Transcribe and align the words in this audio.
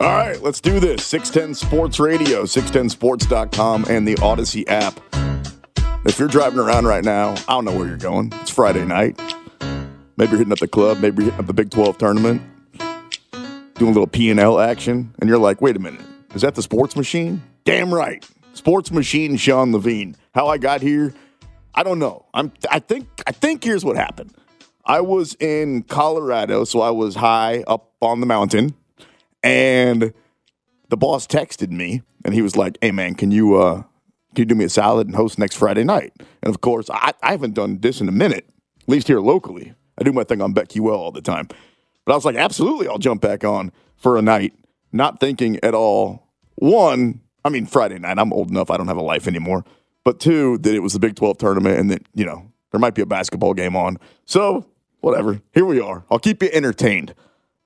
All 0.00 0.06
right, 0.06 0.40
let's 0.40 0.62
do 0.62 0.80
this. 0.80 1.04
610 1.04 1.54
Sports 1.54 2.00
Radio, 2.00 2.44
610sports.com, 2.44 3.84
and 3.90 4.08
the 4.08 4.16
Odyssey 4.22 4.66
app. 4.66 4.98
If 6.06 6.18
you're 6.18 6.26
driving 6.26 6.58
around 6.58 6.86
right 6.86 7.04
now, 7.04 7.32
I 7.46 7.52
don't 7.52 7.66
know 7.66 7.76
where 7.76 7.86
you're 7.86 7.98
going. 7.98 8.32
It's 8.36 8.48
Friday 8.48 8.86
night. 8.86 9.20
Maybe 10.16 10.30
you're 10.30 10.38
hitting 10.38 10.52
up 10.52 10.58
the 10.58 10.68
club, 10.68 11.00
maybe 11.00 11.22
you're 11.22 11.32
hitting 11.32 11.40
up 11.40 11.46
the 11.46 11.52
Big 11.52 11.68
12 11.68 11.98
tournament, 11.98 12.40
doing 12.78 13.90
a 13.90 13.94
little 13.94 14.06
P&L 14.06 14.58
action, 14.58 15.14
and 15.18 15.28
you're 15.28 15.38
like, 15.38 15.60
wait 15.60 15.76
a 15.76 15.78
minute, 15.78 16.00
is 16.34 16.40
that 16.40 16.54
the 16.54 16.62
sports 16.62 16.96
machine? 16.96 17.42
Damn 17.64 17.92
right. 17.92 18.26
Sports 18.54 18.90
machine 18.90 19.36
Sean 19.36 19.70
Levine. 19.70 20.16
How 20.34 20.46
I 20.48 20.56
got 20.56 20.80
here, 20.80 21.12
I 21.74 21.82
don't 21.82 21.98
know. 21.98 22.24
I'm 22.32 22.52
I 22.70 22.78
think 22.78 23.06
I 23.26 23.32
think 23.32 23.62
here's 23.64 23.84
what 23.84 23.96
happened. 23.96 24.34
I 24.86 25.02
was 25.02 25.36
in 25.40 25.82
Colorado, 25.82 26.64
so 26.64 26.80
I 26.80 26.90
was 26.90 27.14
high 27.16 27.64
up 27.66 27.92
on 28.00 28.20
the 28.20 28.26
mountain, 28.26 28.74
and 29.42 30.12
the 30.88 30.96
boss 30.96 31.26
texted 31.26 31.70
me 31.70 32.02
and 32.24 32.34
he 32.34 32.42
was 32.42 32.56
like, 32.56 32.78
Hey 32.80 32.90
man, 32.90 33.14
can 33.14 33.30
you 33.30 33.56
uh 33.56 33.82
can 34.34 34.42
you 34.42 34.44
do 34.46 34.54
me 34.54 34.64
a 34.64 34.68
salad 34.68 35.06
and 35.06 35.16
host 35.16 35.38
next 35.38 35.56
Friday 35.56 35.84
night? 35.84 36.12
And 36.42 36.54
of 36.54 36.60
course, 36.60 36.88
I, 36.90 37.12
I 37.22 37.32
haven't 37.32 37.54
done 37.54 37.78
this 37.80 38.00
in 38.00 38.08
a 38.08 38.12
minute, 38.12 38.46
at 38.82 38.88
least 38.88 39.08
here 39.08 39.20
locally. 39.20 39.74
I 39.98 40.04
do 40.04 40.12
my 40.12 40.24
thing 40.24 40.40
on 40.40 40.54
BetQL 40.54 40.92
all 40.92 41.10
the 41.10 41.20
time. 41.20 41.48
But 42.04 42.12
I 42.12 42.14
was 42.14 42.24
like, 42.24 42.36
absolutely, 42.36 42.88
I'll 42.88 42.98
jump 42.98 43.20
back 43.20 43.44
on 43.44 43.72
for 43.96 44.16
a 44.16 44.22
night, 44.22 44.54
not 44.92 45.20
thinking 45.20 45.58
at 45.62 45.74
all. 45.74 46.28
One, 46.54 47.20
I 47.44 47.48
mean, 47.48 47.66
Friday 47.66 47.98
night, 47.98 48.18
I'm 48.18 48.32
old 48.32 48.50
enough, 48.50 48.70
I 48.70 48.76
don't 48.76 48.88
have 48.88 48.96
a 48.96 49.02
life 49.02 49.26
anymore. 49.26 49.64
But 50.04 50.20
two, 50.20 50.58
that 50.58 50.74
it 50.74 50.80
was 50.80 50.94
the 50.94 50.98
Big 50.98 51.16
12 51.16 51.38
tournament 51.38 51.78
and 51.78 51.90
that, 51.90 52.02
you 52.14 52.24
know, 52.24 52.50
there 52.70 52.80
might 52.80 52.94
be 52.94 53.02
a 53.02 53.06
basketball 53.06 53.52
game 53.52 53.76
on. 53.76 53.98
So, 54.24 54.66
whatever. 55.00 55.40
Here 55.52 55.64
we 55.64 55.80
are. 55.80 56.04
I'll 56.10 56.18
keep 56.18 56.42
you 56.42 56.48
entertained 56.52 57.14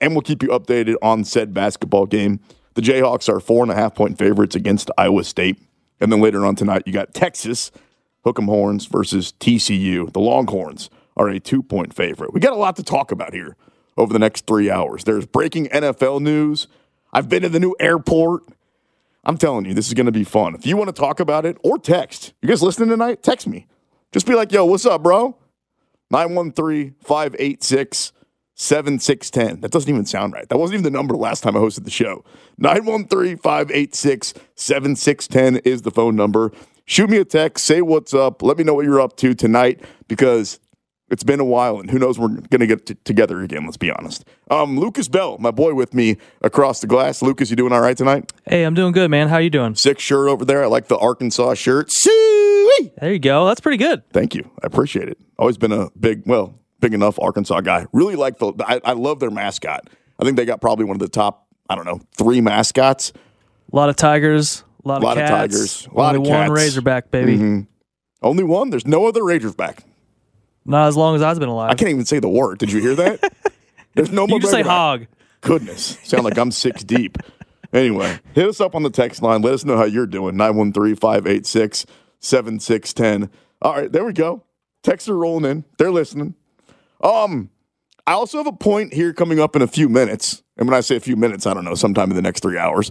and 0.01 0.13
we'll 0.13 0.23
keep 0.23 0.43
you 0.43 0.49
updated 0.51 0.97
on 1.03 1.25
said 1.25 1.55
basketball 1.55 2.07
game. 2.07 2.41
The 2.75 2.83
Jayhawks 2.83 3.29
are 3.29 3.41
four 3.41 3.63
and 3.63 3.71
a 3.71 3.75
half 3.75 3.95
point 3.95 4.19
favorites 4.19 4.57
against 4.57 4.91
Iowa 4.99 5.25
State. 5.25 5.59
And 6.01 6.13
then 6.13 6.21
later 6.21 6.45
on 6.45 6.57
tonight, 6.57 6.83
you 6.87 6.93
got 6.93 7.15
Texas, 7.15 7.71
Hook'em 8.25 8.47
Horns 8.47 8.87
versus 8.87 9.33
TCU. 9.39 10.13
The 10.13 10.21
Longhorns 10.21 10.91
are 11.17 11.29
a 11.29 11.39
two 11.39 11.63
point 11.63 11.95
favorite. 11.95 12.35
We 12.35 12.41
got 12.41 12.53
a 12.53 12.57
lot 12.57 12.77
to 12.77 12.83
talk 12.83 13.13
about 13.13 13.33
here 13.33 13.57
over 13.97 14.13
the 14.13 14.19
next 14.19 14.47
three 14.47 14.71
hours. 14.71 15.05
There's 15.05 15.27
breaking 15.27 15.67
NFL 15.69 16.21
news. 16.21 16.67
I've 17.13 17.29
been 17.29 17.43
to 17.43 17.49
the 17.49 17.61
new 17.61 17.77
airport. 17.79 18.43
I'm 19.25 19.39
telling 19.39 19.65
you, 19.65 19.73
this 19.73 19.87
is 19.87 19.95
going 19.95 20.07
to 20.07 20.13
be 20.13 20.25
fun. 20.25 20.55
If 20.55 20.67
you 20.67 20.77
want 20.77 20.89
to 20.89 21.01
talk 21.01 21.21
about 21.21 21.47
it 21.47 21.57
or 21.63 21.79
text, 21.79 22.35
you 22.43 22.49
guys 22.49 22.63
listening 22.63 22.91
tonight? 22.91 23.23
Text 23.23 23.47
me. 23.47 23.67
Just 24.13 24.27
be 24.27 24.35
like, 24.35 24.53
yo, 24.53 24.65
what's 24.65 24.85
up, 24.85 25.03
bro? 25.03 25.39
913 26.11 26.95
586 27.01 28.13
7610. 28.55 29.61
That 29.61 29.71
doesn't 29.71 29.91
even 29.91 30.07
sound 30.07 30.33
right. 30.33 30.49
That 30.49 30.59
wasn't 30.59 30.81
even 30.81 30.85
the 30.85 30.97
number 30.97 31.17
last 31.17 31.43
time 31.43 31.57
I 31.57 31.61
hosted 31.61 31.85
the 31.85 31.91
show. 31.91 32.25
913 32.59 33.37
586 33.39 34.35
7610 34.55 35.57
is 35.65 35.83
the 35.83 35.91
phone 35.91 36.17
number. 36.17 36.53
Shoot 36.87 37.11
me 37.11 37.17
a 37.17 37.25
text, 37.25 37.65
say 37.65 37.81
what's 37.81 38.13
up, 38.13 38.43
let 38.43 38.59
me 38.59 38.65
know 38.65 38.75
what 38.75 38.85
you're 38.85 39.01
up 39.01 39.17
to 39.19 39.35
tonight 39.35 39.81
because 40.07 40.61
it's 41.11 41.25
been 41.25 41.41
a 41.41 41.45
while 41.45 41.81
and 41.81 41.91
who 41.91 41.99
knows 41.99 42.19
we're 42.19 42.29
going 42.29 42.61
to 42.61 42.67
get 42.67 42.87
t- 42.87 42.97
together 43.05 43.41
again, 43.41 43.65
let's 43.65 43.77
be 43.77 43.91
honest. 43.91 44.25
Um, 44.51 44.79
Lucas 44.79 45.09
Bell, 45.09 45.39
my 45.39 45.51
boy 45.51 45.75
with 45.75 45.95
me 45.95 46.17
across 46.43 46.81
the 46.81 46.87
glass. 46.87 47.23
Lucas, 47.23 47.51
you 47.51 47.57
doing 47.57 47.73
all 47.73 47.81
right 47.81 47.97
tonight? 47.97 48.33
Hey, 48.47 48.65
I'm 48.65 48.75
doing 48.75 48.93
good, 48.93 49.11
man. 49.11 49.29
How 49.29 49.39
you 49.39 49.51
doing? 49.51 49.75
Sick 49.75 49.99
shirt 49.99 50.29
over 50.29 50.45
there. 50.45 50.65
I 50.65 50.67
like 50.67 50.89
the 50.89 50.99
Arkansas 50.99 51.55
shirt. 51.55 51.91
See? 51.91 52.93
There 52.99 53.13
you 53.13 53.19
go. 53.19 53.47
That's 53.47 53.61
pretty 53.61 53.79
good. 53.79 54.03
Thank 54.13 54.35
you. 54.35 54.51
I 54.63 54.67
appreciate 54.67 55.09
it. 55.09 55.19
Always 55.39 55.57
been 55.57 55.73
a 55.73 55.91
big, 55.99 56.23
well, 56.27 56.59
big 56.81 56.95
enough 56.95 57.19
Arkansas 57.21 57.61
guy. 57.63 57.87
Really 57.93 58.17
like 58.17 58.39
the. 58.39 58.53
I, 58.67 58.81
I 58.85 58.93
love 58.93 59.21
their 59.21 59.31
mascot. 59.31 59.89
I 60.19 60.25
think 60.25 60.37
they 60.37 60.45
got 60.45 60.61
probably 60.61 60.85
one 60.85 60.97
of 60.97 61.01
the 61.01 61.09
top. 61.09 61.47
I 61.69 61.75
don't 61.75 61.85
know 61.87 62.01
three 62.17 62.41
mascots. 62.41 63.13
A 63.73 63.77
lot 63.77 63.89
of 63.89 63.97
tigers. 63.97 64.65
A 64.85 64.89
lot, 64.89 64.99
of 64.99 65.03
Tigers. 65.03 65.07
A 65.07 65.09
lot 65.09 65.17
of 65.17 65.19
of 65.19 65.29
cats. 65.29 65.31
tigers, 65.31 65.87
a 65.87 65.95
lot 65.99 66.15
Only 66.17 66.31
of 66.31 66.37
one. 66.37 66.51
Razorback, 66.53 67.11
baby. 67.11 67.39
Mhm. 67.39 67.67
Only 68.23 68.45
one. 68.45 68.69
There's 68.71 68.87
no 68.87 69.07
other 69.07 69.25
Raiders 69.25 69.55
back. 69.55 69.83
Not 70.67 70.89
as 70.89 70.97
long 70.97 71.17
as 71.17 71.23
I've 71.23 71.39
been 71.39 71.49
alive. 71.49 71.71
I 71.71 71.75
can't 71.75 71.91
even 71.91 72.05
say 72.05 72.19
the 72.19 72.29
word. 72.29 72.59
Did 72.59 72.71
you 72.71 72.81
hear 72.81 72.95
that? 72.97 73.33
There's 73.95 74.11
no 74.11 74.27
more. 74.27 74.37
you 74.37 74.41
just 74.41 74.51
say 74.53 74.59
Razorback. 74.59 74.71
hog. 74.77 75.07
Goodness, 75.41 75.99
sound 76.05 76.25
like 76.25 76.37
I'm 76.39 76.51
six 76.51 76.85
deep. 76.85 77.17
Anyway, 77.73 78.19
hit 78.35 78.47
us 78.47 78.61
up 78.61 78.75
on 78.75 78.83
the 78.83 78.91
text 78.91 79.23
line. 79.23 79.41
Let 79.43 79.55
us 79.55 79.65
know 79.65 79.77
how 79.79 79.85
you're 79.85 80.07
doing. 80.07 80.37
913 80.37 80.97
586 80.97 81.87
7610. 82.21 83.31
All 83.63 83.75
right, 83.75 83.91
there 83.91 84.05
we 84.05 84.13
go. 84.13 84.43
Texts 84.83 85.09
are 85.09 85.17
rolling 85.17 85.51
in. 85.51 85.65
They're 85.79 85.91
listening. 85.91 86.35
Um, 87.05 87.51
I 88.07 88.13
also 88.15 88.39
have 88.39 88.47
a 88.47 88.53
point 88.53 88.93
here 88.93 89.13
coming 89.13 89.39
up 89.39 89.55
in 89.55 89.63
a 89.63 89.67
few 89.67 89.89
minutes. 89.89 90.43
And 90.57 90.69
when 90.69 90.77
I 90.77 90.81
say 90.81 90.97
a 90.97 91.01
few 91.01 91.17
minutes, 91.17 91.47
I 91.47 91.55
don't 91.55 91.65
know, 91.65 91.75
sometime 91.75 92.11
in 92.11 92.17
the 92.17 92.23
next 92.23 92.41
three 92.41 92.59
hours. 92.59 92.91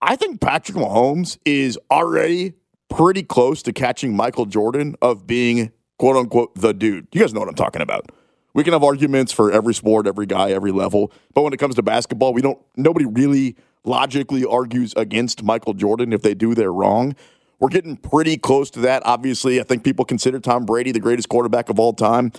I 0.00 0.16
think 0.16 0.40
Patrick 0.40 0.76
Mahomes 0.76 1.38
is 1.44 1.78
already 1.90 2.52
pretty 2.90 3.22
close 3.22 3.62
to 3.62 3.72
catching 3.72 4.14
Michael 4.14 4.46
Jordan 4.46 4.96
of 5.00 5.26
being 5.26 5.72
quote 5.98 6.16
unquote 6.16 6.54
the 6.54 6.74
dude. 6.74 7.08
You 7.12 7.20
guys 7.20 7.32
know 7.32 7.40
what 7.40 7.48
I'm 7.48 7.54
talking 7.54 7.82
about. 7.82 8.12
We 8.52 8.62
can 8.62 8.72
have 8.72 8.84
arguments 8.84 9.32
for 9.32 9.50
every 9.50 9.74
sport, 9.74 10.06
every 10.06 10.26
guy, 10.26 10.50
every 10.50 10.70
level, 10.70 11.10
but 11.32 11.42
when 11.42 11.52
it 11.52 11.56
comes 11.56 11.74
to 11.76 11.82
basketball, 11.82 12.32
we 12.32 12.42
don't 12.42 12.58
nobody 12.76 13.06
really 13.06 13.56
logically 13.84 14.44
argues 14.44 14.94
against 14.96 15.42
Michael 15.42 15.74
Jordan 15.74 16.12
if 16.12 16.22
they 16.22 16.34
do 16.34 16.54
they're 16.54 16.72
wrong. 16.72 17.16
We're 17.58 17.68
getting 17.68 17.96
pretty 17.96 18.36
close 18.36 18.70
to 18.72 18.80
that. 18.80 19.02
Obviously, 19.06 19.60
I 19.60 19.64
think 19.64 19.84
people 19.84 20.04
consider 20.04 20.38
Tom 20.38 20.66
Brady 20.66 20.92
the 20.92 21.00
greatest 21.00 21.28
quarterback 21.28 21.68
of 21.68 21.78
all 21.78 21.92
time. 21.94 22.32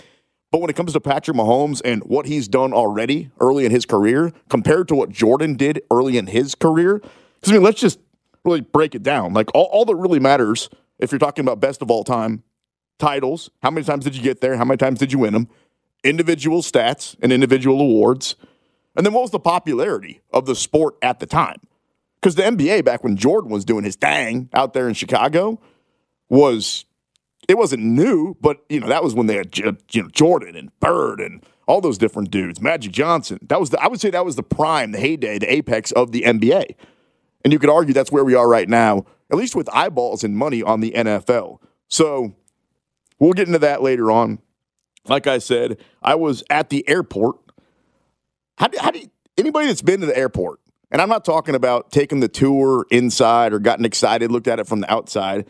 But 0.52 0.60
when 0.60 0.70
it 0.70 0.76
comes 0.76 0.92
to 0.92 1.00
Patrick 1.00 1.36
Mahomes 1.36 1.82
and 1.84 2.02
what 2.04 2.26
he's 2.26 2.48
done 2.48 2.72
already 2.72 3.30
early 3.40 3.66
in 3.66 3.72
his 3.72 3.84
career 3.84 4.32
compared 4.48 4.88
to 4.88 4.94
what 4.94 5.10
Jordan 5.10 5.56
did 5.56 5.82
early 5.90 6.18
in 6.18 6.28
his 6.28 6.54
career, 6.54 6.98
because 6.98 7.50
I 7.50 7.52
mean, 7.52 7.62
let's 7.62 7.80
just 7.80 7.98
really 8.44 8.60
break 8.60 8.94
it 8.94 9.02
down. 9.02 9.34
Like 9.34 9.52
all, 9.54 9.68
all 9.72 9.84
that 9.84 9.96
really 9.96 10.20
matters 10.20 10.70
if 10.98 11.12
you're 11.12 11.18
talking 11.18 11.44
about 11.44 11.60
best 11.60 11.82
of 11.82 11.90
all 11.90 12.04
time 12.04 12.42
titles, 12.98 13.50
how 13.62 13.70
many 13.70 13.84
times 13.84 14.04
did 14.04 14.16
you 14.16 14.22
get 14.22 14.40
there? 14.40 14.56
How 14.56 14.64
many 14.64 14.78
times 14.78 14.98
did 14.98 15.12
you 15.12 15.18
win 15.18 15.34
them? 15.34 15.48
Individual 16.02 16.62
stats 16.62 17.16
and 17.20 17.32
individual 17.32 17.80
awards. 17.80 18.36
And 18.96 19.04
then 19.04 19.12
what 19.12 19.22
was 19.22 19.30
the 19.30 19.40
popularity 19.40 20.22
of 20.32 20.46
the 20.46 20.54
sport 20.54 20.96
at 21.02 21.20
the 21.20 21.26
time? 21.26 21.60
Because 22.20 22.34
the 22.34 22.42
NBA 22.42 22.84
back 22.84 23.04
when 23.04 23.16
Jordan 23.16 23.50
was 23.50 23.64
doing 23.64 23.84
his 23.84 23.96
thing 23.96 24.48
out 24.54 24.72
there 24.72 24.88
in 24.88 24.94
Chicago 24.94 25.60
was 26.28 26.85
it 27.48 27.56
wasn't 27.56 27.82
new, 27.82 28.36
but 28.40 28.64
you 28.68 28.80
know 28.80 28.88
that 28.88 29.02
was 29.04 29.14
when 29.14 29.26
they 29.26 29.36
had 29.36 29.56
you 29.56 30.02
know 30.02 30.08
Jordan 30.08 30.56
and 30.56 30.78
Bird 30.80 31.20
and 31.20 31.44
all 31.66 31.80
those 31.80 31.98
different 31.98 32.30
dudes, 32.30 32.60
Magic 32.60 32.92
Johnson. 32.92 33.38
That 33.42 33.60
was 33.60 33.70
the, 33.70 33.82
I 33.82 33.88
would 33.88 34.00
say 34.00 34.10
that 34.10 34.24
was 34.24 34.36
the 34.36 34.42
prime, 34.42 34.92
the 34.92 35.00
heyday, 35.00 35.38
the 35.38 35.52
apex 35.52 35.90
of 35.92 36.12
the 36.12 36.22
NBA. 36.22 36.76
And 37.44 37.52
you 37.52 37.58
could 37.58 37.70
argue 37.70 37.92
that's 37.92 38.12
where 38.12 38.24
we 38.24 38.34
are 38.34 38.48
right 38.48 38.68
now, 38.68 39.04
at 39.30 39.36
least 39.36 39.56
with 39.56 39.68
eyeballs 39.72 40.24
and 40.24 40.36
money 40.36 40.62
on 40.62 40.80
the 40.80 40.92
NFL. 40.92 41.58
So 41.88 42.34
we'll 43.18 43.32
get 43.32 43.46
into 43.46 43.58
that 43.60 43.82
later 43.82 44.10
on. 44.10 44.38
Like 45.08 45.26
I 45.26 45.38
said, 45.38 45.78
I 46.02 46.14
was 46.14 46.42
at 46.50 46.70
the 46.70 46.88
airport. 46.88 47.36
How 48.58 48.68
do, 48.68 48.78
how 48.80 48.90
do 48.90 49.00
you, 49.00 49.10
anybody 49.36 49.66
that's 49.66 49.82
been 49.82 50.00
to 50.00 50.06
the 50.06 50.16
airport, 50.16 50.60
and 50.90 51.02
I'm 51.02 51.08
not 51.08 51.24
talking 51.24 51.54
about 51.54 51.90
taking 51.90 52.20
the 52.20 52.28
tour 52.28 52.86
inside 52.90 53.52
or 53.52 53.58
gotten 53.58 53.84
excited, 53.84 54.32
looked 54.32 54.48
at 54.48 54.58
it 54.58 54.66
from 54.66 54.80
the 54.80 54.92
outside. 54.92 55.46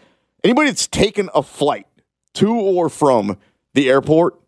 Anybody 0.47 0.71
that's 0.71 0.87
taken 0.87 1.29
a 1.34 1.43
flight 1.43 1.89
to 2.34 2.55
or 2.55 2.89
from 2.89 3.37
the 3.75 3.91
airport, 3.91 4.39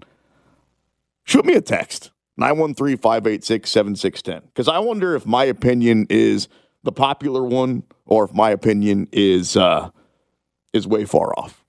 shoot 1.25 1.45
me 1.45 1.55
a 1.55 1.61
text 1.61 2.13
913 2.37 2.99
586 2.99 3.69
7610. 3.69 4.49
Because 4.49 4.69
I 4.69 4.79
wonder 4.79 5.17
if 5.17 5.27
my 5.27 5.43
opinion 5.43 6.07
is 6.09 6.47
the 6.85 6.93
popular 6.93 7.43
one 7.43 7.83
or 8.07 8.23
if 8.23 8.33
my 8.33 8.51
opinion 8.51 9.09
is 9.11 9.57
uh, 9.57 9.91
is 10.73 10.87
way 10.87 11.05
far 11.05 11.37
off. 11.37 11.65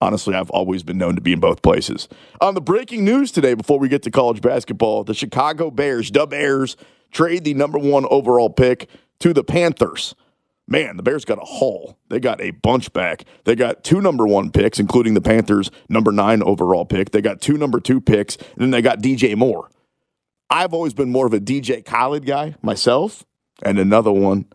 Honestly, 0.00 0.36
I've 0.36 0.50
always 0.50 0.84
been 0.84 0.98
known 0.98 1.16
to 1.16 1.20
be 1.20 1.32
in 1.32 1.40
both 1.40 1.62
places. 1.62 2.08
On 2.40 2.54
the 2.54 2.60
breaking 2.60 3.04
news 3.04 3.32
today, 3.32 3.54
before 3.54 3.80
we 3.80 3.88
get 3.88 4.04
to 4.04 4.12
college 4.12 4.40
basketball, 4.40 5.02
the 5.02 5.14
Chicago 5.14 5.72
Bears, 5.72 6.12
the 6.12 6.28
Bears, 6.28 6.76
trade 7.10 7.42
the 7.42 7.54
number 7.54 7.80
one 7.80 8.06
overall 8.08 8.50
pick 8.50 8.88
to 9.18 9.32
the 9.32 9.42
Panthers. 9.42 10.14
Man, 10.70 10.96
the 10.96 11.02
Bears 11.02 11.24
got 11.24 11.38
a 11.38 11.44
haul. 11.44 11.98
They 12.08 12.20
got 12.20 12.40
a 12.40 12.52
bunch 12.52 12.92
back. 12.92 13.24
They 13.44 13.56
got 13.56 13.82
two 13.82 14.00
number 14.00 14.24
one 14.24 14.52
picks, 14.52 14.78
including 14.78 15.14
the 15.14 15.20
Panthers' 15.20 15.68
number 15.88 16.12
nine 16.12 16.44
overall 16.44 16.84
pick. 16.84 17.10
They 17.10 17.20
got 17.20 17.40
two 17.40 17.58
number 17.58 17.80
two 17.80 18.00
picks, 18.00 18.36
and 18.36 18.60
then 18.60 18.70
they 18.70 18.80
got 18.80 19.00
DJ 19.00 19.36
Moore. 19.36 19.68
I've 20.48 20.72
always 20.72 20.94
been 20.94 21.10
more 21.10 21.26
of 21.26 21.34
a 21.34 21.40
DJ 21.40 21.84
Khaled 21.84 22.24
guy 22.24 22.54
myself. 22.62 23.24
And 23.62 23.78
another 23.78 24.12
one, 24.12 24.46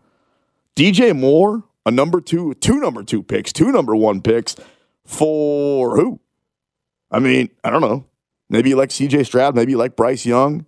DJ 0.74 1.14
Moore, 1.14 1.64
a 1.84 1.90
number 1.90 2.20
two, 2.20 2.54
two 2.54 2.80
number 2.80 3.04
two 3.04 3.22
picks, 3.22 3.52
two 3.52 3.70
number 3.70 3.94
one 3.94 4.20
picks 4.20 4.56
for 5.04 5.96
who? 5.96 6.18
I 7.10 7.20
mean, 7.20 7.50
I 7.62 7.70
don't 7.70 7.82
know. 7.82 8.06
Maybe 8.48 8.70
you 8.70 8.76
like 8.76 8.88
CJ 8.88 9.26
Stroud, 9.26 9.54
maybe 9.54 9.72
you 9.72 9.78
like 9.78 9.96
Bryce 9.96 10.26
Young. 10.26 10.66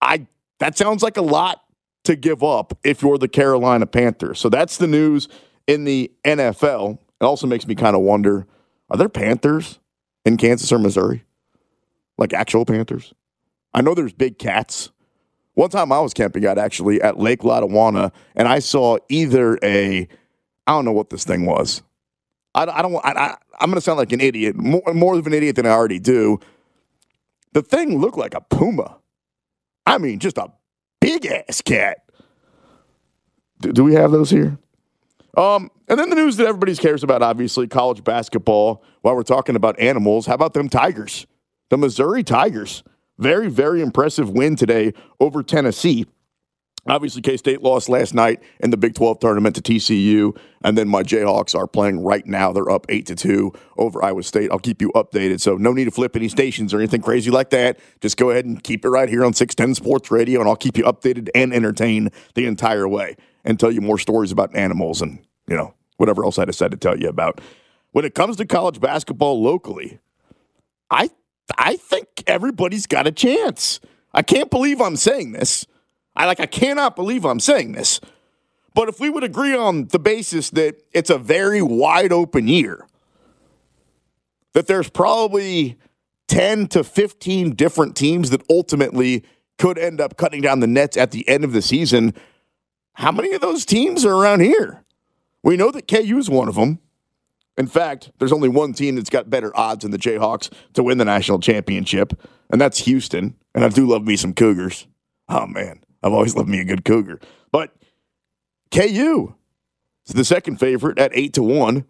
I 0.00 0.26
that 0.60 0.78
sounds 0.78 1.02
like 1.02 1.16
a 1.16 1.22
lot 1.22 1.62
to 2.08 2.16
give 2.16 2.42
up 2.44 2.76
if 2.84 3.02
you're 3.02 3.18
the 3.18 3.28
Carolina 3.28 3.86
Panthers. 3.86 4.40
So 4.40 4.50
that's 4.50 4.78
the 4.78 4.88
news 4.88 5.28
in 5.68 5.84
the 5.84 6.12
NFL. 6.24 6.98
It 7.20 7.24
also 7.24 7.46
makes 7.46 7.66
me 7.68 7.76
kind 7.76 7.96
of 7.96 8.02
wonder, 8.02 8.46
are 8.90 8.98
there 8.98 9.08
Panthers 9.08 9.78
in 10.26 10.36
Kansas 10.36 10.72
or 10.72 10.78
Missouri? 10.80 11.24
Like 12.18 12.34
actual 12.34 12.66
Panthers? 12.66 13.14
I 13.74 13.82
know 13.82 13.94
there's 13.94 14.14
big 14.14 14.38
cats 14.38 14.90
One 15.54 15.70
time 15.70 15.90
I 15.92 16.00
was 16.00 16.14
camping 16.14 16.46
out 16.46 16.56
actually 16.56 17.02
at 17.02 17.18
Lake 17.18 17.40
Lotawana, 17.40 18.12
and 18.36 18.46
I 18.48 18.60
saw 18.60 18.98
either 19.08 19.58
a, 19.62 20.08
I 20.68 20.72
don't 20.72 20.84
know 20.84 20.92
what 20.92 21.10
this 21.10 21.24
thing 21.24 21.46
was. 21.46 21.82
I, 22.54 22.64
I 22.66 22.82
don't. 22.82 22.94
I, 23.04 23.12
I, 23.12 23.36
I'm 23.60 23.70
going 23.70 23.74
to 23.76 23.80
sound 23.80 23.98
like 23.98 24.12
an 24.12 24.20
idiot, 24.20 24.56
more, 24.56 24.82
more 24.94 25.18
of 25.18 25.26
an 25.26 25.34
idiot 25.34 25.56
than 25.56 25.66
I 25.66 25.70
already 25.70 25.98
do. 25.98 26.38
The 27.54 27.62
thing 27.62 28.00
looked 28.00 28.18
like 28.18 28.34
a 28.34 28.40
puma. 28.40 28.98
I 29.86 29.98
mean, 29.98 30.20
just 30.20 30.38
a 30.38 30.52
big 31.00 31.26
ass 31.26 31.60
cat. 31.62 31.98
Do, 33.60 33.72
do 33.72 33.84
we 33.84 33.94
have 33.94 34.10
those 34.10 34.30
here? 34.30 34.58
Um, 35.36 35.70
and 35.88 35.98
then 35.98 36.10
the 36.10 36.16
news 36.16 36.36
that 36.36 36.46
everybody 36.46 36.74
cares 36.76 37.02
about, 37.02 37.22
obviously, 37.22 37.68
college 37.68 38.02
basketball. 38.04 38.82
While 39.02 39.14
we're 39.14 39.22
talking 39.22 39.56
about 39.56 39.78
animals, 39.78 40.26
how 40.26 40.34
about 40.34 40.54
them 40.54 40.68
Tigers? 40.68 41.26
The 41.70 41.78
Missouri 41.78 42.22
Tigers. 42.22 42.82
Very, 43.18 43.48
very 43.48 43.80
impressive 43.80 44.30
win 44.30 44.56
today 44.56 44.92
over 45.20 45.42
Tennessee. 45.42 46.06
Obviously, 46.88 47.22
K 47.22 47.36
State 47.36 47.62
lost 47.62 47.88
last 47.88 48.14
night 48.14 48.42
in 48.60 48.70
the 48.70 48.76
Big 48.76 48.94
12 48.94 49.20
tournament 49.20 49.54
to 49.56 49.62
TCU, 49.62 50.36
and 50.62 50.76
then 50.76 50.88
my 50.88 51.02
Jayhawks 51.02 51.54
are 51.54 51.66
playing 51.66 52.02
right 52.02 52.26
now. 52.26 52.52
They're 52.52 52.70
up 52.70 52.86
eight 52.88 53.06
to 53.06 53.14
two 53.14 53.52
over 53.76 54.02
Iowa 54.02 54.22
State. 54.22 54.50
I'll 54.50 54.58
keep 54.58 54.80
you 54.80 54.90
updated, 54.92 55.40
so 55.40 55.56
no 55.56 55.72
need 55.72 55.84
to 55.84 55.90
flip 55.90 56.16
any 56.16 56.28
stations 56.28 56.72
or 56.72 56.78
anything 56.78 57.02
crazy 57.02 57.30
like 57.30 57.50
that. 57.50 57.78
Just 58.00 58.16
go 58.16 58.30
ahead 58.30 58.44
and 58.44 58.62
keep 58.62 58.84
it 58.84 58.88
right 58.88 59.08
here 59.08 59.24
on 59.24 59.34
610 59.34 59.74
Sports 59.74 60.10
Radio, 60.10 60.40
and 60.40 60.48
I'll 60.48 60.56
keep 60.56 60.78
you 60.78 60.84
updated 60.84 61.28
and 61.34 61.52
entertained 61.52 62.10
the 62.34 62.46
entire 62.46 62.88
way, 62.88 63.16
and 63.44 63.60
tell 63.60 63.70
you 63.70 63.80
more 63.80 63.98
stories 63.98 64.32
about 64.32 64.54
animals 64.56 65.02
and 65.02 65.18
you 65.46 65.56
know 65.56 65.74
whatever 65.98 66.24
else 66.24 66.38
I 66.38 66.44
decide 66.44 66.70
to 66.70 66.76
tell 66.76 66.98
you 66.98 67.08
about. 67.08 67.40
When 67.92 68.04
it 68.04 68.14
comes 68.14 68.36
to 68.36 68.46
college 68.46 68.80
basketball 68.80 69.42
locally, 69.42 69.98
I 70.90 71.10
I 71.56 71.76
think 71.76 72.08
everybody's 72.26 72.86
got 72.86 73.06
a 73.06 73.12
chance. 73.12 73.80
I 74.12 74.22
can't 74.22 74.50
believe 74.50 74.80
I'm 74.80 74.96
saying 74.96 75.32
this. 75.32 75.66
I 76.18 76.26
like 76.26 76.40
I 76.40 76.46
cannot 76.46 76.96
believe 76.96 77.24
I'm 77.24 77.40
saying 77.40 77.72
this. 77.72 78.00
But 78.74 78.88
if 78.88 79.00
we 79.00 79.08
would 79.08 79.24
agree 79.24 79.54
on 79.54 79.86
the 79.86 79.98
basis 79.98 80.50
that 80.50 80.82
it's 80.92 81.10
a 81.10 81.18
very 81.18 81.62
wide 81.62 82.12
open 82.12 82.48
year, 82.48 82.86
that 84.52 84.66
there's 84.66 84.90
probably 84.90 85.78
10 86.26 86.66
to 86.68 86.84
15 86.84 87.54
different 87.54 87.96
teams 87.96 88.30
that 88.30 88.42
ultimately 88.50 89.24
could 89.58 89.78
end 89.78 90.00
up 90.00 90.16
cutting 90.16 90.42
down 90.42 90.60
the 90.60 90.66
nets 90.66 90.96
at 90.96 91.12
the 91.12 91.26
end 91.28 91.44
of 91.44 91.52
the 91.52 91.62
season, 91.62 92.14
how 92.94 93.12
many 93.12 93.32
of 93.32 93.40
those 93.40 93.64
teams 93.64 94.04
are 94.04 94.14
around 94.14 94.40
here? 94.40 94.84
We 95.42 95.56
know 95.56 95.70
that 95.70 95.88
KU 95.88 96.18
is 96.18 96.28
one 96.28 96.48
of 96.48 96.56
them. 96.56 96.80
In 97.56 97.66
fact, 97.66 98.10
there's 98.18 98.32
only 98.32 98.48
one 98.48 98.72
team 98.72 98.96
that's 98.96 99.10
got 99.10 99.30
better 99.30 99.56
odds 99.56 99.82
than 99.82 99.90
the 99.90 99.98
Jayhawks 99.98 100.52
to 100.74 100.82
win 100.82 100.98
the 100.98 101.04
national 101.04 101.40
championship, 101.40 102.12
and 102.50 102.60
that's 102.60 102.78
Houston. 102.80 103.36
And 103.54 103.64
I 103.64 103.68
do 103.68 103.86
love 103.86 104.04
me 104.04 104.16
some 104.16 104.32
Cougars. 104.32 104.86
Oh, 105.28 105.46
man. 105.46 105.80
I've 106.02 106.12
always 106.12 106.36
loved 106.36 106.48
me 106.48 106.60
a 106.60 106.64
good 106.64 106.84
Cougar. 106.84 107.20
But 107.50 107.74
KU 108.70 109.34
is 110.06 110.14
the 110.14 110.24
second 110.24 110.58
favorite 110.58 110.98
at 110.98 111.10
8 111.14 111.32
to 111.34 111.42
1, 111.42 111.84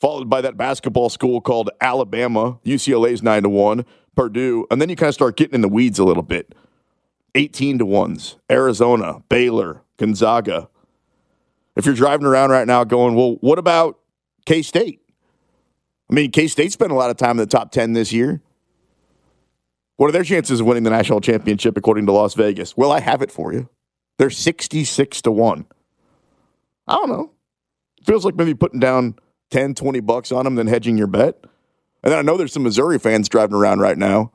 followed 0.00 0.28
by 0.28 0.40
that 0.40 0.56
basketball 0.56 1.08
school 1.08 1.40
called 1.40 1.70
Alabama. 1.80 2.58
UCLA's 2.64 3.22
9 3.22 3.42
to 3.44 3.48
1, 3.48 3.84
Purdue. 4.14 4.66
And 4.70 4.80
then 4.80 4.88
you 4.88 4.96
kind 4.96 5.08
of 5.08 5.14
start 5.14 5.36
getting 5.36 5.54
in 5.54 5.60
the 5.60 5.68
weeds 5.68 5.98
a 5.98 6.04
little 6.04 6.22
bit. 6.22 6.54
18 7.34 7.78
to 7.78 7.84
1s, 7.84 8.36
Arizona, 8.50 9.22
Baylor, 9.28 9.82
Gonzaga. 9.98 10.68
If 11.76 11.84
you're 11.84 11.94
driving 11.94 12.26
around 12.26 12.50
right 12.50 12.66
now 12.66 12.82
going, 12.84 13.14
well, 13.14 13.36
what 13.42 13.58
about 13.58 13.98
K 14.46 14.62
State? 14.62 15.02
I 16.10 16.14
mean, 16.14 16.30
K 16.30 16.48
State 16.48 16.72
spent 16.72 16.92
a 16.92 16.94
lot 16.94 17.10
of 17.10 17.18
time 17.18 17.32
in 17.32 17.36
the 17.36 17.46
top 17.46 17.72
10 17.72 17.92
this 17.92 18.12
year. 18.12 18.40
What 19.96 20.08
are 20.08 20.12
their 20.12 20.24
chances 20.24 20.60
of 20.60 20.66
winning 20.66 20.82
the 20.82 20.90
national 20.90 21.20
championship 21.20 21.76
according 21.76 22.06
to 22.06 22.12
Las 22.12 22.34
Vegas? 22.34 22.76
Well, 22.76 22.92
I 22.92 23.00
have 23.00 23.22
it 23.22 23.30
for 23.30 23.52
you. 23.52 23.68
They're 24.18 24.30
66 24.30 25.22
to 25.22 25.30
1. 25.30 25.66
I 26.88 26.94
don't 26.94 27.08
know. 27.08 27.32
Feels 28.04 28.24
like 28.24 28.36
maybe 28.36 28.54
putting 28.54 28.80
down 28.80 29.16
10, 29.50 29.74
20 29.74 30.00
bucks 30.00 30.32
on 30.32 30.44
them, 30.44 30.54
then 30.54 30.66
hedging 30.66 30.98
your 30.98 31.06
bet. 31.06 31.44
And 32.02 32.12
then 32.12 32.18
I 32.18 32.22
know 32.22 32.36
there's 32.36 32.52
some 32.52 32.62
Missouri 32.62 32.98
fans 32.98 33.28
driving 33.28 33.56
around 33.56 33.80
right 33.80 33.98
now, 33.98 34.32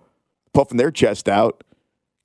puffing 0.54 0.78
their 0.78 0.92
chest 0.92 1.30
out, 1.30 1.64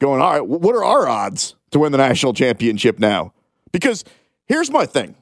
going, 0.00 0.20
all 0.20 0.32
right, 0.32 0.46
what 0.46 0.74
are 0.74 0.84
our 0.84 1.06
odds 1.06 1.54
to 1.70 1.78
win 1.78 1.92
the 1.92 1.98
national 1.98 2.32
championship 2.32 2.98
now? 2.98 3.32
Because 3.70 4.04
here's 4.46 4.70
my 4.70 4.86
thing 4.86 5.14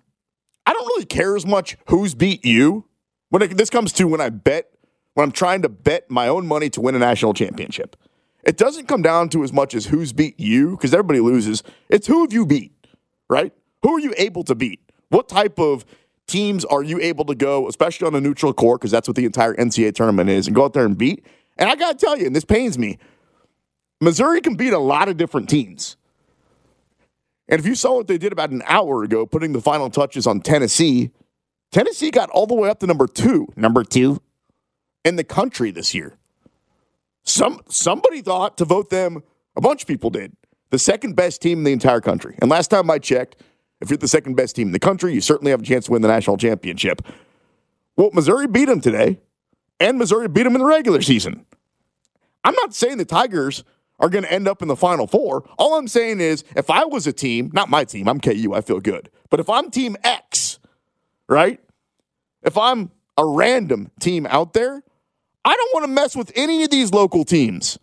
I 0.66 0.72
don't 0.72 0.86
really 0.86 1.04
care 1.04 1.36
as 1.36 1.44
much 1.44 1.76
who's 1.88 2.14
beat 2.14 2.44
you 2.44 2.86
when 3.28 3.42
it, 3.42 3.56
this 3.56 3.70
comes 3.70 3.92
to 3.94 4.06
when 4.06 4.20
I 4.20 4.30
bet, 4.30 4.70
when 5.14 5.24
I'm 5.24 5.32
trying 5.32 5.62
to 5.62 5.68
bet 5.68 6.10
my 6.10 6.28
own 6.28 6.46
money 6.46 6.68
to 6.70 6.80
win 6.80 6.94
a 6.94 6.98
national 6.98 7.34
championship. 7.34 7.96
It 8.44 8.56
doesn't 8.56 8.86
come 8.86 9.00
down 9.00 9.30
to 9.30 9.42
as 9.42 9.52
much 9.52 9.74
as 9.74 9.86
who's 9.86 10.12
beat 10.12 10.38
you, 10.38 10.72
because 10.72 10.92
everybody 10.92 11.20
loses. 11.20 11.62
It's 11.88 12.06
who 12.06 12.20
have 12.22 12.32
you 12.32 12.44
beat, 12.44 12.72
right? 13.28 13.52
Who 13.82 13.94
are 13.94 14.00
you 14.00 14.12
able 14.18 14.44
to 14.44 14.54
beat? 14.54 14.80
What 15.08 15.28
type 15.28 15.58
of 15.58 15.84
teams 16.26 16.64
are 16.64 16.82
you 16.82 17.00
able 17.00 17.24
to 17.26 17.34
go, 17.34 17.68
especially 17.68 18.06
on 18.06 18.14
a 18.14 18.20
neutral 18.20 18.52
court, 18.52 18.80
because 18.80 18.90
that's 18.90 19.08
what 19.08 19.16
the 19.16 19.24
entire 19.24 19.54
NCAA 19.54 19.94
tournament 19.94 20.28
is, 20.28 20.46
and 20.46 20.54
go 20.54 20.64
out 20.64 20.74
there 20.74 20.84
and 20.84 20.98
beat? 20.98 21.24
And 21.56 21.70
I 21.70 21.76
got 21.76 21.98
to 21.98 22.04
tell 22.04 22.18
you, 22.18 22.26
and 22.26 22.36
this 22.36 22.44
pains 22.44 22.76
me, 22.76 22.98
Missouri 24.00 24.40
can 24.40 24.56
beat 24.56 24.72
a 24.72 24.78
lot 24.78 25.08
of 25.08 25.16
different 25.16 25.48
teams. 25.48 25.96
And 27.48 27.60
if 27.60 27.66
you 27.66 27.74
saw 27.74 27.96
what 27.96 28.08
they 28.08 28.18
did 28.18 28.32
about 28.32 28.50
an 28.50 28.62
hour 28.66 29.04
ago, 29.04 29.24
putting 29.26 29.52
the 29.52 29.60
final 29.60 29.88
touches 29.88 30.26
on 30.26 30.40
Tennessee, 30.40 31.10
Tennessee 31.70 32.10
got 32.10 32.30
all 32.30 32.46
the 32.46 32.54
way 32.54 32.68
up 32.68 32.80
to 32.80 32.86
number 32.86 33.06
two, 33.06 33.48
number 33.56 33.84
two 33.84 34.20
in 35.04 35.16
the 35.16 35.24
country 35.24 35.70
this 35.70 35.94
year. 35.94 36.16
Some 37.22 37.60
somebody 37.68 38.22
thought 38.22 38.58
to 38.58 38.64
vote 38.64 38.90
them, 38.90 39.22
a 39.56 39.60
bunch 39.60 39.82
of 39.82 39.88
people 39.88 40.10
did, 40.10 40.36
the 40.70 40.78
second 40.78 41.16
best 41.16 41.40
team 41.40 41.58
in 41.58 41.64
the 41.64 41.72
entire 41.72 42.00
country. 42.00 42.36
And 42.40 42.50
last 42.50 42.68
time 42.68 42.90
I 42.90 42.98
checked, 42.98 43.36
if 43.80 43.90
you're 43.90 43.98
the 43.98 44.08
second 44.08 44.34
best 44.34 44.56
team 44.56 44.68
in 44.68 44.72
the 44.72 44.78
country, 44.78 45.14
you 45.14 45.20
certainly 45.20 45.50
have 45.50 45.60
a 45.60 45.64
chance 45.64 45.86
to 45.86 45.92
win 45.92 46.02
the 46.02 46.08
national 46.08 46.36
championship. 46.36 47.02
Well, 47.96 48.10
Missouri 48.12 48.46
beat 48.46 48.66
them 48.66 48.80
today, 48.80 49.20
and 49.78 49.98
Missouri 49.98 50.28
beat 50.28 50.42
them 50.42 50.54
in 50.54 50.60
the 50.60 50.66
regular 50.66 51.00
season. 51.00 51.46
I'm 52.42 52.54
not 52.54 52.74
saying 52.74 52.98
the 52.98 53.04
Tigers 53.04 53.64
are 54.00 54.08
going 54.08 54.24
to 54.24 54.32
end 54.32 54.48
up 54.48 54.62
in 54.62 54.68
the 54.68 54.76
Final 54.76 55.06
Four. 55.06 55.48
All 55.58 55.74
I'm 55.74 55.88
saying 55.88 56.20
is, 56.20 56.44
if 56.56 56.68
I 56.70 56.84
was 56.84 57.06
a 57.06 57.12
team, 57.12 57.50
not 57.54 57.70
my 57.70 57.84
team, 57.84 58.08
I'm 58.08 58.20
KU, 58.20 58.52
I 58.52 58.60
feel 58.60 58.80
good. 58.80 59.10
But 59.30 59.40
if 59.40 59.48
I'm 59.48 59.70
Team 59.70 59.96
X, 60.02 60.58
right? 61.28 61.60
If 62.42 62.58
I'm 62.58 62.90
a 63.16 63.24
random 63.24 63.90
team 64.00 64.26
out 64.26 64.52
there, 64.52 64.82
I 65.44 65.54
don't 65.54 65.74
want 65.74 65.84
to 65.84 65.92
mess 65.92 66.16
with 66.16 66.32
any 66.34 66.64
of 66.64 66.70
these 66.70 66.92
local 66.92 67.24
teams. 67.24 67.78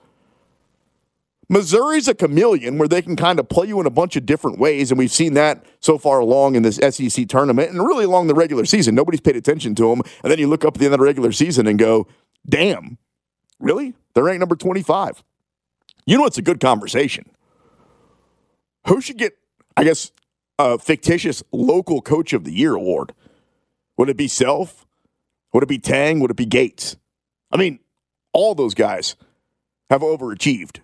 Missouri's 1.51 2.07
a 2.07 2.15
chameleon 2.15 2.77
where 2.77 2.87
they 2.87 3.01
can 3.01 3.17
kind 3.17 3.37
of 3.37 3.49
play 3.49 3.67
you 3.67 3.79
in 3.81 3.85
a 3.85 3.89
bunch 3.89 4.15
of 4.15 4.25
different 4.25 4.57
ways, 4.57 4.89
and 4.89 4.97
we've 4.97 5.11
seen 5.11 5.33
that 5.33 5.65
so 5.81 5.97
far 5.97 6.19
along 6.19 6.55
in 6.55 6.63
this 6.63 6.77
SEC 6.77 7.27
tournament 7.27 7.71
and 7.71 7.85
really 7.85 8.05
along 8.05 8.27
the 8.27 8.33
regular 8.33 8.63
season. 8.63 8.95
Nobody's 8.95 9.19
paid 9.19 9.35
attention 9.35 9.75
to 9.75 9.89
them. 9.89 10.01
And 10.23 10.31
then 10.31 10.39
you 10.39 10.47
look 10.47 10.63
up 10.63 10.75
at 10.75 10.79
the 10.79 10.85
end 10.85 10.93
of 10.93 10.99
the 11.01 11.05
regular 11.05 11.33
season 11.33 11.67
and 11.67 11.77
go, 11.77 12.07
damn, 12.47 12.97
really? 13.59 13.93
They're 14.13 14.23
ranked 14.23 14.39
number 14.39 14.55
25. 14.55 15.23
You 16.05 16.17
know, 16.17 16.25
it's 16.25 16.37
a 16.37 16.41
good 16.41 16.61
conversation. 16.61 17.29
Who 18.87 19.01
should 19.01 19.17
get, 19.17 19.37
I 19.75 19.83
guess, 19.83 20.11
a 20.57 20.79
fictitious 20.79 21.43
local 21.51 22.01
coach 22.01 22.31
of 22.31 22.45
the 22.45 22.53
year 22.53 22.75
award? 22.75 23.13
Would 23.97 24.09
it 24.09 24.17
be 24.17 24.29
Self? 24.29 24.85
Would 25.53 25.63
it 25.63 25.69
be 25.69 25.79
Tang? 25.79 26.21
Would 26.21 26.31
it 26.31 26.37
be 26.37 26.45
Gates? 26.45 26.95
I 27.51 27.57
mean, 27.57 27.79
all 28.33 28.55
those 28.55 28.73
guys 28.73 29.15
have 29.89 30.01
overachieved 30.01 30.79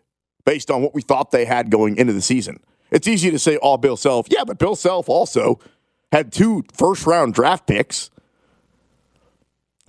based 0.46 0.70
on 0.70 0.82
what 0.82 0.94
we 0.94 1.02
thought 1.02 1.32
they 1.32 1.46
had 1.46 1.70
going 1.70 1.98
into 1.98 2.14
the 2.14 2.22
season. 2.22 2.60
It's 2.92 3.08
easy 3.08 3.32
to 3.32 3.40
say, 3.40 3.58
all 3.58 3.78
Bill 3.78 3.98
Self. 3.98 4.28
Yeah, 4.30 4.44
but 4.46 4.60
Bill 4.60 4.76
Self 4.76 5.10
also 5.10 5.60
had 6.12 6.32
two 6.32 6.64
first 6.74 7.06
round 7.06 7.34
draft 7.34 7.68
picks 7.68 8.10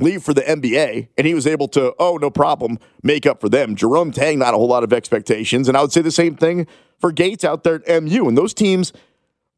leave 0.01 0.23
for 0.23 0.33
the 0.33 0.43
NBA, 0.43 1.09
and 1.17 1.27
he 1.27 1.35
was 1.35 1.47
able 1.47 1.69
to, 1.69 1.95
oh, 1.99 2.19
no 2.21 2.31
problem, 2.31 2.79
make 3.03 3.27
up 3.27 3.41
for 3.41 3.49
them. 3.49 3.75
Jerome 3.75 4.13
Tang, 4.13 4.39
not 4.39 4.55
a 4.55 4.57
whole 4.57 4.69
lot 4.69 4.85
of 4.85 4.93
expectations. 4.93 5.69
And 5.69 5.77
I 5.77 5.81
would 5.81 5.93
say 5.93 6.03
the 6.03 6.11
same 6.11 6.37
thing 6.37 6.67
for 7.01 7.13
Gates 7.13 7.45
out 7.45 7.65
there 7.65 7.83
at 7.87 8.03
MU. 8.03 8.29
And 8.29 8.39
those 8.39 8.55
teams, 8.55 8.93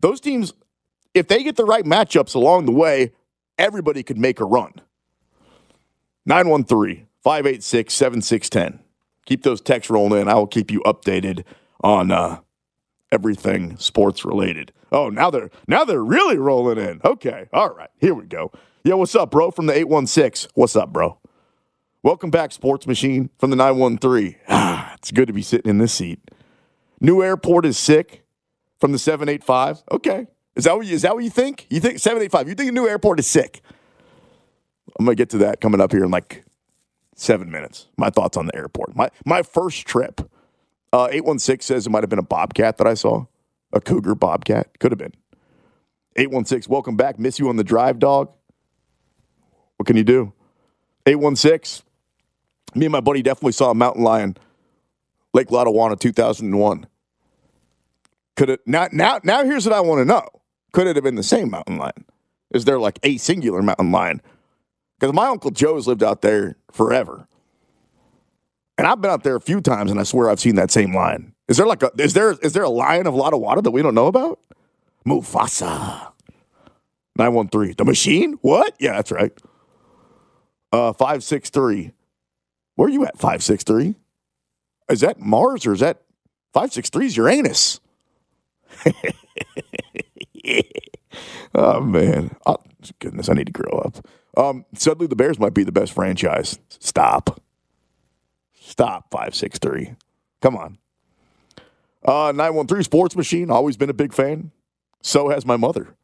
those 0.00 0.20
teams, 0.20 0.52
if 1.14 1.28
they 1.28 1.42
get 1.42 1.56
the 1.56 1.64
right 1.64 1.84
matchups 1.84 2.34
along 2.34 2.66
the 2.66 2.72
way, 2.72 3.12
everybody 3.58 4.02
could 4.02 4.18
make 4.18 4.40
a 4.40 4.44
run. 4.44 4.72
913 6.26 7.06
586 7.22 7.92
7610. 7.92 8.84
Keep 9.26 9.42
those 9.42 9.60
texts 9.60 9.90
rolling 9.90 10.22
in. 10.22 10.28
I 10.28 10.34
will 10.34 10.46
keep 10.46 10.70
you 10.70 10.80
updated 10.80 11.44
on 11.82 12.10
uh, 12.10 12.40
everything 13.12 13.76
sports 13.76 14.24
related. 14.24 14.72
Oh, 14.92 15.08
now 15.08 15.30
they're 15.30 15.50
now 15.68 15.84
they're 15.84 16.02
really 16.02 16.38
rolling 16.38 16.78
in. 16.78 17.00
Okay. 17.04 17.48
All 17.52 17.70
right. 17.70 17.90
Here 17.98 18.14
we 18.14 18.24
go. 18.24 18.50
Yo, 18.82 18.96
what's 18.96 19.14
up, 19.14 19.30
bro? 19.30 19.50
From 19.50 19.66
the 19.66 19.74
816. 19.74 20.50
What's 20.54 20.74
up, 20.74 20.92
bro? 20.92 21.18
Welcome 22.02 22.30
back, 22.30 22.50
Sports 22.50 22.86
Machine 22.86 23.28
from 23.38 23.50
the 23.50 23.56
913. 23.56 24.36
Ah, 24.48 24.94
it's 24.94 25.10
good 25.10 25.26
to 25.26 25.32
be 25.32 25.42
sitting 25.42 25.68
in 25.68 25.78
this 25.78 25.92
seat. 25.92 26.18
New 27.00 27.22
airport 27.22 27.66
is 27.66 27.78
sick 27.78 28.24
from 28.78 28.92
the 28.92 28.98
785. 28.98 29.82
Okay. 29.92 30.26
Is 30.56 30.64
that 30.64 30.76
what 30.76 30.86
you, 30.86 30.94
is 30.94 31.02
that 31.02 31.14
what 31.14 31.22
you 31.22 31.30
think? 31.30 31.66
You 31.70 31.80
think 31.80 31.98
785? 31.98 32.48
You 32.48 32.54
think 32.54 32.70
a 32.70 32.72
new 32.72 32.88
airport 32.88 33.20
is 33.20 33.26
sick? 33.26 33.60
I'm 34.98 35.04
gonna 35.04 35.14
get 35.14 35.30
to 35.30 35.38
that 35.38 35.60
coming 35.60 35.80
up 35.80 35.92
here 35.92 36.04
in 36.04 36.10
like 36.10 36.44
seven 37.20 37.50
minutes. 37.50 37.86
My 37.98 38.10
thoughts 38.10 38.36
on 38.36 38.46
the 38.46 38.56
airport. 38.56 38.96
My 38.96 39.10
my 39.26 39.42
first 39.42 39.86
trip 39.86 40.22
Uh, 40.92 41.08
816 41.12 41.60
says 41.66 41.86
it 41.86 41.90
might 41.90 42.02
have 42.02 42.10
been 42.10 42.18
a 42.18 42.22
bobcat 42.22 42.78
that 42.78 42.86
I 42.86 42.94
saw. 42.94 43.26
A 43.72 43.80
cougar 43.80 44.14
bobcat. 44.16 44.78
Could 44.80 44.92
have 44.92 44.98
been. 44.98 45.14
816, 46.16 46.70
welcome 46.72 46.96
back. 46.96 47.18
Miss 47.18 47.38
you 47.38 47.48
on 47.48 47.56
the 47.56 47.64
drive, 47.64 47.98
dog. 48.00 48.30
What 49.76 49.86
can 49.86 49.96
you 49.96 50.04
do? 50.04 50.32
816, 51.06 51.84
me 52.74 52.86
and 52.86 52.92
my 52.92 53.00
buddy 53.00 53.22
definitely 53.22 53.52
saw 53.52 53.70
a 53.70 53.74
mountain 53.74 54.04
lion, 54.04 54.36
Lake 55.34 55.48
Lotawana 55.48 55.98
2001. 55.98 56.86
Could 58.36 58.50
it 58.50 58.60
now 58.66 58.88
now 58.92 59.20
now 59.24 59.44
here's 59.44 59.66
what 59.66 59.74
I 59.74 59.80
want 59.80 60.00
to 60.00 60.04
know. 60.04 60.24
Could 60.72 60.86
it 60.88 60.96
have 60.96 61.04
been 61.04 61.16
the 61.16 61.22
same 61.22 61.50
mountain 61.50 61.78
lion? 61.78 62.04
Is 62.52 62.64
there 62.64 62.78
like 62.80 62.98
a 63.02 63.16
singular 63.18 63.62
mountain 63.62 63.92
lion? 63.92 64.22
Because 65.00 65.14
my 65.14 65.28
Uncle 65.28 65.50
Joe's 65.50 65.86
lived 65.88 66.02
out 66.02 66.20
there 66.20 66.56
forever. 66.70 67.26
And 68.76 68.86
I've 68.86 69.00
been 69.00 69.10
out 69.10 69.24
there 69.24 69.34
a 69.34 69.40
few 69.40 69.62
times 69.62 69.90
and 69.90 69.98
I 69.98 70.02
swear 70.02 70.28
I've 70.28 70.40
seen 70.40 70.56
that 70.56 70.70
same 70.70 70.94
line. 70.94 71.32
Is 71.48 71.56
there 71.56 71.66
like 71.66 71.82
a 71.82 71.90
is 71.98 72.12
there 72.12 72.32
is 72.32 72.52
there 72.52 72.62
a 72.62 72.68
lion 72.68 73.06
of 73.06 73.14
a 73.14 73.16
lot 73.16 73.32
of 73.32 73.40
water 73.40 73.62
that 73.62 73.70
we 73.70 73.82
don't 73.82 73.94
know 73.94 74.06
about? 74.06 74.38
Mufasa. 75.06 76.12
913. 77.16 77.74
The 77.76 77.84
machine? 77.84 78.34
What? 78.42 78.74
Yeah, 78.78 78.92
that's 78.92 79.10
right. 79.10 79.32
Uh 80.70 80.92
563. 80.92 81.92
Where 82.76 82.88
are 82.88 82.90
you 82.90 83.04
at? 83.04 83.14
563? 83.14 83.94
Is 84.90 85.00
that 85.00 85.18
Mars 85.18 85.66
or 85.66 85.72
is 85.72 85.80
that 85.80 86.02
563 86.52 87.06
is 87.06 87.16
Uranus? 87.16 87.80
oh 91.54 91.80
man. 91.80 92.36
Oh, 92.46 92.58
goodness, 92.98 93.28
I 93.28 93.34
need 93.34 93.46
to 93.46 93.52
grow 93.52 93.78
up. 93.78 94.06
Um, 94.36 94.64
suddenly 94.74 95.06
the 95.06 95.16
Bears 95.16 95.38
might 95.38 95.54
be 95.54 95.64
the 95.64 95.72
best 95.72 95.92
franchise. 95.92 96.58
Stop. 96.68 97.40
Stop 98.54 99.10
563. 99.10 99.94
Come 100.40 100.56
on. 100.56 100.78
Uh 102.04 102.32
913 102.34 102.82
Sports 102.84 103.16
Machine, 103.16 103.50
always 103.50 103.76
been 103.76 103.90
a 103.90 103.94
big 103.94 104.12
fan. 104.12 104.52
So 105.02 105.28
has 105.28 105.44
my 105.44 105.56
mother. 105.56 105.94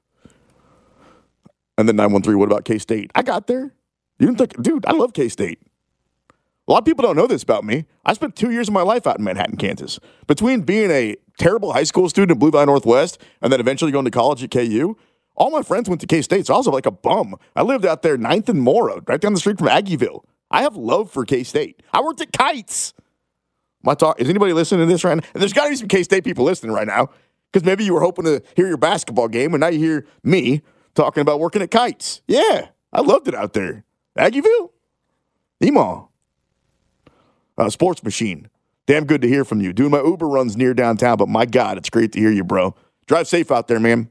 And 1.78 1.88
then 1.88 1.96
913, 1.96 2.38
what 2.38 2.46
about 2.46 2.64
K 2.64 2.78
State? 2.78 3.10
I 3.14 3.22
got 3.22 3.46
there. 3.46 3.72
You 4.18 4.26
didn't 4.26 4.38
think, 4.38 4.62
dude, 4.62 4.86
I 4.86 4.92
love 4.92 5.12
K 5.12 5.28
State. 5.28 5.60
A 6.68 6.72
lot 6.72 6.78
of 6.78 6.84
people 6.84 7.02
don't 7.02 7.16
know 7.16 7.26
this 7.28 7.42
about 7.44 7.64
me. 7.64 7.86
I 8.04 8.12
spent 8.12 8.34
two 8.34 8.50
years 8.50 8.66
of 8.66 8.74
my 8.74 8.82
life 8.82 9.06
out 9.06 9.18
in 9.18 9.24
Manhattan, 9.24 9.56
Kansas. 9.56 10.00
Between 10.26 10.62
being 10.62 10.90
a 10.90 11.16
terrible 11.38 11.72
high 11.72 11.84
school 11.84 12.08
student 12.08 12.32
at 12.32 12.38
Blue 12.40 12.50
Valley 12.50 12.66
Northwest 12.66 13.22
and 13.40 13.52
then 13.52 13.60
eventually 13.60 13.92
going 13.92 14.04
to 14.04 14.10
college 14.10 14.42
at 14.42 14.50
KU, 14.50 14.96
all 15.36 15.50
my 15.50 15.62
friends 15.62 15.88
went 15.88 16.00
to 16.00 16.06
K 16.06 16.22
State, 16.22 16.46
so 16.46 16.54
I 16.54 16.56
was 16.56 16.66
like 16.66 16.86
a 16.86 16.90
bum. 16.90 17.36
I 17.54 17.62
lived 17.62 17.84
out 17.84 18.02
there, 18.02 18.16
9th 18.16 18.48
and 18.48 18.60
Morrow, 18.60 19.02
right 19.06 19.20
down 19.20 19.34
the 19.34 19.40
street 19.40 19.58
from 19.58 19.68
Aggieville. 19.68 20.24
I 20.50 20.62
have 20.62 20.76
love 20.76 21.10
for 21.10 21.24
K 21.24 21.42
State. 21.42 21.82
I 21.92 22.00
worked 22.00 22.20
at 22.20 22.32
Kites. 22.32 22.94
My 23.82 23.94
talk 23.94 24.20
is 24.20 24.28
anybody 24.28 24.52
listening 24.52 24.86
to 24.86 24.92
this 24.92 25.04
right 25.04 25.14
now? 25.14 25.22
And 25.34 25.40
there's 25.40 25.52
got 25.52 25.64
to 25.64 25.70
be 25.70 25.76
some 25.76 25.88
K 25.88 26.02
State 26.02 26.24
people 26.24 26.44
listening 26.44 26.72
right 26.72 26.86
now 26.86 27.10
because 27.52 27.64
maybe 27.64 27.84
you 27.84 27.94
were 27.94 28.00
hoping 28.00 28.24
to 28.24 28.42
hear 28.54 28.66
your 28.66 28.76
basketball 28.78 29.28
game, 29.28 29.54
and 29.54 29.60
now 29.60 29.68
you 29.68 29.78
hear 29.78 30.06
me 30.22 30.62
talking 30.94 31.20
about 31.20 31.38
working 31.38 31.62
at 31.62 31.70
Kites. 31.70 32.22
Yeah, 32.26 32.68
I 32.92 33.02
loved 33.02 33.28
it 33.28 33.34
out 33.34 33.52
there. 33.52 33.84
Aggieville, 34.18 34.70
Emaw, 35.62 36.08
uh, 37.58 37.70
Sports 37.70 38.02
Machine. 38.02 38.48
Damn 38.86 39.04
good 39.04 39.20
to 39.22 39.28
hear 39.28 39.44
from 39.44 39.60
you. 39.60 39.72
Doing 39.72 39.90
my 39.90 40.00
Uber 40.00 40.28
runs 40.28 40.56
near 40.56 40.72
downtown, 40.72 41.16
but 41.16 41.28
my 41.28 41.44
God, 41.44 41.76
it's 41.76 41.90
great 41.90 42.12
to 42.12 42.20
hear 42.20 42.30
you, 42.30 42.44
bro. 42.44 42.74
Drive 43.06 43.26
safe 43.26 43.50
out 43.50 43.68
there, 43.68 43.80
man. 43.80 44.10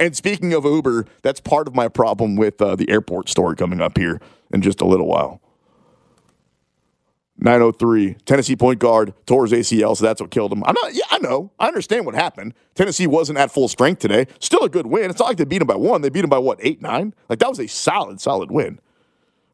And 0.00 0.16
speaking 0.16 0.54
of 0.54 0.64
Uber, 0.64 1.04
that's 1.20 1.40
part 1.40 1.68
of 1.68 1.74
my 1.74 1.86
problem 1.86 2.34
with 2.34 2.60
uh, 2.62 2.74
the 2.74 2.88
airport 2.90 3.28
story 3.28 3.54
coming 3.54 3.82
up 3.82 3.98
here 3.98 4.18
in 4.50 4.62
just 4.62 4.80
a 4.80 4.86
little 4.86 5.06
while. 5.06 5.42
903, 7.36 8.14
Tennessee 8.24 8.56
point 8.56 8.78
guard 8.78 9.14
tore 9.26 9.46
his 9.46 9.52
ACL, 9.52 9.96
so 9.96 10.04
that's 10.04 10.20
what 10.20 10.30
killed 10.30 10.52
him. 10.52 10.64
I'm 10.64 10.74
not, 10.74 10.94
yeah, 10.94 11.04
I 11.10 11.18
know. 11.18 11.50
I 11.58 11.68
understand 11.68 12.06
what 12.06 12.14
happened. 12.14 12.54
Tennessee 12.74 13.06
wasn't 13.06 13.38
at 13.38 13.50
full 13.50 13.68
strength 13.68 14.00
today. 14.00 14.26
Still 14.40 14.62
a 14.62 14.68
good 14.68 14.86
win. 14.86 15.10
It's 15.10 15.18
not 15.18 15.28
like 15.28 15.36
they 15.36 15.44
beat 15.44 15.62
him 15.62 15.66
by 15.66 15.76
one. 15.76 16.00
They 16.00 16.10
beat 16.10 16.24
him 16.24 16.30
by 16.30 16.38
what, 16.38 16.58
eight, 16.62 16.82
nine? 16.82 17.14
Like 17.28 17.38
that 17.38 17.48
was 17.48 17.60
a 17.60 17.66
solid, 17.66 18.20
solid 18.20 18.50
win. 18.50 18.78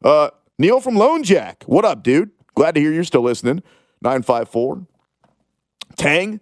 Uh, 0.03 0.29
Neil 0.57 0.79
from 0.79 0.95
Lone 0.95 1.23
Jack, 1.23 1.63
what 1.65 1.85
up, 1.85 2.03
dude? 2.03 2.31
Glad 2.55 2.75
to 2.75 2.81
hear 2.81 2.91
you're 2.91 3.03
still 3.03 3.21
listening. 3.21 3.63
954. 4.01 4.85
Tang 5.95 6.39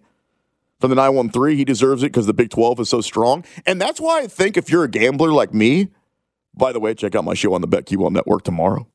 from 0.80 0.90
the 0.90 0.96
913, 0.96 1.56
he 1.56 1.64
deserves 1.64 2.02
it 2.02 2.06
because 2.06 2.26
the 2.26 2.34
Big 2.34 2.50
12 2.50 2.80
is 2.80 2.88
so 2.88 3.00
strong. 3.00 3.44
And 3.64 3.80
that's 3.80 4.00
why 4.00 4.20
I 4.20 4.26
think 4.26 4.56
if 4.56 4.70
you're 4.70 4.84
a 4.84 4.90
gambler 4.90 5.32
like 5.32 5.54
me, 5.54 5.88
by 6.54 6.72
the 6.72 6.80
way, 6.80 6.94
check 6.94 7.14
out 7.14 7.24
my 7.24 7.34
show 7.34 7.54
on 7.54 7.60
the 7.60 7.68
BetQL 7.68 8.10
Network 8.10 8.42
tomorrow. 8.42 8.86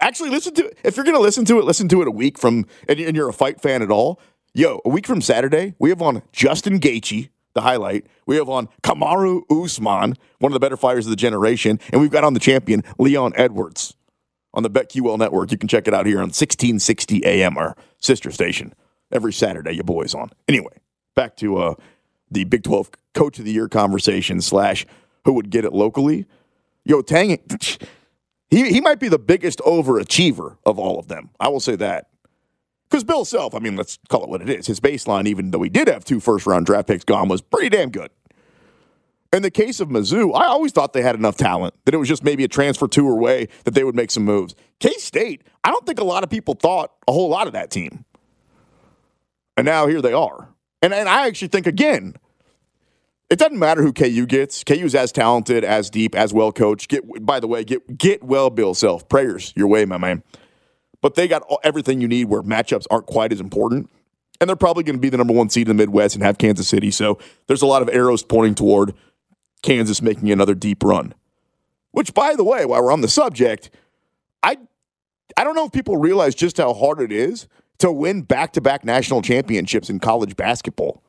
Actually, 0.00 0.30
listen 0.30 0.54
to 0.54 0.66
it. 0.66 0.78
If 0.82 0.96
you're 0.96 1.04
going 1.04 1.16
to 1.16 1.22
listen 1.22 1.44
to 1.44 1.58
it, 1.58 1.64
listen 1.64 1.88
to 1.88 2.02
it 2.02 2.08
a 2.08 2.12
week 2.12 2.38
from, 2.38 2.66
and 2.88 2.98
you're 2.98 3.28
a 3.28 3.32
fight 3.32 3.60
fan 3.60 3.82
at 3.82 3.90
all. 3.90 4.20
Yo, 4.54 4.80
a 4.84 4.88
week 4.88 5.06
from 5.06 5.20
Saturday, 5.20 5.74
we 5.78 5.90
have 5.90 6.02
on 6.02 6.22
Justin 6.32 6.80
Gaethje, 6.80 7.30
the 7.54 7.60
highlight. 7.62 8.06
We 8.26 8.36
have 8.36 8.48
on 8.48 8.68
Kamaru 8.82 9.42
Usman, 9.50 10.16
one 10.38 10.52
of 10.52 10.54
the 10.54 10.60
better 10.60 10.76
fighters 10.76 11.06
of 11.06 11.10
the 11.10 11.16
generation, 11.16 11.78
and 11.92 12.00
we've 12.00 12.10
got 12.10 12.24
on 12.24 12.34
the 12.34 12.40
champion 12.40 12.82
Leon 12.98 13.32
Edwards 13.36 13.94
on 14.54 14.62
the 14.62 14.70
BetQL 14.70 15.18
network. 15.18 15.50
You 15.50 15.58
can 15.58 15.68
check 15.68 15.88
it 15.88 15.94
out 15.94 16.06
here 16.06 16.18
on 16.18 16.24
1660 16.24 17.24
AM, 17.24 17.56
our 17.56 17.76
sister 17.98 18.30
station, 18.30 18.74
every 19.10 19.32
Saturday. 19.32 19.72
You 19.72 19.82
boys 19.82 20.14
on. 20.14 20.30
Anyway, 20.48 20.78
back 21.14 21.36
to 21.36 21.56
uh, 21.58 21.74
the 22.30 22.44
Big 22.44 22.62
12 22.62 22.90
Coach 23.14 23.38
of 23.38 23.44
the 23.44 23.52
Year 23.52 23.68
conversation 23.68 24.40
slash 24.40 24.86
who 25.24 25.32
would 25.32 25.50
get 25.50 25.64
it 25.64 25.72
locally. 25.72 26.26
Yo, 26.84 27.02
Tang, 27.02 27.38
he, 28.50 28.72
he 28.72 28.80
might 28.80 28.98
be 28.98 29.08
the 29.08 29.18
biggest 29.18 29.60
overachiever 29.60 30.56
of 30.66 30.78
all 30.78 30.98
of 30.98 31.08
them. 31.08 31.30
I 31.38 31.48
will 31.48 31.60
say 31.60 31.76
that. 31.76 32.08
Because 32.88 33.04
Bill 33.04 33.24
Self, 33.24 33.54
I 33.54 33.58
mean, 33.58 33.74
let's 33.74 33.98
call 34.10 34.22
it 34.24 34.28
what 34.28 34.42
it 34.42 34.50
is. 34.50 34.66
His 34.66 34.78
baseline, 34.78 35.26
even 35.26 35.50
though 35.50 35.62
he 35.62 35.70
did 35.70 35.88
have 35.88 36.04
two 36.04 36.20
first 36.20 36.46
round 36.46 36.66
draft 36.66 36.88
picks 36.88 37.04
gone, 37.04 37.28
was 37.28 37.40
pretty 37.40 37.70
damn 37.70 37.90
good. 37.90 38.10
In 39.32 39.40
the 39.40 39.50
case 39.50 39.80
of 39.80 39.88
Mizzou, 39.88 40.36
I 40.36 40.46
always 40.46 40.72
thought 40.72 40.92
they 40.92 41.00
had 41.00 41.14
enough 41.14 41.38
talent 41.38 41.72
that 41.86 41.94
it 41.94 41.96
was 41.96 42.06
just 42.06 42.22
maybe 42.22 42.44
a 42.44 42.48
transfer 42.48 42.86
to 42.88 43.06
or 43.06 43.18
way 43.18 43.48
that 43.64 43.70
they 43.70 43.82
would 43.82 43.94
make 43.94 44.10
some 44.10 44.24
moves. 44.24 44.54
K 44.78 44.92
State, 44.98 45.42
I 45.64 45.70
don't 45.70 45.86
think 45.86 45.98
a 45.98 46.04
lot 46.04 46.22
of 46.22 46.28
people 46.28 46.52
thought 46.52 46.92
a 47.08 47.12
whole 47.12 47.30
lot 47.30 47.46
of 47.46 47.54
that 47.54 47.70
team. 47.70 48.04
And 49.56 49.64
now 49.64 49.86
here 49.86 50.02
they 50.02 50.12
are. 50.12 50.51
And, 50.82 50.92
and 50.92 51.08
I 51.08 51.26
actually 51.28 51.48
think, 51.48 51.66
again, 51.66 52.16
it 53.30 53.38
doesn't 53.38 53.58
matter 53.58 53.82
who 53.82 53.92
KU 53.92 54.26
gets. 54.26 54.62
KU's 54.62 54.94
as 54.94 55.10
talented, 55.10 55.64
as 55.64 55.88
deep, 55.88 56.14
as 56.14 56.34
well 56.34 56.52
coached. 56.52 56.90
Get 56.90 57.24
by 57.24 57.40
the 57.40 57.46
way, 57.46 57.64
get 57.64 57.96
get 57.96 58.22
well, 58.22 58.50
Bill 58.50 58.74
Self. 58.74 59.08
Prayers 59.08 59.54
your 59.56 59.68
way, 59.68 59.86
my 59.86 59.96
man. 59.96 60.22
But 61.00 61.14
they 61.14 61.26
got 61.28 61.42
everything 61.64 62.00
you 62.02 62.08
need 62.08 62.26
where 62.26 62.42
matchups 62.42 62.86
aren't 62.90 63.06
quite 63.06 63.32
as 63.32 63.40
important. 63.40 63.90
And 64.40 64.48
they're 64.48 64.56
probably 64.56 64.82
going 64.82 64.96
to 64.96 65.00
be 65.00 65.08
the 65.08 65.16
number 65.16 65.32
one 65.32 65.48
seed 65.48 65.68
in 65.68 65.76
the 65.76 65.82
Midwest 65.82 66.14
and 66.14 66.22
have 66.24 66.36
Kansas 66.36 66.68
City. 66.68 66.90
So 66.90 67.18
there's 67.46 67.62
a 67.62 67.66
lot 67.66 67.80
of 67.80 67.88
arrows 67.88 68.22
pointing 68.22 68.54
toward 68.54 68.92
Kansas 69.62 70.02
making 70.02 70.30
another 70.30 70.54
deep 70.54 70.82
run. 70.82 71.14
Which, 71.92 72.12
by 72.12 72.34
the 72.34 72.44
way, 72.44 72.66
while 72.66 72.82
we're 72.82 72.92
on 72.92 73.00
the 73.00 73.08
subject, 73.08 73.70
I 74.42 74.58
I 75.38 75.44
don't 75.44 75.54
know 75.54 75.64
if 75.64 75.72
people 75.72 75.96
realize 75.96 76.34
just 76.34 76.58
how 76.58 76.74
hard 76.74 77.00
it 77.00 77.12
is 77.12 77.48
to 77.82 77.92
win 77.92 78.22
back 78.22 78.52
to 78.52 78.60
back 78.60 78.84
national 78.84 79.22
championships 79.22 79.90
in 79.90 79.98
college 79.98 80.36
basketball 80.36 81.02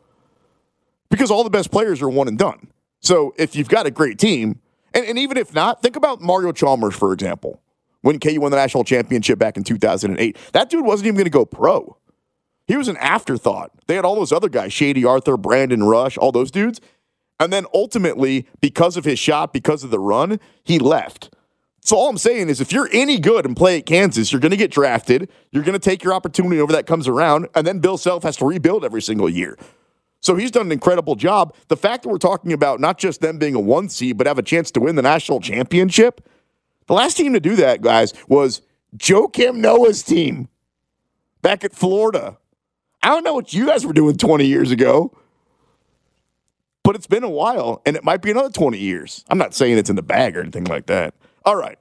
because 1.10 1.30
all 1.30 1.44
the 1.44 1.50
best 1.50 1.72
players 1.72 2.01
are 2.01 2.10
one 2.10 2.27
and 2.27 2.38
done. 2.38 2.68
So 3.00 3.34
if 3.38 3.56
you've 3.56 3.70
got 3.70 3.86
a 3.86 3.92
great 3.92 4.18
team, 4.18 4.60
and, 4.94 5.06
and 5.06 5.20
even 5.20 5.38
if 5.38 5.53
not, 5.53 5.82
think 5.84 5.96
about 5.96 6.22
Mario 6.22 6.51
Chalmers, 6.51 6.96
for 6.96 7.13
example, 7.13 7.62
when 8.01 8.20
KU 8.20 8.42
won 8.42 8.51
the 8.51 8.58
national 8.58 8.84
championship 8.84 9.38
back 9.38 9.56
in 9.56 9.63
2008. 9.63 10.36
That 10.53 10.70
dude 10.70 10.84
wasn't 10.84 11.08
even 11.08 11.15
going 11.15 11.25
to 11.25 11.30
go 11.30 11.46
pro. 11.46 11.96
He 12.65 12.75
was 12.75 12.88
an 12.88 12.98
afterthought. 12.98 13.72
They 13.88 13.96
had 13.96 14.06
all 14.06 14.15
those 14.15 14.32
other 14.32 14.50
guys, 14.50 14.74
Shady 14.74 15.06
Arthur, 15.06 15.38
Brandon 15.38 15.84
Rush, 15.84 16.18
all 16.18 16.32
those 16.32 16.50
dudes. 16.50 16.82
And 17.39 17.53
then 17.53 17.65
ultimately, 17.74 18.48
because 18.62 18.98
of 18.98 19.06
his 19.06 19.20
shot, 19.20 19.53
because 19.53 19.84
of 19.84 19.92
the 19.92 20.00
run, 20.00 20.39
he 20.63 20.80
left. 20.80 21.30
So 21.86 21.98
all 21.98 22.10
I'm 22.10 22.18
saying 22.18 22.48
is 22.48 22.62
if 22.62 22.72
you're 22.72 22.90
any 22.94 23.20
good 23.20 23.46
and 23.46 23.58
play 23.58 23.78
at 23.78 23.86
Kansas, 23.86 24.32
you're 24.32 24.40
going 24.40 24.52
to 24.52 24.58
get 24.58 24.72
drafted. 24.72 25.30
You're 25.52 25.63
going 25.63 25.74
to 25.74 25.80
take 25.80 26.02
your 26.02 26.13
opportunity 26.13 26.62
over 26.62 26.72
that 26.72 26.88
comes 26.88 27.10
around. 27.10 27.50
And 27.56 27.68
then 27.68 27.80
Bill 27.80 27.98
Self 27.98 28.24
has 28.24 28.38
to 28.38 28.46
rebuild 28.46 28.86
every 28.86 29.02
single 29.02 29.30
year. 29.30 29.58
So 30.22 30.38
he's 30.38 30.52
done 30.52 30.68
an 30.68 30.72
incredible 30.72 31.16
job. 31.16 31.54
The 31.68 31.75
fact 31.75 32.04
that 32.04 32.10
we're 32.10 32.18
talking 32.18 32.54
about 32.54 32.80
not 32.80 32.98
just 32.98 33.20
them 33.20 33.38
being 33.38 33.56
a 33.56 33.60
one 33.60 33.90
seed, 33.90 34.18
but 34.18 34.28
have 34.28 34.40
a 34.40 34.44
chance 34.44 34.72
to 34.72 34.80
win 34.80 34.96
the 34.96 35.02
national 35.02 35.42
championship. 35.42 36.25
The 36.88 36.94
last 36.94 37.18
team 37.18 37.34
to 37.34 37.42
do 37.42 37.58
that, 37.58 37.82
guys, 37.82 38.13
was 38.30 38.62
Joakim 38.96 39.56
Noah's 39.56 40.04
team 40.04 40.48
back 41.42 41.66
at 41.66 41.74
Florida. 41.74 42.38
I 43.02 43.10
don't 43.10 43.25
know 43.25 43.34
what 43.34 43.54
you 43.54 43.66
guys 43.66 43.86
were 43.86 43.92
doing 43.92 44.16
20 44.16 44.46
years 44.46 44.72
ago, 44.72 45.12
but 46.84 46.96
it's 46.96 47.08
been 47.08 47.25
a 47.25 47.30
while 47.30 47.82
and 47.86 47.98
it 47.98 48.06
might 48.06 48.22
be 48.22 48.32
another 48.32 48.50
20 48.50 48.78
years. 48.78 49.25
I'm 49.28 49.38
not 49.38 49.54
saying 49.54 49.78
it's 49.78 49.90
in 49.90 49.98
the 49.98 50.02
bag 50.02 50.38
or 50.38 50.40
anything 50.40 50.63
like 50.63 50.86
that. 50.86 51.13
All 51.45 51.55
right. 51.55 51.77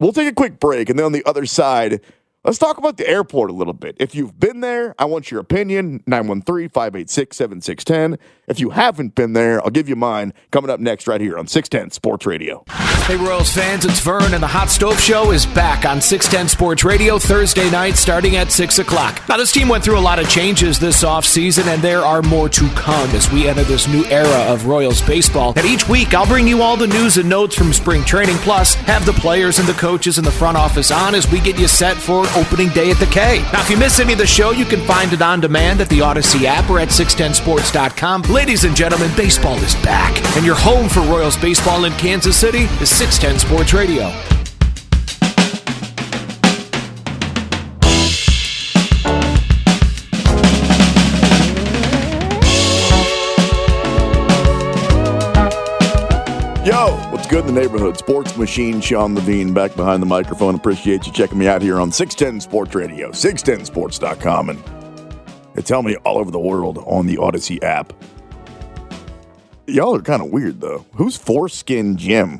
We'll 0.00 0.12
take 0.12 0.28
a 0.28 0.34
quick 0.34 0.58
break 0.60 0.90
and 0.90 0.98
then 0.98 1.06
on 1.06 1.12
the 1.12 1.24
other 1.24 1.46
side, 1.46 2.00
Let's 2.46 2.58
talk 2.58 2.76
about 2.76 2.98
the 2.98 3.08
airport 3.08 3.48
a 3.48 3.54
little 3.54 3.72
bit. 3.72 3.96
If 3.98 4.14
you've 4.14 4.38
been 4.38 4.60
there, 4.60 4.94
I 4.98 5.06
want 5.06 5.30
your 5.30 5.40
opinion 5.40 6.02
913 6.06 6.68
586 6.68 7.34
7610. 7.34 8.18
If 8.46 8.60
you 8.60 8.68
haven't 8.68 9.14
been 9.14 9.32
there, 9.32 9.64
I'll 9.64 9.70
give 9.70 9.88
you 9.88 9.96
mine 9.96 10.34
coming 10.50 10.70
up 10.70 10.78
next 10.78 11.06
right 11.06 11.22
here 11.22 11.38
on 11.38 11.46
610 11.46 11.92
Sports 11.92 12.26
Radio. 12.26 12.62
Hey, 12.68 13.16
Royals 13.16 13.50
fans, 13.50 13.86
it's 13.86 14.00
Vern, 14.00 14.34
and 14.34 14.42
the 14.42 14.46
Hot 14.46 14.68
Stove 14.68 15.00
Show 15.00 15.30
is 15.30 15.46
back 15.46 15.86
on 15.86 16.02
610 16.02 16.48
Sports 16.50 16.84
Radio 16.84 17.18
Thursday 17.18 17.70
night 17.70 17.96
starting 17.96 18.36
at 18.36 18.52
6 18.52 18.78
o'clock. 18.78 19.22
Now, 19.26 19.38
this 19.38 19.50
team 19.50 19.68
went 19.68 19.82
through 19.82 19.98
a 19.98 20.00
lot 20.00 20.18
of 20.18 20.28
changes 20.28 20.78
this 20.78 21.02
offseason, 21.02 21.66
and 21.66 21.80
there 21.80 22.00
are 22.00 22.20
more 22.20 22.50
to 22.50 22.68
come 22.70 23.08
as 23.10 23.30
we 23.32 23.48
enter 23.48 23.64
this 23.64 23.88
new 23.88 24.04
era 24.06 24.52
of 24.52 24.66
Royals 24.66 25.00
baseball. 25.00 25.54
And 25.56 25.64
each 25.64 25.88
week, 25.88 26.12
I'll 26.12 26.26
bring 26.26 26.46
you 26.46 26.60
all 26.60 26.76
the 26.76 26.86
news 26.86 27.16
and 27.16 27.28
notes 27.28 27.56
from 27.56 27.72
spring 27.72 28.04
training, 28.04 28.36
plus 28.36 28.74
have 28.74 29.06
the 29.06 29.14
players 29.14 29.58
and 29.58 29.66
the 29.66 29.72
coaches 29.74 30.18
in 30.18 30.24
the 30.24 30.30
front 30.30 30.58
office 30.58 30.90
on 30.90 31.14
as 31.14 31.30
we 31.30 31.40
get 31.40 31.58
you 31.58 31.68
set 31.68 31.96
for 31.96 32.26
opening 32.36 32.68
day 32.70 32.90
at 32.90 32.98
the 32.98 33.06
K. 33.06 33.42
Now, 33.52 33.60
if 33.62 33.70
you 33.70 33.76
miss 33.76 34.00
any 34.00 34.12
of 34.12 34.18
the 34.18 34.26
show, 34.26 34.50
you 34.50 34.64
can 34.64 34.80
find 34.86 35.12
it 35.12 35.22
on 35.22 35.40
demand 35.40 35.80
at 35.80 35.88
the 35.88 36.00
Odyssey 36.00 36.46
app 36.46 36.68
or 36.70 36.78
at 36.78 36.88
610sports.com. 36.88 38.22
Ladies 38.22 38.64
and 38.64 38.74
gentlemen, 38.74 39.10
baseball 39.16 39.56
is 39.58 39.74
back, 39.76 40.20
and 40.36 40.44
your 40.44 40.56
home 40.56 40.88
for 40.88 41.00
Royals 41.00 41.36
baseball 41.36 41.84
in 41.84 41.92
Kansas 41.94 42.36
City 42.36 42.64
is 42.80 42.88
610 42.90 43.38
Sports 43.38 43.72
Radio. 43.72 44.33
Good 57.34 57.48
in 57.48 57.54
the 57.56 57.60
neighborhood? 57.60 57.98
Sports 57.98 58.36
Machine 58.36 58.80
Sean 58.80 59.16
Levine 59.16 59.52
back 59.52 59.74
behind 59.74 60.00
the 60.00 60.06
microphone. 60.06 60.54
Appreciate 60.54 61.04
you 61.04 61.12
checking 61.12 61.36
me 61.36 61.48
out 61.48 61.62
here 61.62 61.80
on 61.80 61.90
610 61.90 62.40
Sports 62.40 62.76
Radio, 62.76 63.10
610sports.com, 63.10 64.50
and 64.50 64.62
they 65.54 65.62
tell 65.62 65.82
me 65.82 65.96
all 66.04 66.18
over 66.18 66.30
the 66.30 66.38
world 66.38 66.78
on 66.86 67.08
the 67.08 67.18
Odyssey 67.18 67.60
app. 67.60 67.92
Y'all 69.66 69.96
are 69.96 70.00
kind 70.00 70.22
of 70.22 70.30
weird, 70.30 70.60
though. 70.60 70.86
Who's 70.94 71.16
Foreskin 71.16 71.96
Jim? 71.96 72.38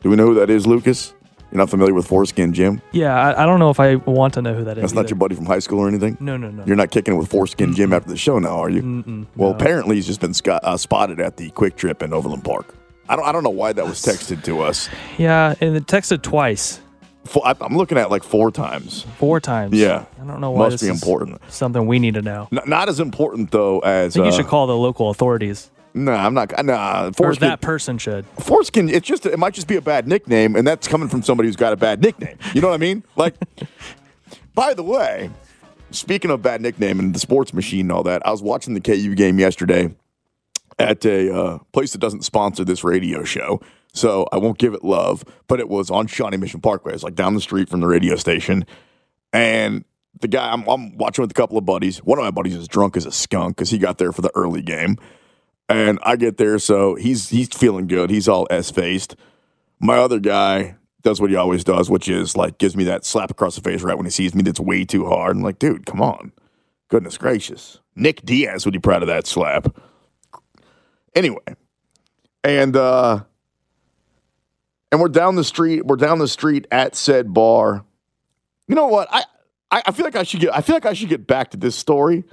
Do 0.00 0.10
we 0.10 0.14
know 0.14 0.26
who 0.26 0.34
that 0.34 0.48
is, 0.48 0.64
Lucas? 0.64 1.12
You're 1.50 1.58
not 1.58 1.68
familiar 1.68 1.92
with 1.92 2.06
Foreskin 2.06 2.52
Jim? 2.52 2.80
Yeah, 2.92 3.12
I, 3.12 3.42
I 3.42 3.46
don't 3.46 3.58
know 3.58 3.70
if 3.70 3.80
I 3.80 3.96
want 3.96 4.34
to 4.34 4.42
know 4.42 4.54
who 4.54 4.62
that 4.62 4.78
is. 4.78 4.82
That's 4.82 4.94
not 4.94 5.10
your 5.10 5.16
buddy 5.16 5.34
from 5.34 5.46
high 5.46 5.58
school 5.58 5.80
or 5.80 5.88
anything? 5.88 6.16
No, 6.20 6.36
no, 6.36 6.52
no. 6.52 6.62
You're 6.66 6.76
not 6.76 6.92
kicking 6.92 7.14
it 7.14 7.16
with 7.16 7.28
Foreskin 7.28 7.74
Jim 7.74 7.92
after 7.92 8.08
the 8.08 8.16
show 8.16 8.38
now, 8.38 8.60
are 8.60 8.70
you? 8.70 8.80
Mm-mm, 8.80 9.26
Well, 9.34 9.50
no. 9.50 9.56
apparently 9.56 9.96
he's 9.96 10.06
just 10.06 10.20
been 10.20 10.34
sco- 10.34 10.60
uh, 10.62 10.76
spotted 10.76 11.18
at 11.18 11.36
the 11.36 11.50
QuikTrip 11.50 12.00
in 12.00 12.12
Overland 12.12 12.44
Park. 12.44 12.76
I 13.10 13.16
don't, 13.16 13.24
I 13.26 13.32
don't 13.32 13.42
know 13.42 13.50
why 13.50 13.72
that 13.72 13.84
was 13.84 14.00
texted 14.02 14.44
to 14.44 14.60
us. 14.62 14.88
Yeah, 15.18 15.54
and 15.60 15.76
it 15.76 15.86
texted 15.86 16.22
twice, 16.22 16.80
Four, 17.24 17.46
I- 17.46 17.54
I'm 17.60 17.76
looking 17.76 17.98
at 17.98 18.10
like 18.10 18.22
four 18.22 18.50
times. 18.50 19.04
four 19.18 19.40
times. 19.40 19.74
Yeah. 19.76 20.04
I 20.20 20.24
don't 20.24 20.40
know 20.40 20.52
why. 20.52 20.60
Must 20.66 20.74
this 20.74 20.82
be 20.88 20.92
is 20.94 21.02
important. 21.02 21.40
Something 21.48 21.86
we 21.86 21.98
need 21.98 22.14
to 22.14 22.22
know. 22.22 22.48
N- 22.52 22.60
not 22.66 22.88
as 22.88 22.98
important 23.00 23.50
though 23.50 23.80
as. 23.80 24.14
I 24.16 24.20
think 24.20 24.22
uh, 24.24 24.30
you 24.30 24.36
should 24.36 24.46
call 24.46 24.66
the 24.66 24.76
local 24.76 25.10
authorities, 25.10 25.70
Nah, 25.92 26.12
I'm 26.24 26.34
not. 26.34 26.52
Nah, 26.64 27.08
or 27.08 27.12
foreskin. 27.12 27.48
that 27.48 27.60
person 27.60 27.98
should. 27.98 28.24
foreskin. 28.38 28.88
It's 28.88 29.06
just. 29.06 29.26
It 29.26 29.38
might 29.38 29.54
just 29.54 29.66
be 29.66 29.74
a 29.76 29.80
bad 29.82 30.06
nickname, 30.08 30.54
and 30.56 30.64
that's 30.66 30.86
coming 30.88 31.08
from 31.08 31.22
somebody 31.22 31.48
who's 31.48 31.56
got 31.56 31.72
a 31.72 31.76
bad 31.76 32.00
nickname. 32.00 32.38
You 32.54 32.60
know 32.60 32.68
what 32.68 32.74
I 32.74 32.78
mean? 32.78 33.02
Like. 33.16 33.34
by 34.54 34.72
the 34.74 34.82
way, 34.82 35.30
speaking 35.90 36.30
of 36.30 36.42
bad 36.42 36.60
nickname 36.60 36.98
and 37.00 37.14
the 37.14 37.18
sports 37.18 37.52
machine 37.52 37.80
and 37.82 37.92
all 37.92 38.02
that, 38.04 38.24
I 38.26 38.30
was 38.30 38.42
watching 38.42 38.74
the 38.74 38.80
KU 38.80 39.14
game 39.14 39.38
yesterday 39.38 39.94
at 40.80 41.04
a 41.04 41.34
uh, 41.34 41.58
place 41.72 41.92
that 41.92 41.98
doesn't 42.00 42.24
sponsor 42.24 42.64
this 42.64 42.82
radio 42.84 43.24
show, 43.24 43.60
so 43.92 44.26
I 44.32 44.38
won't 44.38 44.58
give 44.58 44.74
it 44.74 44.84
love. 44.84 45.24
But 45.46 45.60
it 45.60 45.68
was 45.68 45.90
on 45.90 46.06
Shawnee 46.06 46.36
Mission 46.36 46.60
Parkway. 46.60 46.94
It's 46.94 47.02
like 47.02 47.14
down 47.14 47.34
the 47.34 47.40
street 47.40 47.68
from 47.68 47.80
the 47.80 47.86
radio 47.86 48.16
station, 48.16 48.64
and 49.32 49.84
the 50.20 50.28
guy 50.28 50.52
I'm, 50.52 50.66
I'm 50.66 50.96
watching 50.96 51.22
with 51.22 51.30
a 51.30 51.34
couple 51.34 51.58
of 51.58 51.64
buddies. 51.64 51.98
One 51.98 52.18
of 52.18 52.24
my 52.24 52.30
buddies 52.30 52.56
is 52.56 52.68
drunk 52.68 52.96
as 52.96 53.06
a 53.06 53.12
skunk 53.12 53.56
because 53.56 53.70
he 53.70 53.78
got 53.78 53.98
there 53.98 54.12
for 54.12 54.22
the 54.22 54.32
early 54.34 54.62
game, 54.62 54.96
and 55.68 55.98
I 56.02 56.16
get 56.16 56.36
there, 56.36 56.58
so 56.58 56.94
he's 56.94 57.28
he's 57.28 57.48
feeling 57.48 57.86
good. 57.86 58.10
He's 58.10 58.28
all 58.28 58.46
s 58.50 58.70
faced. 58.70 59.16
My 59.78 59.96
other 59.96 60.18
guy 60.18 60.76
does 61.02 61.20
what 61.20 61.30
he 61.30 61.36
always 61.36 61.64
does, 61.64 61.88
which 61.88 62.08
is 62.08 62.36
like 62.36 62.58
gives 62.58 62.76
me 62.76 62.84
that 62.84 63.04
slap 63.04 63.30
across 63.30 63.54
the 63.56 63.62
face 63.62 63.82
right 63.82 63.96
when 63.96 64.06
he 64.06 64.10
sees 64.10 64.34
me. 64.34 64.42
That's 64.42 64.60
way 64.60 64.84
too 64.84 65.06
hard. 65.06 65.36
I'm 65.36 65.42
like, 65.42 65.58
dude, 65.58 65.86
come 65.86 66.02
on, 66.02 66.32
goodness 66.88 67.16
gracious. 67.16 67.80
Nick 67.96 68.22
Diaz 68.22 68.64
would 68.64 68.72
be 68.72 68.80
proud 68.80 69.02
of 69.02 69.08
that 69.08 69.26
slap. 69.26 69.74
Anyway, 71.14 71.42
and 72.44 72.76
uh 72.76 73.20
and 74.92 75.00
we're 75.00 75.08
down 75.08 75.36
the 75.36 75.44
street. 75.44 75.86
We're 75.86 75.96
down 75.96 76.18
the 76.18 76.28
street 76.28 76.66
at 76.70 76.96
said 76.96 77.32
bar. 77.32 77.84
You 78.68 78.74
know 78.74 78.86
what? 78.88 79.08
I, 79.12 79.24
I 79.86 79.92
feel 79.92 80.04
like 80.04 80.16
I 80.16 80.24
should 80.24 80.40
get. 80.40 80.54
I 80.54 80.60
feel 80.62 80.74
like 80.76 80.86
I 80.86 80.92
should 80.94 81.08
get 81.08 81.26
back 81.26 81.50
to 81.52 81.56
this 81.56 81.76
story 81.76 82.24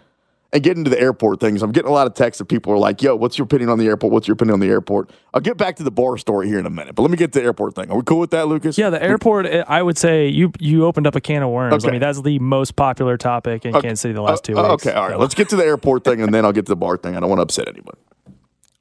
and 0.53 0.63
get 0.63 0.75
into 0.77 0.89
the 0.89 0.99
airport 0.99 1.39
things. 1.39 1.61
I'm 1.61 1.71
getting 1.71 1.89
a 1.89 1.93
lot 1.93 2.07
of 2.07 2.15
texts 2.15 2.39
that 2.39 2.45
people 2.45 2.73
are 2.73 2.77
like, 2.79 3.01
"Yo, 3.03 3.15
what's 3.15 3.37
your 3.37 3.45
opinion 3.45 3.69
on 3.69 3.77
the 3.77 3.85
airport? 3.85 4.11
What's 4.13 4.27
your 4.27 4.33
opinion 4.33 4.53
on 4.53 4.59
the 4.59 4.67
airport?" 4.69 5.11
I'll 5.35 5.41
get 5.41 5.55
back 5.57 5.75
to 5.75 5.83
the 5.83 5.91
bar 5.91 6.17
story 6.17 6.47
here 6.47 6.57
in 6.57 6.65
a 6.65 6.69
minute, 6.71 6.95
but 6.95 7.03
let 7.03 7.11
me 7.11 7.17
get 7.17 7.31
to 7.33 7.39
the 7.39 7.45
airport 7.45 7.75
thing. 7.75 7.91
Are 7.91 7.97
we 7.97 8.03
cool 8.03 8.19
with 8.19 8.31
that, 8.31 8.47
Lucas? 8.47 8.75
Yeah, 8.77 8.89
the 8.89 9.01
airport. 9.03 9.45
I 9.45 9.83
would 9.83 9.97
say 9.99 10.27
you 10.27 10.51
you 10.59 10.85
opened 10.85 11.05
up 11.05 11.15
a 11.15 11.21
can 11.21 11.43
of 11.43 11.49
worms. 11.51 11.83
Okay. 11.83 11.89
I 11.89 11.91
mean, 11.91 12.01
that's 12.01 12.21
the 12.21 12.39
most 12.39 12.75
popular 12.75 13.17
topic 13.17 13.65
in 13.65 13.73
Kansas 13.73 14.01
City 14.01 14.13
the 14.15 14.21
last 14.21 14.43
two 14.43 14.57
Uh, 14.57 14.71
weeks. 14.71 14.87
Okay, 14.87 14.95
all 14.95 15.09
right. 15.09 15.19
Let's 15.19 15.35
get 15.35 15.49
to 15.49 15.55
the 15.55 15.65
airport 15.65 16.03
thing, 16.05 16.21
and 16.23 16.33
then 16.33 16.43
I'll 16.43 16.53
get 16.53 16.65
to 16.65 16.71
the 16.71 16.75
bar 16.75 16.97
thing. 16.97 17.15
I 17.15 17.19
don't 17.19 17.29
want 17.29 17.39
to 17.39 17.43
upset 17.43 17.67
anyone. 17.67 17.95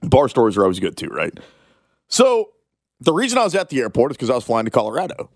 Bar 0.03 0.29
stories 0.29 0.57
are 0.57 0.63
always 0.63 0.81
good 0.81 0.97
too, 0.97 1.09
right? 1.09 1.39
So 2.09 2.51
the 3.01 3.13
reason 3.13 3.39
I 3.39 3.45
was 3.45 3.55
at 3.55 3.69
the 3.69 3.81
airport 3.81 4.13
is 4.13 4.17
because 4.17 4.31
I 4.31 4.35
was 4.35 4.45
flying 4.45 4.65
to 4.65 4.71
Colorado, 4.71 5.31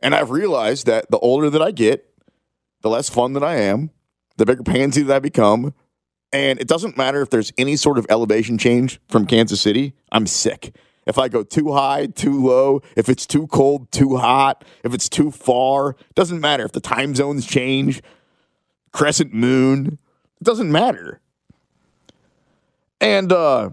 and 0.00 0.14
I've 0.14 0.30
realized 0.30 0.86
that 0.86 1.10
the 1.10 1.18
older 1.18 1.50
that 1.50 1.62
I 1.62 1.70
get, 1.70 2.12
the 2.82 2.90
less 2.90 3.08
fun 3.08 3.32
that 3.34 3.44
I 3.44 3.56
am, 3.56 3.90
the 4.36 4.46
bigger 4.46 4.62
pansy 4.62 5.02
that 5.02 5.16
I 5.16 5.18
become, 5.18 5.74
and 6.32 6.60
it 6.60 6.68
doesn't 6.68 6.96
matter 6.96 7.22
if 7.22 7.30
there's 7.30 7.52
any 7.58 7.76
sort 7.76 7.98
of 7.98 8.06
elevation 8.08 8.58
change 8.58 9.00
from 9.08 9.26
Kansas 9.26 9.60
City. 9.60 9.94
I'm 10.12 10.26
sick. 10.26 10.74
If 11.06 11.18
I 11.18 11.28
go 11.28 11.44
too 11.44 11.72
high, 11.72 12.06
too 12.06 12.44
low, 12.44 12.82
if 12.96 13.08
it's 13.08 13.26
too 13.26 13.46
cold, 13.46 13.92
too 13.92 14.16
hot, 14.16 14.64
if 14.82 14.92
it's 14.92 15.08
too 15.08 15.30
far, 15.30 15.94
doesn't 16.14 16.40
matter 16.40 16.64
if 16.64 16.72
the 16.72 16.80
time 16.80 17.14
zones 17.14 17.46
change 17.46 18.02
crescent 18.92 19.32
moon. 19.32 19.98
It 20.40 20.44
doesn't 20.44 20.70
matter. 20.70 21.20
And 23.00 23.30
uh 23.30 23.70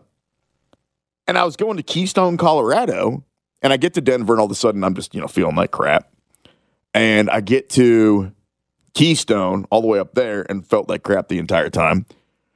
and 1.28 1.38
I 1.38 1.44
was 1.46 1.56
going 1.56 1.78
to 1.78 1.84
Keystone, 1.84 2.38
Colorado, 2.38 3.24
and 3.62 3.72
I 3.72 3.78
get 3.78 3.94
to 3.96 4.02
Denver 4.02 4.34
and 4.34 4.40
all 4.40 4.46
of 4.46 4.52
a 4.52 4.56
sudden 4.56 4.84
I'm 4.84 4.94
just, 4.94 5.16
you 5.16 5.22
know, 5.22 5.28
feeling 5.28 5.56
like 5.56 5.72
crap. 5.72 6.10
And 6.94 7.30
I 7.30 7.42
get 7.42 7.70
to 7.72 8.32
Keystone 8.94 9.66
all 9.72 9.82
the 9.82 9.88
way 9.88 10.00
up 10.00 10.14
there 10.14 10.46
and 10.50 10.66
felt 10.66 10.90
like 10.90 11.04
crap 11.04 11.28
the 11.28 11.40
entire 11.40 11.70
time. 11.70 12.06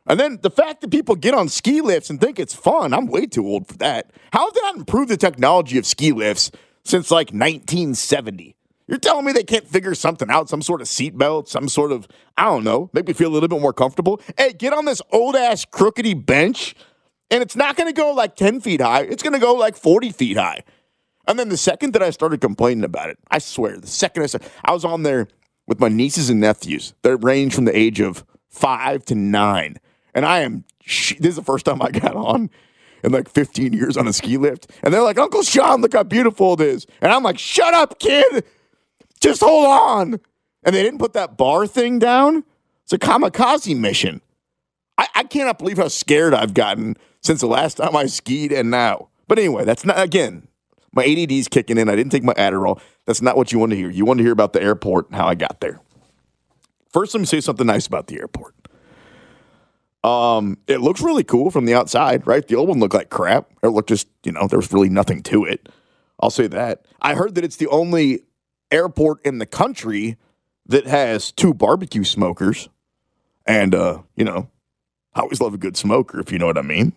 And 0.05 0.19
then 0.19 0.39
the 0.41 0.49
fact 0.49 0.81
that 0.81 0.91
people 0.91 1.15
get 1.15 1.33
on 1.33 1.49
ski 1.49 1.81
lifts 1.81 2.09
and 2.09 2.19
think 2.21 2.39
it's 2.39 2.53
fun, 2.53 2.93
I'm 2.93 3.07
way 3.07 3.25
too 3.25 3.45
old 3.45 3.67
for 3.67 3.77
that. 3.77 4.11
How 4.31 4.45
have 4.45 4.53
they 4.53 4.61
not 4.61 4.77
improved 4.77 5.09
the 5.09 5.17
technology 5.17 5.77
of 5.77 5.85
ski 5.85 6.11
lifts 6.11 6.51
since 6.85 7.11
like 7.11 7.27
1970? 7.27 8.55
You're 8.87 8.99
telling 8.99 9.25
me 9.25 9.33
they 9.33 9.43
can't 9.43 9.67
figure 9.67 9.93
something 9.95 10.29
out, 10.29 10.47
some 10.47 10.61
sort 10.61 10.79
of 10.79 10.87
seatbelt, 10.87 11.49
some 11.49 11.67
sort 11.67 11.91
of, 11.91 12.07
I 12.37 12.45
don't 12.45 12.63
know, 12.63 12.89
make 12.93 13.05
me 13.05 13.13
feel 13.13 13.29
a 13.29 13.33
little 13.33 13.49
bit 13.49 13.59
more 13.59 13.73
comfortable. 13.73 14.21
Hey, 14.37 14.53
get 14.53 14.71
on 14.71 14.85
this 14.85 15.01
old 15.11 15.35
ass 15.35 15.65
crookedy 15.65 16.25
bench, 16.25 16.73
and 17.29 17.41
it's 17.41 17.55
not 17.55 17.75
going 17.75 17.87
to 17.87 17.93
go 17.93 18.11
like 18.11 18.35
10 18.35 18.61
feet 18.61 18.81
high, 18.81 19.01
it's 19.01 19.23
going 19.23 19.33
to 19.33 19.39
go 19.39 19.53
like 19.53 19.75
40 19.75 20.11
feet 20.11 20.37
high. 20.37 20.63
And 21.27 21.37
then 21.37 21.49
the 21.49 21.57
second 21.57 21.93
that 21.93 22.01
I 22.01 22.09
started 22.09 22.39
complaining 22.39 22.85
about 22.85 23.09
it, 23.09 23.19
I 23.29 23.39
swear, 23.39 23.77
the 23.77 23.87
second 23.87 24.23
I 24.23 24.25
started, 24.27 24.49
I 24.63 24.71
was 24.71 24.85
on 24.85 25.03
there 25.03 25.27
with 25.67 25.79
my 25.79 25.89
nieces 25.89 26.29
and 26.29 26.39
nephews. 26.39 26.93
They 27.01 27.15
range 27.15 27.53
from 27.53 27.65
the 27.65 27.77
age 27.77 27.99
of 27.99 28.23
five 28.49 29.03
to 29.05 29.15
nine. 29.15 29.77
And 30.13 30.25
I 30.25 30.39
am, 30.39 30.63
this 30.85 31.19
is 31.21 31.35
the 31.35 31.43
first 31.43 31.65
time 31.65 31.81
I 31.81 31.91
got 31.91 32.15
on 32.15 32.49
in 33.03 33.11
like 33.11 33.29
15 33.29 33.73
years 33.73 33.97
on 33.97 34.07
a 34.07 34.13
ski 34.13 34.37
lift. 34.37 34.71
And 34.81 34.93
they're 34.93 35.01
like, 35.01 35.17
Uncle 35.17 35.43
Sean, 35.43 35.81
look 35.81 35.93
how 35.93 36.03
beautiful 36.03 36.53
it 36.53 36.61
is. 36.61 36.87
And 37.01 37.11
I'm 37.11 37.23
like, 37.23 37.37
shut 37.37 37.73
up, 37.73 37.99
kid. 37.99 38.45
Just 39.19 39.41
hold 39.41 39.65
on. 39.65 40.19
And 40.63 40.75
they 40.75 40.81
didn't 40.81 40.99
put 40.99 41.13
that 41.13 41.37
bar 41.37 41.67
thing 41.67 41.99
down. 41.99 42.43
It's 42.83 42.93
a 42.93 42.97
kamikaze 42.97 43.77
mission. 43.77 44.21
I, 44.97 45.07
I 45.13 45.23
cannot 45.23 45.59
believe 45.59 45.77
how 45.77 45.89
scared 45.89 46.33
I've 46.33 46.53
gotten 46.53 46.95
since 47.21 47.41
the 47.41 47.47
last 47.47 47.77
time 47.77 47.95
I 47.95 48.05
skied 48.05 48.51
and 48.51 48.71
now. 48.71 49.09
But 49.27 49.39
anyway, 49.39 49.65
that's 49.65 49.85
not, 49.85 49.99
again, 49.99 50.47
my 50.93 51.03
ADD's 51.03 51.47
kicking 51.47 51.77
in. 51.77 51.89
I 51.89 51.95
didn't 51.95 52.11
take 52.11 52.23
my 52.23 52.33
Adderall. 52.33 52.81
That's 53.05 53.21
not 53.21 53.37
what 53.37 53.51
you 53.51 53.59
want 53.59 53.71
to 53.71 53.75
hear. 53.75 53.89
You 53.89 54.05
want 54.05 54.19
to 54.19 54.23
hear 54.23 54.33
about 54.33 54.53
the 54.53 54.61
airport 54.61 55.07
and 55.07 55.15
how 55.15 55.27
I 55.27 55.35
got 55.35 55.59
there. 55.59 55.79
First, 56.89 57.13
let 57.13 57.19
me 57.19 57.25
say 57.25 57.41
something 57.41 57.67
nice 57.67 57.85
about 57.87 58.07
the 58.07 58.19
airport. 58.19 58.55
Um, 60.03 60.57
it 60.67 60.79
looks 60.79 61.01
really 61.01 61.23
cool 61.23 61.51
from 61.51 61.65
the 61.65 61.73
outside, 61.73 62.25
right? 62.25 62.47
The 62.47 62.55
old 62.55 62.69
one 62.69 62.79
looked 62.79 62.93
like 62.93 63.09
crap. 63.09 63.51
It 63.61 63.67
looked 63.67 63.89
just, 63.89 64.07
you 64.23 64.31
know, 64.31 64.47
there 64.47 64.59
was 64.59 64.71
really 64.71 64.89
nothing 64.89 65.21
to 65.23 65.43
it. 65.43 65.69
I'll 66.19 66.29
say 66.29 66.47
that. 66.47 66.85
I 67.01 67.13
heard 67.13 67.35
that 67.35 67.43
it's 67.43 67.57
the 67.57 67.67
only 67.67 68.23
airport 68.71 69.25
in 69.25 69.37
the 69.37 69.45
country 69.45 70.17
that 70.65 70.87
has 70.87 71.31
two 71.31 71.53
barbecue 71.53 72.03
smokers. 72.03 72.69
And, 73.45 73.75
uh, 73.75 74.01
you 74.15 74.23
know, 74.23 74.49
I 75.13 75.21
always 75.21 75.41
love 75.41 75.53
a 75.53 75.57
good 75.57 75.77
smoker, 75.77 76.19
if 76.19 76.31
you 76.31 76.39
know 76.39 76.47
what 76.47 76.57
I 76.57 76.61
mean. 76.61 76.93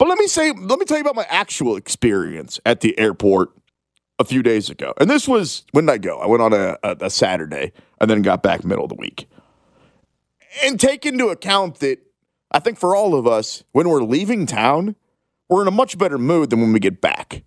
But 0.00 0.08
let 0.08 0.18
me 0.18 0.28
say, 0.28 0.50
let 0.52 0.78
me 0.78 0.86
tell 0.86 0.96
you 0.96 1.02
about 1.02 1.14
my 1.14 1.26
actual 1.28 1.76
experience 1.76 2.58
at 2.64 2.80
the 2.80 2.98
airport 2.98 3.50
a 4.18 4.24
few 4.24 4.42
days 4.42 4.70
ago. 4.70 4.94
And 4.98 5.10
this 5.10 5.28
was, 5.28 5.66
when 5.72 5.84
did 5.84 5.92
I 5.92 5.98
go? 5.98 6.18
I 6.18 6.26
went 6.26 6.42
on 6.42 6.54
a, 6.54 6.78
a, 6.82 6.96
a 7.02 7.10
Saturday 7.10 7.72
and 8.00 8.10
then 8.10 8.22
got 8.22 8.42
back 8.42 8.64
middle 8.64 8.84
of 8.84 8.88
the 8.88 8.94
week. 8.94 9.28
And 10.64 10.80
take 10.80 11.04
into 11.04 11.28
account 11.28 11.80
that 11.80 11.98
I 12.50 12.60
think 12.60 12.78
for 12.78 12.96
all 12.96 13.14
of 13.14 13.26
us, 13.26 13.62
when 13.72 13.90
we're 13.90 14.02
leaving 14.02 14.46
town, 14.46 14.96
we're 15.50 15.60
in 15.60 15.68
a 15.68 15.70
much 15.70 15.98
better 15.98 16.16
mood 16.16 16.48
than 16.48 16.62
when 16.62 16.72
we 16.72 16.80
get 16.80 17.02
back. 17.02 17.42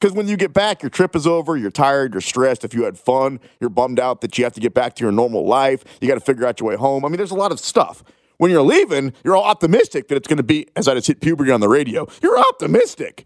Because 0.00 0.12
when 0.12 0.26
you 0.26 0.36
get 0.36 0.52
back, 0.52 0.82
your 0.82 0.90
trip 0.90 1.14
is 1.14 1.24
over, 1.24 1.56
you're 1.56 1.70
tired, 1.70 2.14
you're 2.14 2.20
stressed. 2.20 2.64
If 2.64 2.74
you 2.74 2.82
had 2.82 2.98
fun, 2.98 3.38
you're 3.60 3.70
bummed 3.70 4.00
out 4.00 4.22
that 4.22 4.36
you 4.36 4.42
have 4.42 4.54
to 4.54 4.60
get 4.60 4.74
back 4.74 4.96
to 4.96 5.04
your 5.04 5.12
normal 5.12 5.46
life. 5.46 5.84
You 6.00 6.08
got 6.08 6.14
to 6.14 6.20
figure 6.20 6.48
out 6.48 6.58
your 6.58 6.68
way 6.70 6.74
home. 6.74 7.04
I 7.04 7.08
mean, 7.08 7.18
there's 7.18 7.30
a 7.30 7.36
lot 7.36 7.52
of 7.52 7.60
stuff. 7.60 8.02
When 8.42 8.50
you're 8.50 8.62
leaving, 8.62 9.12
you're 9.22 9.36
all 9.36 9.44
optimistic 9.44 10.08
that 10.08 10.16
it's 10.16 10.26
going 10.26 10.38
to 10.38 10.42
be, 10.42 10.66
as 10.74 10.88
I 10.88 10.94
just 10.94 11.06
hit 11.06 11.20
puberty 11.20 11.52
on 11.52 11.60
the 11.60 11.68
radio, 11.68 12.08
you're 12.20 12.36
optimistic 12.36 13.24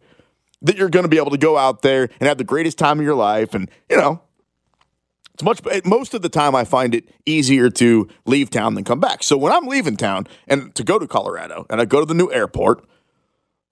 that 0.61 0.76
you're 0.76 0.90
going 0.90 1.05
to 1.05 1.09
be 1.09 1.16
able 1.16 1.31
to 1.31 1.38
go 1.38 1.57
out 1.57 1.81
there 1.81 2.11
and 2.20 2.29
have 2.29 2.37
the 2.37 2.44
greatest 2.44 2.76
time 2.76 2.98
of 2.98 3.05
your 3.07 3.14
life. 3.14 3.55
And, 3.55 3.70
you 3.88 3.96
know, 3.96 4.20
it's 5.33 5.42
much, 5.42 5.62
most 5.87 6.12
of 6.12 6.20
the 6.20 6.29
time 6.29 6.55
I 6.55 6.64
find 6.64 6.94
it 6.94 7.09
easier 7.24 7.70
to 7.70 8.09
leave 8.26 8.50
town 8.50 8.74
than 8.74 8.85
come 8.85 9.00
back. 9.00 9.22
So 9.22 9.38
when 9.38 9.55
I'm 9.55 9.64
leaving 9.64 9.96
town 9.96 10.26
and 10.48 10.74
to 10.74 10.85
go 10.85 10.98
to 10.98 11.07
Colorado 11.07 11.64
and 11.70 11.81
I 11.81 11.87
go 11.87 12.00
to 12.00 12.05
the 12.05 12.12
new 12.12 12.31
airport, 12.31 12.85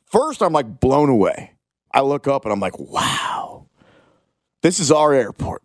first 0.07 0.43
I'm 0.43 0.55
like 0.55 0.81
blown 0.81 1.11
away. 1.11 1.53
I 1.93 2.01
look 2.01 2.27
up 2.27 2.47
and 2.47 2.55
I'm 2.55 2.61
like, 2.61 2.79
wow, 2.79 3.67
this 4.63 4.81
is 4.81 4.91
our 4.91 5.13
airport. 5.13 5.63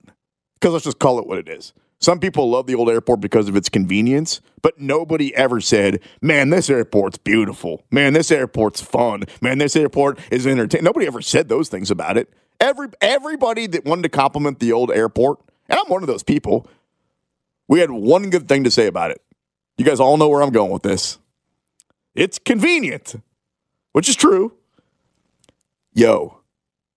Because 0.55 0.73
let's 0.73 0.83
just 0.83 0.99
call 0.99 1.19
it 1.19 1.25
what 1.25 1.37
it 1.37 1.47
is. 1.47 1.71
Some 2.01 2.19
people 2.19 2.49
love 2.49 2.65
the 2.65 2.75
old 2.75 2.89
airport 2.89 3.19
because 3.19 3.49
of 3.49 3.57
its 3.57 3.67
convenience, 3.67 4.39
but 4.61 4.79
nobody 4.79 5.35
ever 5.35 5.59
said, 5.59 5.99
man, 6.21 6.49
this 6.49 6.69
airport's 6.69 7.17
beautiful. 7.17 7.83
Man, 7.91 8.13
this 8.13 8.31
airport's 8.31 8.81
fun. 8.81 9.23
Man, 9.41 9.57
this 9.57 9.75
airport 9.75 10.17
is 10.31 10.47
entertaining. 10.47 10.85
Nobody 10.85 11.07
ever 11.07 11.21
said 11.21 11.49
those 11.49 11.67
things 11.67 11.91
about 11.91 12.17
it. 12.17 12.31
Every, 12.61 12.87
everybody 13.01 13.67
that 13.67 13.83
wanted 13.85 14.03
to 14.03 14.09
compliment 14.09 14.59
the 14.59 14.71
old 14.71 14.91
airport, 14.91 15.39
and 15.67 15.77
I'm 15.77 15.89
one 15.89 16.01
of 16.01 16.07
those 16.07 16.23
people, 16.23 16.67
we 17.67 17.81
had 17.81 17.91
one 17.91 18.29
good 18.29 18.47
thing 18.47 18.63
to 18.63 18.71
say 18.71 18.87
about 18.87 19.11
it. 19.11 19.21
You 19.77 19.83
guys 19.83 19.99
all 19.99 20.17
know 20.17 20.29
where 20.29 20.41
I'm 20.41 20.51
going 20.51 20.71
with 20.71 20.83
this. 20.83 21.19
It's 22.15 22.39
convenient, 22.39 23.15
which 23.91 24.07
is 24.07 24.15
true. 24.15 24.53
Yo, 25.93 26.39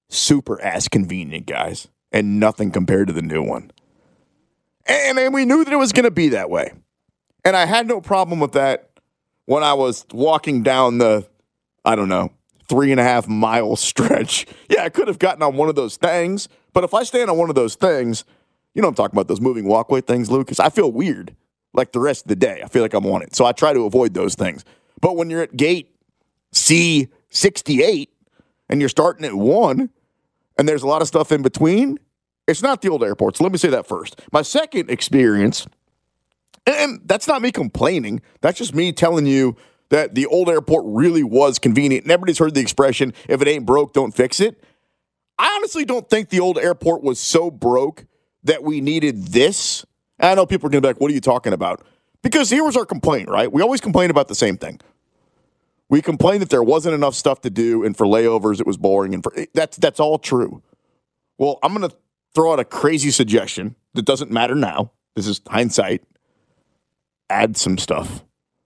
super 0.09 0.61
ass 0.63 0.87
convenient, 0.87 1.47
guys, 1.47 1.89
and 2.13 2.39
nothing 2.39 2.71
compared 2.71 3.09
to 3.09 3.13
the 3.13 3.23
new 3.23 3.43
one. 3.43 3.73
And, 4.87 5.19
and 5.19 5.35
we 5.35 5.45
knew 5.45 5.65
that 5.65 5.73
it 5.73 5.77
was 5.77 5.93
going 5.93 6.05
to 6.05 6.11
be 6.11 6.31
that 6.31 6.51
way. 6.51 6.73
And 7.45 7.57
I 7.57 7.67
had 7.67 7.87
no 7.87 8.01
problem 8.01 8.41
with 8.41 8.53
that 8.53 8.91
when 9.47 9.63
I 9.63 9.75
was 9.75 10.07
walking 10.13 10.63
down 10.63 10.99
the, 10.99 11.27
I 11.85 11.97
don't 11.97 12.09
know, 12.09 12.33
three 12.69 12.91
and 12.91 13.01
a 13.01 13.05
half 13.05 13.29
mile 13.29 13.77
stretch. 13.77 14.47
Yeah, 14.69 14.85
I 14.85 14.89
could 14.89 15.09
have 15.09 15.19
gotten 15.19 15.43
on 15.43 15.57
one 15.57 15.69
of 15.69 15.75
those 15.75 15.97
things, 15.97 16.49
but 16.73 16.85
if 16.85 16.95
I 16.95 17.03
stand 17.03 17.31
on 17.31 17.37
one 17.37 17.49
of 17.49 17.55
those 17.55 17.75
things, 17.75 18.25
you 18.75 18.81
know 18.81 18.89
I'm 18.89 18.95
talking 18.95 19.15
about 19.15 19.29
those 19.29 19.41
moving 19.41 19.67
walkway 19.67 20.01
things, 20.01 20.31
Lucas. 20.31 20.59
I 20.59 20.71
feel 20.71 20.91
weird 20.91 21.37
like 21.75 21.93
the 21.93 22.01
rest 22.01 22.25
of 22.25 22.29
the 22.29 22.37
day. 22.37 22.63
I 22.65 22.69
feel 22.69 22.83
like 22.83 22.95
I'm 22.95 23.07
on 23.07 23.23
it. 23.23 23.35
So 23.35 23.45
I 23.45 23.53
try 23.53 23.73
to 23.73 23.85
avoid 23.85 24.15
those 24.15 24.35
things. 24.35 24.65
But 25.01 25.17
when 25.17 25.31
you're 25.31 25.43
at 25.43 25.57
gate 25.57 25.95
C68 26.55 28.09
and 28.69 28.81
you're 28.81 28.89
starting 28.89 29.25
at 29.25 29.35
one 29.35 29.91
and 30.59 30.69
there's 30.69 30.83
a 30.83 30.87
lot 30.87 31.03
of 31.03 31.09
stuff 31.09 31.33
in 31.33 31.43
between, 31.43 31.99
it's 32.47 32.63
not 32.63 32.83
the 32.83 32.89
old 32.89 33.03
airport. 33.05 33.37
So 33.37 33.45
let 33.45 33.53
me 33.53 33.59
say 33.59 33.69
that 33.71 33.87
first. 33.87 34.21
My 34.33 34.43
second 34.43 34.91
experience, 34.91 35.67
and 36.67 37.01
that's 37.05 37.29
not 37.29 37.43
me 37.43 37.53
complaining, 37.53 38.21
that's 38.41 38.59
just 38.59 38.75
me 38.75 38.93
telling 38.93 39.27
you 39.27 39.57
that 39.91 40.15
the 40.15 40.27
old 40.27 40.49
airport 40.49 40.85
really 40.87 41.23
was 41.23 41.59
convenient. 41.59 42.05
And 42.05 42.13
everybody's 42.13 42.39
heard 42.39 42.55
the 42.55 42.61
expression 42.61 43.13
if 43.29 43.43
it 43.43 43.49
ain't 43.49 43.67
broke, 43.67 43.93
don't 43.93 44.15
fix 44.15 44.41
it. 44.41 44.63
I 45.39 45.55
honestly 45.57 45.85
don't 45.85 46.09
think 46.09 46.29
the 46.29 46.41
old 46.41 46.59
airport 46.59 47.03
was 47.03 47.19
so 47.21 47.51
broke 47.51 48.07
that 48.45 48.63
we 48.63 48.81
needed 48.81 49.29
this. 49.29 49.85
And 50.19 50.31
I 50.31 50.35
know 50.35 50.47
people 50.47 50.67
are 50.67 50.71
going 50.71 50.83
to 50.83 50.87
be 50.87 50.91
like, 50.91 51.01
what 51.01 51.11
are 51.11 51.15
you 51.15 51.21
talking 51.21 51.53
about? 51.53 51.85
Because 52.23 52.51
here 52.51 52.65
was 52.65 52.77
our 52.77 52.87
complaint, 52.87 53.29
right? 53.29 53.53
We 53.53 53.63
always 53.63 53.81
complain 53.81 54.11
about 54.11 54.29
the 54.29 54.35
same 54.35 54.57
thing. 54.57 54.81
We 55.89 56.01
complained 56.01 56.41
that 56.43 56.51
there 56.51 56.63
wasn't 56.63 56.95
enough 56.95 57.15
stuff 57.15 57.43
to 57.43 57.51
do, 57.51 57.85
and 57.85 57.95
for 57.97 58.07
layovers, 58.07 58.61
it 58.61 58.67
was 58.67 58.77
boring. 58.79 59.13
And 59.13 59.23
for, 59.23 59.35
that's 59.53 59.77
that's 59.77 60.01
all 60.01 60.19
true. 60.19 60.63
Well, 61.37 61.59
I'm 61.63 61.75
going 61.75 61.91
to 61.91 61.95
throw 62.35 62.53
out 62.53 62.61
a 62.61 62.65
crazy 62.65 63.11
suggestion 63.11 63.77
that 63.95 64.05
doesn't 64.05 64.31
matter 64.31 64.55
now. 64.55 64.93
This 65.15 65.27
is 65.27 65.41
hindsight. 65.47 66.03
Add 67.29 67.57
some 67.57 67.79
stuff 67.79 68.25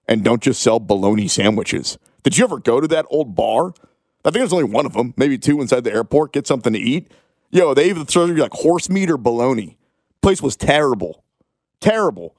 and 0.08 0.24
don't 0.24 0.42
just 0.42 0.60
sell 0.62 0.80
bologna 0.80 1.28
sandwiches. 1.28 1.98
Did 2.22 2.38
you 2.38 2.44
ever 2.44 2.58
go 2.58 2.80
to 2.80 2.88
that 2.88 3.06
old 3.10 3.34
bar? 3.34 3.74
I 4.24 4.30
think 4.30 4.40
there's 4.40 4.52
only 4.52 4.64
one 4.64 4.86
of 4.86 4.92
them, 4.92 5.14
maybe 5.16 5.38
two 5.38 5.60
inside 5.60 5.84
the 5.84 5.92
airport. 5.92 6.32
Get 6.32 6.46
something 6.46 6.72
to 6.72 6.78
eat. 6.78 7.12
Yo, 7.50 7.74
they 7.74 7.88
even 7.88 8.04
throw 8.04 8.24
you 8.26 8.34
like 8.34 8.52
horse 8.52 8.88
meat 8.88 9.10
or 9.10 9.16
bologna. 9.16 9.78
Place 10.20 10.42
was 10.42 10.56
terrible, 10.56 11.22
terrible. 11.80 12.34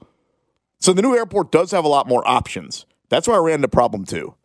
So 0.80 0.92
the 0.92 1.02
new 1.02 1.16
airport 1.16 1.52
does 1.52 1.72
have 1.72 1.86
a 1.86 1.90
lot 1.90 2.08
more 2.08 2.28
options. 2.28 2.86
That's 3.10 3.28
where 3.28 3.38
I 3.38 3.40
ran 3.40 3.56
into 3.56 3.70
problem 3.70 4.04
too. 4.06 4.36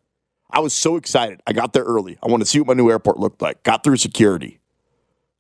I 0.51 0.61
was 0.61 0.73
so 0.73 0.97
excited. 0.97 1.41
I 1.47 1.53
got 1.53 1.73
there 1.73 1.83
early. 1.83 2.19
I 2.23 2.31
wanted 2.31 2.45
to 2.45 2.51
see 2.51 2.61
what 2.61 2.69
my 2.69 2.75
new 2.75 2.91
airport 2.91 3.19
looked 3.19 3.43
like. 3.43 3.63
Got 3.65 3.83
through 3.83 3.97
security. 3.97 4.61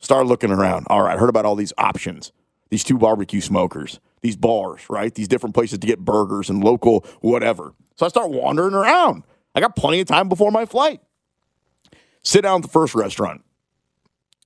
Started 0.03 0.29
looking 0.29 0.51
around. 0.51 0.87
All 0.91 1.03
right, 1.03 1.19
heard 1.19 1.31
about 1.31 1.47
all 1.47 1.55
these 1.55 1.73
options. 1.79 2.33
These 2.71 2.85
two 2.85 2.99
barbecue 2.99 3.41
smokers, 3.41 4.01
these 4.21 4.37
bars, 4.37 4.83
right? 4.91 5.15
These 5.15 5.29
different 5.29 5.55
places 5.55 5.79
to 5.79 5.87
get 5.87 6.01
burgers 6.01 6.51
and 6.51 6.63
local 6.63 7.07
whatever. 7.21 7.73
So 7.97 8.05
I 8.07 8.09
start 8.09 8.31
wandering 8.31 8.75
around. 8.75 9.23
I 9.55 9.61
got 9.61 9.77
plenty 9.77 10.01
of 10.01 10.09
time 10.09 10.29
before 10.29 10.51
my 10.51 10.67
flight. 10.67 11.01
Sit 12.23 12.43
down 12.43 12.57
at 12.57 12.63
the 12.63 12.69
first 12.69 12.95
restaurant. 12.95 13.45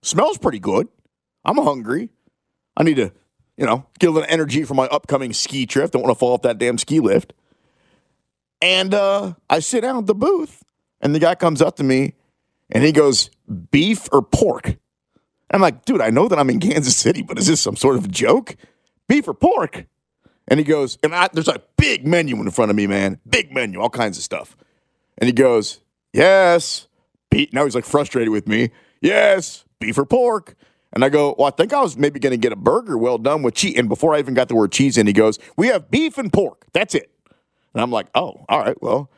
Smells 0.02 0.38
pretty 0.38 0.58
good. 0.58 0.88
I'm 1.44 1.56
hungry. 1.56 2.10
I 2.76 2.82
need 2.82 2.96
to, 2.96 3.12
you 3.56 3.64
know, 3.64 3.86
get 3.98 4.08
a 4.08 4.12
little 4.12 4.28
energy 4.28 4.64
for 4.64 4.74
my 4.74 4.86
upcoming 4.86 5.32
ski 5.32 5.64
trip. 5.66 5.90
Don't 5.90 6.02
want 6.02 6.14
to 6.14 6.18
fall 6.18 6.34
off 6.34 6.42
that 6.42 6.58
damn 6.58 6.78
ski 6.78 7.00
lift. 7.00 7.32
And 8.60 8.92
uh, 8.92 9.34
I 9.48 9.60
sit 9.60 9.82
down 9.82 9.98
at 9.98 10.06
the 10.06 10.14
booth, 10.14 10.62
and 11.00 11.14
the 11.14 11.18
guy 11.18 11.34
comes 11.34 11.62
up 11.62 11.76
to 11.76 11.84
me 11.84 12.14
and 12.70 12.82
he 12.82 12.92
goes, 12.92 13.30
Beef 13.70 14.08
or 14.12 14.22
pork? 14.22 14.76
I'm 15.50 15.60
like, 15.60 15.84
dude, 15.84 16.00
I 16.00 16.10
know 16.10 16.28
that 16.28 16.38
I'm 16.38 16.50
in 16.50 16.60
Kansas 16.60 16.96
City, 16.96 17.22
but 17.22 17.38
is 17.38 17.46
this 17.46 17.60
some 17.60 17.76
sort 17.76 17.96
of 17.96 18.10
joke? 18.10 18.56
Beef 19.08 19.28
or 19.28 19.34
pork? 19.34 19.86
And 20.48 20.58
he 20.58 20.64
goes, 20.64 20.98
and 21.02 21.14
I, 21.14 21.28
there's 21.32 21.48
a 21.48 21.62
big 21.76 22.06
menu 22.06 22.36
in 22.36 22.50
front 22.50 22.70
of 22.70 22.76
me, 22.76 22.86
man. 22.86 23.20
Big 23.28 23.52
menu, 23.52 23.80
all 23.80 23.90
kinds 23.90 24.16
of 24.16 24.24
stuff. 24.24 24.56
And 25.18 25.26
he 25.28 25.32
goes, 25.32 25.80
yes. 26.12 26.88
Beef. 27.30 27.52
Now 27.52 27.64
he's 27.64 27.74
like 27.74 27.84
frustrated 27.84 28.30
with 28.30 28.46
me. 28.46 28.70
Yes, 29.00 29.64
beef 29.78 29.98
or 29.98 30.06
pork. 30.06 30.54
And 30.92 31.04
I 31.04 31.08
go, 31.08 31.34
well, 31.36 31.48
I 31.48 31.50
think 31.50 31.72
I 31.72 31.80
was 31.80 31.96
maybe 31.96 32.18
going 32.18 32.30
to 32.30 32.38
get 32.38 32.52
a 32.52 32.56
burger 32.56 32.96
well 32.96 33.18
done 33.18 33.42
with 33.42 33.54
cheese. 33.54 33.74
And 33.76 33.88
before 33.88 34.14
I 34.14 34.18
even 34.18 34.34
got 34.34 34.48
the 34.48 34.54
word 34.54 34.72
cheese 34.72 34.96
in, 34.96 35.06
he 35.06 35.12
goes, 35.12 35.38
we 35.56 35.66
have 35.66 35.90
beef 35.90 36.16
and 36.16 36.32
pork. 36.32 36.64
That's 36.72 36.94
it. 36.94 37.10
And 37.74 37.82
I'm 37.82 37.90
like, 37.90 38.06
oh, 38.14 38.44
all 38.48 38.60
right, 38.60 38.80
well, 38.80 39.10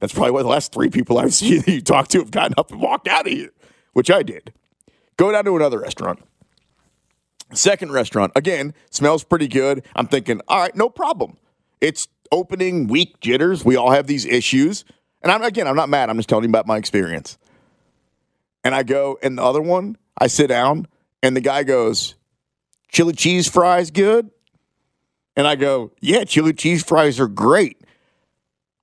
that's 0.00 0.12
probably 0.12 0.32
what 0.32 0.42
the 0.42 0.48
last 0.48 0.72
three 0.72 0.90
people 0.90 1.18
I've 1.18 1.34
seen 1.34 1.60
that 1.60 1.70
you 1.70 1.80
talked 1.80 2.10
to 2.12 2.18
have 2.18 2.30
gotten 2.30 2.54
up 2.58 2.72
and 2.72 2.80
walked 2.80 3.06
out 3.06 3.26
of 3.26 3.32
here, 3.32 3.52
which 3.92 4.10
I 4.10 4.22
did. 4.22 4.52
Go 5.16 5.32
down 5.32 5.44
to 5.44 5.56
another 5.56 5.80
restaurant. 5.80 6.20
Second 7.52 7.92
restaurant, 7.92 8.32
again, 8.34 8.74
smells 8.90 9.22
pretty 9.22 9.48
good. 9.48 9.84
I'm 9.94 10.06
thinking, 10.06 10.40
all 10.48 10.60
right, 10.60 10.74
no 10.74 10.88
problem. 10.88 11.36
It's 11.80 12.08
opening 12.32 12.88
week 12.88 13.20
jitters. 13.20 13.64
We 13.64 13.76
all 13.76 13.90
have 13.90 14.06
these 14.06 14.24
issues. 14.24 14.84
And 15.22 15.30
I'm 15.30 15.42
again, 15.42 15.68
I'm 15.68 15.76
not 15.76 15.88
mad. 15.88 16.10
I'm 16.10 16.16
just 16.16 16.28
telling 16.28 16.44
you 16.44 16.50
about 16.50 16.66
my 16.66 16.76
experience. 16.76 17.38
And 18.64 18.74
I 18.74 18.82
go, 18.82 19.18
and 19.22 19.38
the 19.38 19.42
other 19.42 19.62
one, 19.62 19.96
I 20.18 20.26
sit 20.26 20.48
down, 20.48 20.88
and 21.22 21.36
the 21.36 21.40
guy 21.40 21.62
goes, 21.64 22.14
chili 22.88 23.12
cheese 23.12 23.48
fries 23.48 23.90
good? 23.90 24.30
And 25.36 25.46
I 25.46 25.56
go, 25.56 25.92
yeah, 26.00 26.24
chili 26.24 26.52
cheese 26.52 26.82
fries 26.82 27.20
are 27.20 27.28
great. 27.28 27.80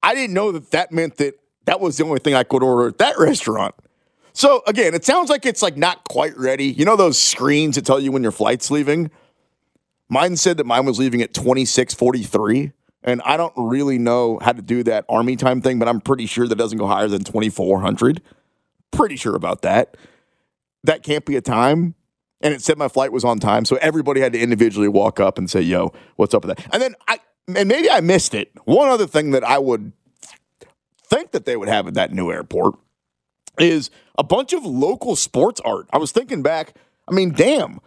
I 0.03 0.13
didn't 0.15 0.33
know 0.33 0.51
that 0.51 0.71
that 0.71 0.91
meant 0.91 1.17
that 1.17 1.39
that 1.65 1.79
was 1.79 1.97
the 1.97 2.03
only 2.03 2.19
thing 2.19 2.33
I 2.33 2.43
could 2.43 2.63
order 2.63 2.89
at 2.89 2.97
that 2.99 3.17
restaurant. 3.17 3.75
So 4.33 4.63
again, 4.67 4.93
it 4.93 5.05
sounds 5.05 5.29
like 5.29 5.45
it's 5.45 5.61
like 5.61 5.77
not 5.77 6.03
quite 6.05 6.37
ready. 6.37 6.65
You 6.65 6.85
know 6.85 6.95
those 6.95 7.19
screens 7.19 7.75
that 7.75 7.85
tell 7.85 7.99
you 7.99 8.11
when 8.11 8.23
your 8.23 8.31
flight's 8.31 8.71
leaving? 8.71 9.11
Mine 10.09 10.35
said 10.37 10.57
that 10.57 10.65
mine 10.65 10.85
was 10.85 10.99
leaving 10.99 11.21
at 11.21 11.33
2643. 11.33 12.71
And 13.03 13.21
I 13.23 13.35
don't 13.35 13.53
really 13.57 13.97
know 13.97 14.39
how 14.41 14.51
to 14.51 14.61
do 14.61 14.83
that 14.83 15.05
army 15.09 15.35
time 15.35 15.61
thing, 15.61 15.79
but 15.79 15.87
I'm 15.87 16.01
pretty 16.01 16.27
sure 16.27 16.47
that 16.47 16.55
doesn't 16.55 16.77
go 16.77 16.85
higher 16.85 17.07
than 17.07 17.23
2400. 17.23 18.21
Pretty 18.91 19.15
sure 19.15 19.35
about 19.35 19.63
that. 19.63 19.97
That 20.83 21.01
can't 21.01 21.25
be 21.25 21.35
a 21.35 21.41
time. 21.41 21.95
And 22.41 22.53
it 22.53 22.61
said 22.61 22.77
my 22.77 22.87
flight 22.87 23.11
was 23.11 23.23
on 23.23 23.39
time. 23.39 23.65
So 23.65 23.77
everybody 23.77 24.21
had 24.21 24.33
to 24.33 24.39
individually 24.39 24.87
walk 24.87 25.19
up 25.19 25.37
and 25.37 25.49
say, 25.49 25.61
yo, 25.61 25.93
what's 26.15 26.33
up 26.33 26.45
with 26.45 26.57
that? 26.57 26.67
And 26.73 26.81
then 26.81 26.95
I, 27.07 27.19
and 27.55 27.67
maybe 27.67 27.89
I 27.89 28.01
missed 28.01 28.33
it. 28.33 28.51
One 28.65 28.89
other 28.89 29.07
thing 29.07 29.31
that 29.31 29.43
I 29.43 29.57
would 29.57 29.93
think 31.03 31.31
that 31.31 31.45
they 31.45 31.55
would 31.55 31.69
have 31.69 31.87
at 31.87 31.93
that 31.95 32.13
new 32.13 32.31
airport 32.31 32.75
is 33.59 33.89
a 34.17 34.23
bunch 34.23 34.53
of 34.53 34.65
local 34.65 35.15
sports 35.15 35.61
art. 35.63 35.87
I 35.91 35.97
was 35.97 36.11
thinking 36.11 36.41
back, 36.41 36.75
I 37.07 37.13
mean, 37.13 37.31
damn. 37.31 37.79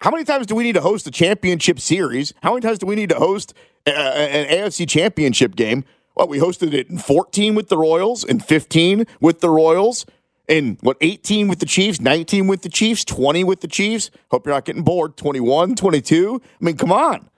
How 0.00 0.10
many 0.10 0.24
times 0.24 0.46
do 0.46 0.54
we 0.54 0.64
need 0.64 0.74
to 0.74 0.80
host 0.80 1.06
a 1.06 1.10
championship 1.10 1.80
series? 1.80 2.32
How 2.42 2.50
many 2.50 2.62
times 2.62 2.78
do 2.78 2.86
we 2.86 2.94
need 2.94 3.10
to 3.10 3.16
host 3.16 3.54
uh, 3.86 3.90
an 3.90 4.46
AFC 4.46 4.88
championship 4.88 5.56
game? 5.56 5.84
Well, 6.14 6.28
we 6.28 6.38
hosted 6.38 6.72
it 6.72 6.88
in 6.88 6.98
14 6.98 7.54
with 7.54 7.68
the 7.68 7.76
Royals, 7.76 8.24
in 8.24 8.38
15 8.40 9.06
with 9.20 9.40
the 9.40 9.50
Royals, 9.50 10.06
in 10.46 10.78
what, 10.80 10.96
18 11.00 11.48
with 11.48 11.58
the 11.58 11.66
Chiefs, 11.66 12.00
19 12.00 12.46
with 12.46 12.62
the 12.62 12.68
Chiefs, 12.68 13.04
20 13.04 13.44
with 13.44 13.60
the 13.60 13.68
Chiefs. 13.68 14.10
Hope 14.30 14.46
you're 14.46 14.54
not 14.54 14.64
getting 14.64 14.82
bored. 14.84 15.16
21, 15.16 15.74
22. 15.74 16.40
I 16.44 16.64
mean, 16.64 16.76
come 16.76 16.92
on. 16.92 17.28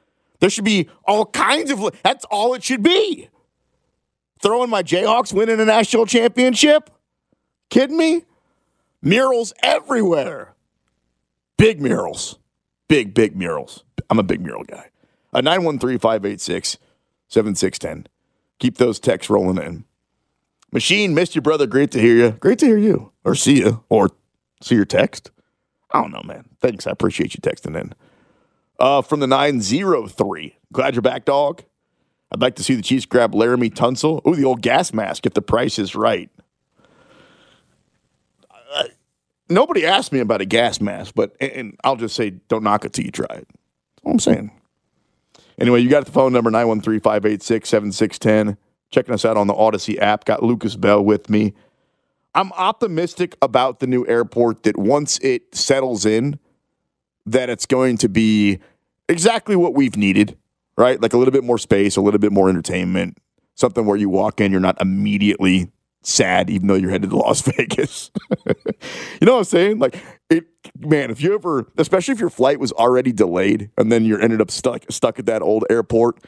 There 0.40 0.50
should 0.50 0.64
be 0.64 0.88
all 1.04 1.26
kinds 1.26 1.70
of, 1.70 1.88
that's 2.02 2.24
all 2.26 2.54
it 2.54 2.62
should 2.62 2.82
be. 2.82 3.28
Throwing 4.42 4.68
my 4.68 4.82
Jayhawks 4.82 5.32
winning 5.32 5.60
a 5.60 5.64
national 5.64 6.04
championship? 6.04 6.90
Kidding 7.70 7.96
me? 7.96 8.22
Murals 9.02 9.52
everywhere. 9.62 10.54
Big 11.56 11.80
murals. 11.80 12.38
Big, 12.88 13.14
big 13.14 13.36
murals. 13.36 13.84
I'm 14.10 14.18
a 14.18 14.22
big 14.22 14.40
mural 14.40 14.64
guy. 14.64 14.90
A 15.32 15.42
913 15.42 15.98
586 15.98 16.78
7610. 17.28 18.06
Keep 18.58 18.78
those 18.78 18.98
texts 19.00 19.28
rolling 19.28 19.62
in. 19.62 19.84
Machine, 20.72 21.14
missed 21.14 21.34
you, 21.34 21.40
brother. 21.40 21.66
Great 21.66 21.90
to 21.92 22.00
hear 22.00 22.16
you. 22.16 22.30
Great 22.32 22.58
to 22.60 22.66
hear 22.66 22.78
you. 22.78 23.12
Or 23.24 23.34
see 23.34 23.58
you. 23.58 23.84
Or 23.88 24.10
see 24.62 24.74
your 24.74 24.84
text. 24.84 25.30
I 25.90 26.00
don't 26.00 26.12
know, 26.12 26.22
man. 26.24 26.44
Thanks. 26.60 26.86
I 26.86 26.90
appreciate 26.90 27.34
you 27.34 27.40
texting 27.40 27.78
in. 27.80 27.94
Uh, 28.78 29.02
from 29.02 29.20
the 29.20 29.26
903. 29.26 30.58
Glad 30.72 30.94
you're 30.94 31.02
back, 31.02 31.24
dog. 31.24 31.62
I'd 32.32 32.42
like 32.42 32.56
to 32.56 32.64
see 32.64 32.74
the 32.74 32.82
Chiefs 32.82 33.06
grab 33.06 33.32
Laremy 33.32 33.72
Tunsil. 33.72 34.26
Ooh, 34.26 34.34
the 34.34 34.44
old 34.44 34.60
gas 34.60 34.92
mask 34.92 35.26
if 35.26 35.34
the 35.34 35.42
price 35.42 35.78
is 35.78 35.94
right. 35.94 36.30
Nobody 39.48 39.86
asked 39.86 40.12
me 40.12 40.18
about 40.18 40.40
a 40.40 40.44
gas 40.44 40.80
mask, 40.80 41.14
but 41.14 41.36
and 41.40 41.76
I'll 41.84 41.96
just 41.96 42.16
say 42.16 42.30
don't 42.30 42.64
knock 42.64 42.84
it 42.84 42.92
till 42.92 43.04
you 43.04 43.12
try 43.12 43.26
it. 43.30 43.48
That's 43.48 44.04
all 44.04 44.12
I'm 44.12 44.18
saying. 44.18 44.50
Anyway, 45.58 45.80
you 45.80 45.88
got 45.88 46.04
the 46.04 46.12
phone 46.12 46.32
number 46.32 46.50
913 46.50 47.00
586 47.00 47.68
7610. 47.68 48.58
Checking 48.90 49.14
us 49.14 49.24
out 49.24 49.36
on 49.36 49.46
the 49.46 49.54
Odyssey 49.54 49.98
app. 49.98 50.24
Got 50.24 50.42
Lucas 50.42 50.76
Bell 50.76 51.04
with 51.04 51.28
me. 51.28 51.54
I'm 52.34 52.52
optimistic 52.52 53.36
about 53.40 53.80
the 53.80 53.86
new 53.86 54.06
airport 54.06 54.62
that 54.64 54.76
once 54.76 55.18
it 55.20 55.54
settles 55.54 56.04
in, 56.04 56.38
that 57.24 57.48
it's 57.50 57.66
going 57.66 57.96
to 57.98 58.08
be 58.08 58.58
exactly 59.08 59.56
what 59.56 59.74
we've 59.74 59.96
needed, 59.96 60.36
right? 60.76 61.00
Like 61.00 61.14
a 61.14 61.18
little 61.18 61.32
bit 61.32 61.44
more 61.44 61.58
space, 61.58 61.96
a 61.96 62.00
little 62.00 62.20
bit 62.20 62.32
more 62.32 62.48
entertainment, 62.48 63.18
something 63.54 63.86
where 63.86 63.96
you 63.96 64.08
walk 64.08 64.40
in, 64.40 64.52
you're 64.52 64.60
not 64.60 64.80
immediately 64.80 65.72
sad, 66.06 66.50
even 66.50 66.68
though 66.68 66.74
you're 66.74 66.90
headed 66.90 67.10
to 67.10 67.16
Las 67.16 67.40
Vegas. 67.56 68.10
you 68.46 69.26
know 69.26 69.32
what 69.32 69.38
I'm 69.38 69.44
saying? 69.44 69.78
Like 69.78 70.02
it, 70.30 70.44
man. 70.78 71.10
If 71.10 71.20
you 71.20 71.34
ever, 71.34 71.70
especially 71.76 72.12
if 72.12 72.20
your 72.20 72.30
flight 72.30 72.60
was 72.60 72.72
already 72.72 73.12
delayed 73.12 73.70
and 73.76 73.90
then 73.90 74.04
you're 74.04 74.20
ended 74.20 74.40
up 74.40 74.50
stuck 74.50 74.84
stuck 74.90 75.18
at 75.18 75.26
that 75.26 75.42
old 75.42 75.64
airport, 75.70 76.22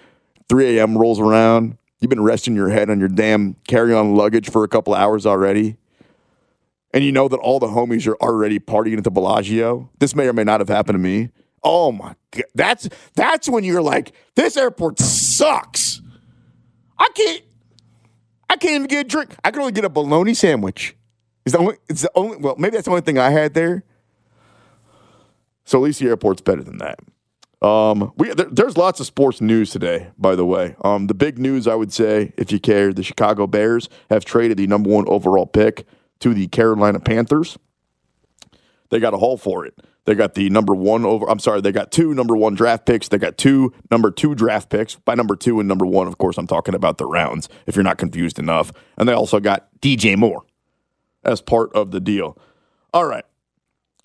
3 0.48 0.78
a.m. 0.78 0.96
rolls 0.98 1.20
around. 1.20 1.78
You've 2.00 2.10
been 2.10 2.22
resting 2.22 2.54
your 2.54 2.68
head 2.68 2.90
on 2.90 3.00
your 3.00 3.08
damn 3.08 3.56
carry-on 3.66 4.14
luggage 4.14 4.50
for 4.50 4.62
a 4.62 4.68
couple 4.68 4.94
hours 4.94 5.26
already 5.26 5.76
and 6.92 7.04
you 7.04 7.12
know 7.12 7.28
that 7.28 7.36
all 7.38 7.58
the 7.58 7.66
homies 7.68 8.06
are 8.06 8.16
already 8.16 8.58
partying 8.58 8.98
at 8.98 9.04
the 9.04 9.10
Bellagio, 9.10 9.90
this 9.98 10.14
may 10.14 10.26
or 10.26 10.32
may 10.32 10.44
not 10.44 10.60
have 10.60 10.68
happened 10.68 10.94
to 10.94 10.98
me. 10.98 11.30
Oh 11.62 11.92
my 11.92 12.14
god, 12.30 12.44
that's 12.54 12.88
that's 13.14 13.48
when 13.48 13.64
you're 13.64 13.82
like, 13.82 14.12
this 14.36 14.56
airport 14.56 14.98
sucks. 14.98 16.00
I 16.98 17.08
can't, 17.14 17.42
I 18.48 18.56
can't 18.56 18.74
even 18.74 18.86
get 18.86 19.06
a 19.06 19.08
drink. 19.08 19.34
I 19.44 19.50
can 19.50 19.60
only 19.60 19.72
get 19.72 19.84
a 19.84 19.88
bologna 19.88 20.34
sandwich. 20.34 20.96
It's 21.44 21.54
the 21.54 21.58
only, 21.58 21.76
it's 21.88 22.02
the 22.02 22.10
only. 22.14 22.38
Well, 22.38 22.56
maybe 22.58 22.76
that's 22.76 22.84
the 22.84 22.90
only 22.90 23.02
thing 23.02 23.18
I 23.18 23.30
had 23.30 23.54
there. 23.54 23.84
So 25.64 25.78
at 25.78 25.84
least 25.84 26.00
the 26.00 26.08
airport's 26.08 26.40
better 26.40 26.62
than 26.62 26.78
that. 26.78 26.98
Um, 27.60 28.12
we 28.16 28.32
there, 28.32 28.46
there's 28.50 28.76
lots 28.76 29.00
of 29.00 29.06
sports 29.06 29.40
news 29.40 29.70
today, 29.70 30.08
by 30.16 30.34
the 30.36 30.46
way. 30.46 30.76
Um, 30.82 31.08
the 31.08 31.14
big 31.14 31.38
news 31.38 31.66
I 31.66 31.74
would 31.74 31.92
say, 31.92 32.32
if 32.36 32.52
you 32.52 32.60
care, 32.60 32.92
the 32.92 33.02
Chicago 33.02 33.46
Bears 33.46 33.88
have 34.10 34.24
traded 34.24 34.58
the 34.58 34.66
number 34.66 34.90
one 34.90 35.04
overall 35.08 35.46
pick 35.46 35.86
to 36.20 36.34
the 36.34 36.46
Carolina 36.48 37.00
Panthers. 37.00 37.58
They 38.90 39.00
got 39.00 39.12
a 39.12 39.18
haul 39.18 39.36
for 39.36 39.66
it. 39.66 39.74
They 40.08 40.14
got 40.14 40.32
the 40.32 40.48
number 40.48 40.74
one 40.74 41.04
over. 41.04 41.28
I'm 41.28 41.38
sorry, 41.38 41.60
they 41.60 41.70
got 41.70 41.92
two 41.92 42.14
number 42.14 42.34
one 42.34 42.54
draft 42.54 42.86
picks. 42.86 43.08
They 43.08 43.18
got 43.18 43.36
two 43.36 43.74
number 43.90 44.10
two 44.10 44.34
draft 44.34 44.70
picks. 44.70 44.94
By 44.94 45.14
number 45.14 45.36
two 45.36 45.60
and 45.60 45.68
number 45.68 45.84
one, 45.84 46.06
of 46.06 46.16
course, 46.16 46.38
I'm 46.38 46.46
talking 46.46 46.74
about 46.74 46.96
the 46.96 47.04
rounds, 47.04 47.50
if 47.66 47.76
you're 47.76 47.82
not 47.82 47.98
confused 47.98 48.38
enough. 48.38 48.72
And 48.96 49.06
they 49.06 49.12
also 49.12 49.38
got 49.38 49.68
DJ 49.82 50.16
Moore 50.16 50.46
as 51.24 51.42
part 51.42 51.70
of 51.74 51.90
the 51.90 52.00
deal. 52.00 52.38
All 52.94 53.04
right. 53.04 53.26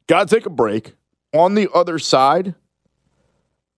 Gotta 0.08 0.26
take 0.36 0.46
a 0.46 0.50
break. 0.50 0.96
On 1.34 1.56
the 1.56 1.70
other 1.74 1.98
side, 1.98 2.54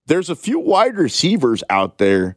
there's 0.06 0.28
a 0.28 0.34
few 0.34 0.58
wide 0.58 0.96
receivers 0.96 1.62
out 1.70 1.98
there 1.98 2.34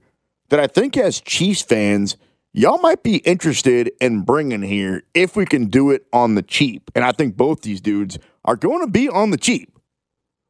that 0.49 0.59
I 0.59 0.67
think, 0.67 0.97
as 0.97 1.19
Chiefs 1.19 1.63
fans, 1.63 2.15
y'all 2.53 2.77
might 2.77 3.01
be 3.01 3.15
interested 3.17 3.91
in 3.99 4.21
bringing 4.21 4.61
here 4.61 5.01
if 5.15 5.35
we 5.35 5.47
can 5.47 5.65
do 5.65 5.89
it 5.89 6.05
on 6.13 6.35
the 6.35 6.43
cheap. 6.43 6.91
And 6.93 7.03
I 7.03 7.11
think 7.11 7.35
both 7.35 7.61
these 7.61 7.81
dudes 7.81 8.19
are 8.45 8.55
going 8.55 8.81
to 8.81 8.91
be 8.91 9.09
on 9.09 9.31
the 9.31 9.37
cheap. 9.37 9.73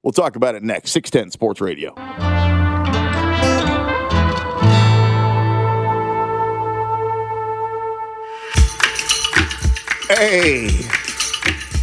We'll 0.04 0.14
talk 0.14 0.36
about 0.36 0.56
it 0.56 0.64
next. 0.64 0.92
610 0.92 1.32
Sports 1.32 1.62
Radio. 1.62 1.94
Hey! 10.10 10.70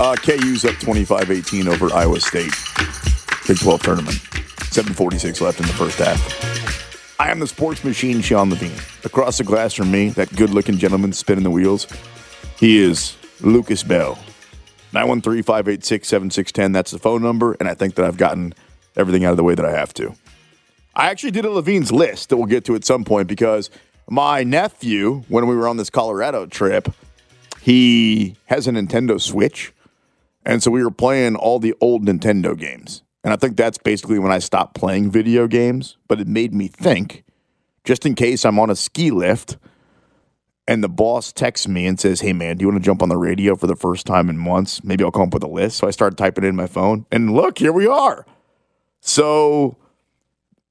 Uh, 0.00 0.14
KU's 0.16 0.64
up 0.64 0.74
25 0.76 1.30
18 1.30 1.68
over 1.68 1.92
Iowa 1.92 2.20
State. 2.20 2.52
Big 3.46 3.58
12 3.58 3.82
tournament. 3.82 4.16
746 4.72 5.40
left 5.40 5.60
in 5.60 5.66
the 5.66 5.72
first 5.74 5.98
half. 5.98 7.16
I 7.20 7.30
am 7.30 7.38
the 7.38 7.46
sports 7.46 7.82
machine, 7.84 8.20
Sean 8.20 8.50
Levine. 8.50 8.76
Across 9.04 9.38
the 9.38 9.44
glass 9.44 9.72
from 9.74 9.90
me, 9.90 10.10
that 10.10 10.34
good 10.36 10.50
looking 10.50 10.76
gentleman 10.76 11.12
spinning 11.12 11.44
the 11.44 11.50
wheels, 11.50 11.86
he 12.58 12.78
is 12.78 13.16
Lucas 13.40 13.82
Bell. 13.82 14.18
913 14.96 15.42
586 15.42 16.08
7610. 16.08 16.72
That's 16.72 16.90
the 16.90 16.98
phone 16.98 17.22
number, 17.22 17.54
and 17.60 17.68
I 17.68 17.74
think 17.74 17.96
that 17.96 18.06
I've 18.06 18.16
gotten 18.16 18.54
everything 18.96 19.26
out 19.26 19.32
of 19.32 19.36
the 19.36 19.44
way 19.44 19.54
that 19.54 19.64
I 19.64 19.72
have 19.72 19.92
to. 19.94 20.14
I 20.94 21.10
actually 21.10 21.32
did 21.32 21.44
a 21.44 21.50
Levine's 21.50 21.92
list 21.92 22.30
that 22.30 22.38
we'll 22.38 22.46
get 22.46 22.64
to 22.64 22.74
at 22.74 22.84
some 22.84 23.04
point 23.04 23.28
because 23.28 23.68
my 24.08 24.42
nephew, 24.42 25.22
when 25.28 25.46
we 25.46 25.54
were 25.54 25.68
on 25.68 25.76
this 25.76 25.90
Colorado 25.90 26.46
trip, 26.46 26.88
he 27.60 28.36
has 28.46 28.66
a 28.66 28.70
Nintendo 28.70 29.20
Switch. 29.20 29.72
And 30.46 30.62
so 30.62 30.70
we 30.70 30.82
were 30.82 30.90
playing 30.90 31.36
all 31.36 31.58
the 31.58 31.74
old 31.80 32.06
Nintendo 32.06 32.56
games. 32.56 33.02
And 33.22 33.34
I 33.34 33.36
think 33.36 33.56
that's 33.56 33.76
basically 33.76 34.18
when 34.18 34.32
I 34.32 34.38
stopped 34.38 34.76
playing 34.76 35.10
video 35.10 35.46
games. 35.46 35.98
But 36.08 36.20
it 36.20 36.28
made 36.28 36.54
me 36.54 36.68
think 36.68 37.24
just 37.84 38.06
in 38.06 38.14
case 38.14 38.46
I'm 38.46 38.58
on 38.58 38.70
a 38.70 38.76
ski 38.76 39.10
lift 39.10 39.58
and 40.68 40.82
the 40.82 40.88
boss 40.88 41.32
texts 41.32 41.68
me 41.68 41.86
and 41.86 41.98
says, 41.98 42.20
Hey 42.20 42.32
man, 42.32 42.56
do 42.56 42.62
you 42.62 42.68
want 42.68 42.82
to 42.82 42.84
jump 42.84 43.02
on 43.02 43.08
the 43.08 43.16
radio 43.16 43.56
for 43.56 43.66
the 43.66 43.76
first 43.76 44.06
time 44.06 44.28
in 44.28 44.38
months? 44.38 44.82
Maybe 44.82 45.04
I'll 45.04 45.10
come 45.10 45.22
up 45.22 45.34
with 45.34 45.42
a 45.42 45.48
list. 45.48 45.78
So 45.78 45.86
I 45.86 45.90
started 45.90 46.16
typing 46.16 46.44
it 46.44 46.48
in 46.48 46.56
my 46.56 46.66
phone. 46.66 47.06
And 47.10 47.32
look, 47.32 47.58
here 47.58 47.72
we 47.72 47.86
are. 47.86 48.26
So 49.00 49.76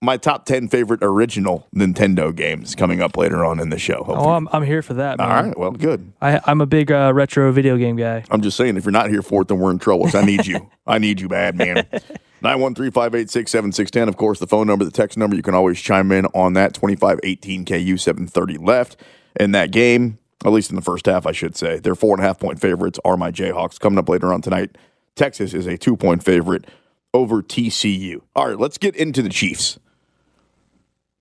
my 0.02 0.18
top 0.18 0.46
10 0.46 0.68
favorite 0.68 1.00
original 1.02 1.68
Nintendo 1.74 2.36
games 2.36 2.76
coming 2.76 3.02
up 3.02 3.18
later 3.18 3.46
on 3.46 3.60
in 3.60 3.70
the 3.70 3.80
show. 3.80 4.06
Oh. 4.08 4.32
I'm, 4.32 4.48
I'm 4.52 4.64
here 4.64 4.82
for 4.82 4.94
that. 4.96 5.18
Man. 5.18 5.30
All 5.30 5.44
right. 5.44 5.58
Well, 5.58 5.72
good. 5.72 6.12
I, 6.22 6.40
I'm 6.46 6.62
a 6.62 6.66
big 6.66 6.92
uh, 6.92 7.12
retro 7.14 7.52
video 7.52 7.78
game 7.78 7.96
guy. 7.96 8.24
I'm 8.30 8.42
just 8.42 8.58
saying, 8.58 8.78
if 8.78 8.84
you're 8.84 8.92
not 8.92 9.10
here 9.10 9.22
for 9.22 9.42
it, 9.42 9.48
then 9.48 9.60
we're 9.60 9.72
in 9.72 9.80
trouble. 9.80 10.08
So 10.10 10.20
I 10.20 10.26
need 10.26 10.46
you. 10.46 10.70
I 10.88 11.00
need 11.00 11.22
you 11.22 11.28
bad, 11.28 11.56
man. 11.56 11.88
913 12.42 12.92
586 12.92 13.52
7610. 13.52 14.10
Of 14.10 14.18
course, 14.18 14.40
the 14.40 14.48
phone 14.48 14.68
number, 14.68 14.86
the 14.86 14.92
text 14.92 15.18
number, 15.18 15.36
you 15.36 15.42
can 15.42 15.56
always 15.56 15.80
chime 15.82 16.12
in 16.12 16.26
on 16.28 16.54
that. 16.54 16.74
2518 16.74 17.66
KU 17.66 17.98
730 17.98 18.58
left 18.58 18.98
in 19.40 19.52
that 19.52 19.72
game, 19.72 20.18
at 20.44 20.52
least 20.52 20.70
in 20.70 20.76
the 20.76 20.82
first 20.82 21.06
half, 21.06 21.26
I 21.26 21.32
should 21.32 21.56
say. 21.56 21.80
Their 21.80 21.96
four 21.96 22.16
and 22.16 22.24
a 22.24 22.28
half 22.28 22.40
point 22.40 22.60
favorites 22.60 23.00
are 23.06 23.18
my 23.18 23.32
Jayhawks. 23.32 23.80
Coming 23.80 24.00
up 24.00 24.10
later 24.10 24.34
on 24.34 24.42
tonight, 24.42 24.78
Texas 25.16 25.54
is 25.54 25.68
a 25.68 25.78
two 25.78 25.96
point 25.96 26.24
favorite 26.24 26.66
over 27.14 27.42
TCU. 27.42 28.22
All 28.36 28.48
right, 28.48 28.60
let's 28.60 28.78
get 28.78 28.96
into 28.96 29.22
the 29.22 29.30
Chiefs. 29.30 29.80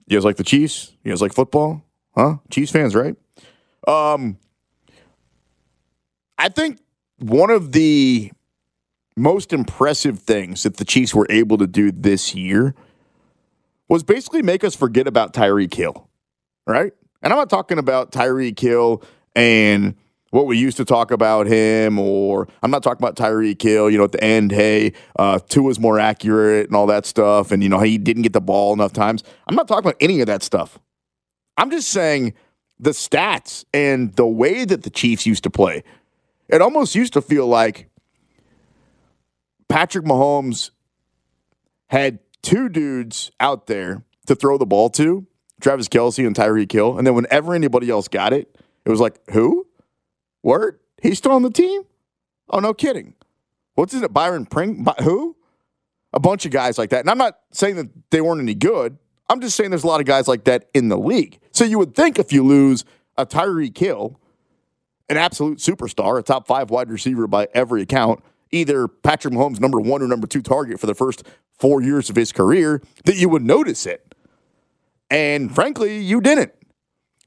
You 0.07 0.18
guys 0.18 0.24
like 0.24 0.37
the 0.37 0.44
Chiefs? 0.44 0.92
You 1.03 1.12
guys 1.12 1.22
like 1.22 1.33
football? 1.33 1.85
Huh? 2.14 2.37
Chiefs 2.50 2.72
fans, 2.72 2.94
right? 2.94 3.16
Um, 3.87 4.38
I 6.37 6.48
think 6.48 6.79
one 7.18 7.50
of 7.50 7.72
the 7.72 8.33
most 9.16 9.53
impressive 9.53 10.18
things 10.18 10.64
that 10.64 10.77
the 10.77 10.85
Chiefs 10.85 11.14
were 11.14 11.27
able 11.31 11.59
to 11.59 11.66
do 11.66 11.92
this 11.92 12.35
year 12.35 12.74
was 13.88 14.03
basically 14.03 14.42
make 14.42 14.64
us 14.64 14.74
forget 14.74 15.07
about 15.07 15.33
Tyreek 15.33 15.72
Hill, 15.72 16.09
right? 16.66 16.92
And 17.24 17.32
I'm 17.32 17.38
not 17.38 17.48
talking 17.48 17.78
about 17.78 18.12
Tyree 18.12 18.52
Kill 18.52 19.02
and 19.34 19.94
what 20.30 20.46
we 20.46 20.58
used 20.58 20.76
to 20.76 20.84
talk 20.84 21.10
about 21.10 21.46
him, 21.46 21.98
or 21.98 22.48
I'm 22.62 22.70
not 22.70 22.82
talking 22.82 23.02
about 23.02 23.16
Tyree 23.16 23.54
Kill, 23.54 23.88
you 23.88 23.96
know, 23.96 24.04
at 24.04 24.12
the 24.12 24.22
end, 24.22 24.52
hey, 24.52 24.92
uh, 25.18 25.38
Tua's 25.38 25.80
more 25.80 25.98
accurate 25.98 26.66
and 26.66 26.76
all 26.76 26.87
that 26.88 27.06
stuff, 27.06 27.50
and, 27.50 27.62
you 27.62 27.68
know, 27.70 27.80
he 27.80 27.96
didn't 27.96 28.22
get 28.22 28.34
the 28.34 28.42
ball 28.42 28.74
enough 28.74 28.92
times. 28.92 29.24
I'm 29.46 29.54
not 29.54 29.68
talking 29.68 29.84
about 29.84 29.96
any 30.00 30.20
of 30.20 30.26
that 30.26 30.42
stuff. 30.42 30.78
I'm 31.56 31.70
just 31.70 31.88
saying 31.88 32.34
the 32.78 32.90
stats 32.90 33.64
and 33.72 34.12
the 34.16 34.26
way 34.26 34.66
that 34.66 34.82
the 34.82 34.90
Chiefs 34.90 35.24
used 35.24 35.44
to 35.44 35.50
play. 35.50 35.82
It 36.48 36.60
almost 36.60 36.94
used 36.94 37.14
to 37.14 37.22
feel 37.22 37.46
like 37.46 37.88
Patrick 39.68 40.04
Mahomes 40.04 40.70
had 41.87 42.18
two 42.42 42.68
dudes 42.68 43.30
out 43.40 43.66
there 43.66 44.02
to 44.26 44.34
throw 44.34 44.58
the 44.58 44.66
ball 44.66 44.90
to, 44.90 45.26
Travis 45.64 45.88
Kelce 45.88 46.27
and 46.27 46.37
Tyreek 46.37 46.70
Hill. 46.70 46.98
And 46.98 47.07
then 47.07 47.14
whenever 47.14 47.55
anybody 47.55 47.90
else 47.90 48.07
got 48.07 48.33
it, 48.33 48.55
it 48.85 48.90
was 48.90 49.00
like, 49.00 49.18
who? 49.31 49.66
Word? 50.42 50.79
He's 51.03 51.18
still 51.18 51.33
on 51.33 51.42
the 51.42 51.50
team? 51.50 51.83
Oh, 52.50 52.61
no 52.61 52.74
kidding. 52.74 53.14
What's 53.74 53.94
it? 53.94 54.12
Byron 54.12 54.44
Pring? 54.46 54.85
By, 54.85 54.94
who? 55.03 55.37
A 56.12 56.20
bunch 56.20 56.44
of 56.44 56.53
guys 56.53 56.77
like 56.77 56.90
that. 56.90 57.00
And 57.00 57.11
I'm 57.11 57.18
not 57.18 57.38
saying 57.50 57.77
that 57.77 57.88
they 58.11 58.20
weren't 58.20 58.40
any 58.40 58.55
good. 58.55 58.98
I'm 59.29 59.40
just 59.40 59.57
saying 59.57 59.70
there's 59.70 59.85
a 59.85 59.88
lot 59.88 60.00
of 60.00 60.07
guys 60.07 60.29
like 60.29 60.44
that 60.44 60.68
in 60.74 60.90
the 60.90 60.98
league. 60.98 61.40
So 61.50 61.64
you 61.64 61.79
would 61.79 61.94
think 61.94 62.18
if 62.18 62.31
you 62.31 62.44
lose 62.44 62.85
a 63.16 63.24
Tyreek 63.24 63.77
Hill 63.77 64.20
an 65.09 65.16
absolute 65.16 65.59
superstar, 65.59 66.18
a 66.18 66.22
top 66.22 66.46
five 66.46 66.70
wide 66.70 66.90
receiver 66.90 67.27
by 67.27 67.48
every 67.55 67.83
account, 67.83 68.22
either 68.50 68.88
Patrick 68.88 69.35
Mahomes' 69.35 69.61
number 69.61 69.81
one 69.81 70.03
or 70.03 70.09
number 70.09 70.27
two 70.27 70.42
target 70.42 70.81
for 70.81 70.87
the 70.87 70.94
first 70.94 71.27
four 71.59 71.83
years 71.83 72.11
of 72.11 72.16
his 72.16 72.33
career, 72.33 72.83
that 73.05 73.16
you 73.16 73.29
would 73.29 73.42
notice 73.42 73.87
it. 73.87 74.13
And 75.14 75.55
frankly, 75.55 75.98
you 75.98 76.20
didn't. 76.20 76.53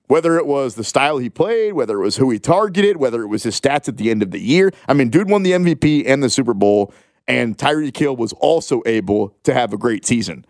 Whether 0.07 0.37
it 0.37 0.45
was 0.45 0.75
the 0.75 0.83
style 0.83 1.19
he 1.19 1.29
played, 1.29 1.71
whether 1.71 2.01
it 2.01 2.03
was 2.03 2.17
who 2.17 2.29
he 2.29 2.37
targeted, 2.37 2.97
whether 2.97 3.23
it 3.23 3.27
was 3.27 3.43
his 3.43 3.57
stats 3.59 3.87
at 3.87 3.95
the 3.95 4.11
end 4.11 4.21
of 4.21 4.31
the 4.31 4.41
year. 4.41 4.73
I 4.89 4.93
mean, 4.93 5.07
dude 5.07 5.29
won 5.29 5.43
the 5.43 5.53
MVP 5.53 6.03
and 6.05 6.21
the 6.21 6.29
Super 6.29 6.53
Bowl, 6.53 6.93
and 7.29 7.57
Tyreek 7.57 7.95
Hill 7.95 8.17
was 8.17 8.33
also 8.33 8.81
able 8.85 9.37
to 9.43 9.53
have 9.53 9.71
a 9.71 9.77
great 9.77 10.05
season. 10.05 10.45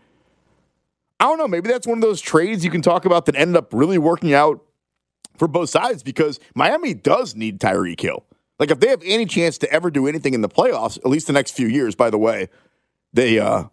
I 1.20 1.26
don't 1.26 1.38
know. 1.38 1.48
Maybe 1.48 1.70
that's 1.70 1.86
one 1.86 2.00
of 2.00 2.02
those 2.02 2.22
trades 2.22 2.66
you 2.66 2.72
can 2.72 2.82
talk 2.82 3.06
about 3.06 3.28
that 3.28 3.36
ended 3.36 3.56
up 3.56 3.72
really 3.72 4.00
working 4.00 4.34
out 4.34 4.64
for 5.38 5.48
both 5.48 5.70
sides 5.70 6.02
because 6.02 6.40
Miami 6.56 6.96
does 6.96 7.36
need 7.36 7.60
Tyreek 7.60 8.02
Hill. 8.02 8.26
Like 8.60 8.72
if 8.72 8.80
they 8.80 8.88
have 8.88 9.04
any 9.06 9.28
chance 9.28 9.60
to 9.60 9.72
ever 9.72 9.92
do 9.92 10.08
anything 10.08 10.34
in 10.34 10.42
the 10.42 10.50
playoffs, 10.50 10.98
at 10.98 11.06
least 11.06 11.28
the 11.28 11.34
next 11.34 11.52
few 11.52 11.68
years, 11.68 11.94
by 11.94 12.10
the 12.10 12.18
way, 12.18 12.50
they 13.14 13.38
uh, 13.38 13.66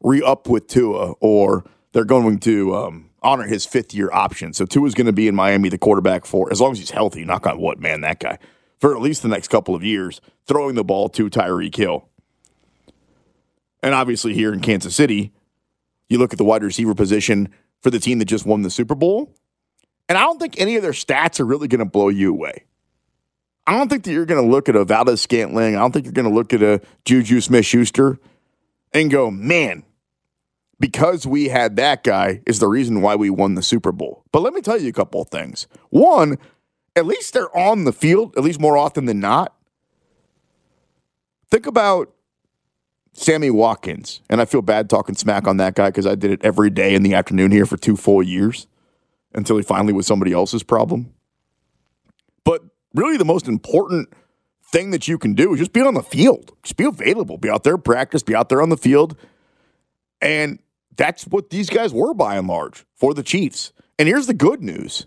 re 0.00 0.22
up 0.22 0.48
with 0.48 0.68
Tua 0.68 1.14
or 1.18 1.64
they're 1.96 2.04
going 2.04 2.38
to 2.40 2.76
um, 2.76 3.08
honor 3.22 3.44
his 3.44 3.64
fifth 3.64 3.94
year 3.94 4.10
option. 4.12 4.52
So 4.52 4.66
Tua's 4.66 4.92
going 4.92 5.06
to 5.06 5.14
be 5.14 5.28
in 5.28 5.34
Miami, 5.34 5.70
the 5.70 5.78
quarterback 5.78 6.26
for 6.26 6.52
as 6.52 6.60
long 6.60 6.72
as 6.72 6.78
he's 6.78 6.90
healthy. 6.90 7.24
Knock 7.24 7.46
on 7.46 7.58
wood, 7.58 7.80
man, 7.80 8.02
that 8.02 8.20
guy 8.20 8.38
for 8.78 8.94
at 8.94 9.00
least 9.00 9.22
the 9.22 9.28
next 9.28 9.48
couple 9.48 9.74
of 9.74 9.82
years, 9.82 10.20
throwing 10.46 10.74
the 10.74 10.84
ball 10.84 11.08
to 11.08 11.30
Tyreek 11.30 11.74
Hill. 11.74 12.06
And 13.82 13.94
obviously, 13.94 14.34
here 14.34 14.52
in 14.52 14.60
Kansas 14.60 14.94
City, 14.94 15.32
you 16.10 16.18
look 16.18 16.34
at 16.34 16.38
the 16.38 16.44
wide 16.44 16.62
receiver 16.62 16.94
position 16.94 17.48
for 17.80 17.88
the 17.88 17.98
team 17.98 18.18
that 18.18 18.26
just 18.26 18.44
won 18.44 18.60
the 18.60 18.68
Super 18.68 18.94
Bowl, 18.94 19.32
and 20.06 20.18
I 20.18 20.20
don't 20.20 20.38
think 20.38 20.60
any 20.60 20.76
of 20.76 20.82
their 20.82 20.92
stats 20.92 21.40
are 21.40 21.46
really 21.46 21.66
going 21.66 21.78
to 21.78 21.86
blow 21.86 22.10
you 22.10 22.30
away. 22.30 22.64
I 23.66 23.72
don't 23.72 23.88
think 23.88 24.04
that 24.04 24.12
you're 24.12 24.26
going 24.26 24.44
to 24.44 24.50
look 24.50 24.68
at 24.68 24.76
a 24.76 24.84
Valdes 24.84 25.22
Scantling. 25.22 25.76
I 25.76 25.78
don't 25.78 25.92
think 25.92 26.04
you're 26.04 26.12
going 26.12 26.28
to 26.28 26.34
look 26.34 26.52
at 26.52 26.62
a 26.62 26.82
Juju 27.06 27.40
Smith 27.40 27.64
Schuster 27.64 28.18
and 28.92 29.10
go, 29.10 29.30
man, 29.30 29.85
because 30.78 31.26
we 31.26 31.48
had 31.48 31.76
that 31.76 32.04
guy 32.04 32.42
is 32.46 32.58
the 32.58 32.68
reason 32.68 33.00
why 33.00 33.14
we 33.16 33.30
won 33.30 33.54
the 33.54 33.62
Super 33.62 33.92
Bowl. 33.92 34.24
But 34.32 34.42
let 34.42 34.52
me 34.52 34.60
tell 34.60 34.80
you 34.80 34.88
a 34.88 34.92
couple 34.92 35.22
of 35.22 35.28
things. 35.28 35.66
One, 35.90 36.38
at 36.94 37.06
least 37.06 37.32
they're 37.32 37.54
on 37.56 37.84
the 37.84 37.92
field, 37.92 38.34
at 38.36 38.44
least 38.44 38.60
more 38.60 38.76
often 38.76 39.06
than 39.06 39.20
not. 39.20 39.54
Think 41.50 41.66
about 41.66 42.12
Sammy 43.12 43.50
Watkins. 43.50 44.20
And 44.28 44.40
I 44.40 44.44
feel 44.44 44.62
bad 44.62 44.90
talking 44.90 45.14
smack 45.14 45.46
on 45.46 45.56
that 45.56 45.74
guy 45.74 45.88
because 45.88 46.06
I 46.06 46.14
did 46.14 46.30
it 46.30 46.44
every 46.44 46.70
day 46.70 46.94
in 46.94 47.02
the 47.02 47.14
afternoon 47.14 47.50
here 47.50 47.66
for 47.66 47.76
two 47.76 47.96
full 47.96 48.22
years 48.22 48.66
until 49.34 49.56
he 49.56 49.62
finally 49.62 49.92
was 49.92 50.06
somebody 50.06 50.32
else's 50.32 50.62
problem. 50.62 51.12
But 52.44 52.62
really, 52.94 53.16
the 53.16 53.24
most 53.24 53.48
important 53.48 54.10
thing 54.70 54.90
that 54.90 55.08
you 55.08 55.16
can 55.16 55.34
do 55.34 55.52
is 55.52 55.58
just 55.58 55.72
be 55.72 55.80
on 55.80 55.94
the 55.94 56.02
field, 56.02 56.52
just 56.62 56.76
be 56.76 56.84
available, 56.84 57.38
be 57.38 57.48
out 57.48 57.64
there, 57.64 57.78
practice, 57.78 58.22
be 58.22 58.34
out 58.34 58.48
there 58.48 58.60
on 58.60 58.68
the 58.68 58.76
field. 58.76 59.16
And 60.20 60.58
that's 60.96 61.26
what 61.26 61.50
these 61.50 61.70
guys 61.70 61.92
were 61.92 62.14
by 62.14 62.36
and 62.36 62.48
large 62.48 62.84
for 62.94 63.14
the 63.14 63.22
Chiefs. 63.22 63.72
And 63.98 64.08
here's 64.08 64.26
the 64.26 64.34
good 64.34 64.62
news. 64.62 65.06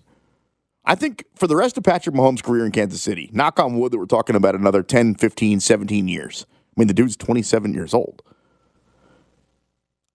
I 0.86 0.96
think 0.96 1.26
for 1.36 1.48
the 1.48 1.56
rest 1.56 1.78
of 1.78 1.84
Patrick 1.84 2.16
Mahomes' 2.16 2.42
career 2.42 2.66
in 2.66 2.72
Kansas 2.72 3.02
City, 3.02 3.30
knock 3.32 3.60
on 3.60 3.78
wood 3.78 3.92
that 3.92 3.98
we're 3.98 4.06
talking 4.06 4.36
about 4.36 4.56
another 4.56 4.82
10, 4.82 5.16
15, 5.16 5.60
17 5.60 6.08
years. 6.08 6.46
I 6.50 6.80
mean, 6.80 6.88
the 6.88 6.94
dude's 6.94 7.16
27 7.16 7.74
years 7.74 7.94
old. 7.94 8.24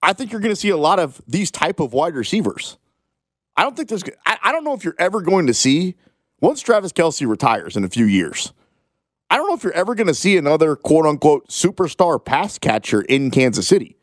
I 0.02 0.12
think 0.12 0.32
you're 0.32 0.40
going 0.40 0.54
to 0.54 0.60
see 0.60 0.70
a 0.70 0.76
lot 0.76 0.98
of 0.98 1.20
these 1.26 1.50
type 1.50 1.80
of 1.80 1.92
wide 1.92 2.14
receivers. 2.14 2.76
I 3.56 3.62
don't 3.62 3.76
think 3.76 3.88
there's. 3.88 4.04
I, 4.26 4.38
I 4.42 4.52
don't 4.52 4.64
know 4.64 4.74
if 4.74 4.84
you're 4.84 4.96
ever 4.98 5.20
going 5.20 5.46
to 5.46 5.54
see 5.54 5.94
once 6.40 6.60
Travis 6.60 6.92
Kelce 6.92 7.26
retires 7.26 7.76
in 7.76 7.84
a 7.84 7.88
few 7.88 8.04
years. 8.04 8.52
I 9.30 9.36
don't 9.36 9.48
know 9.48 9.54
if 9.54 9.62
you're 9.62 9.72
ever 9.72 9.94
going 9.94 10.08
to 10.08 10.14
see 10.14 10.36
another 10.36 10.76
quote 10.76 11.06
unquote 11.06 11.48
superstar 11.48 12.22
pass 12.22 12.58
catcher 12.58 13.02
in 13.02 13.30
Kansas 13.30 13.66
City. 13.66 13.96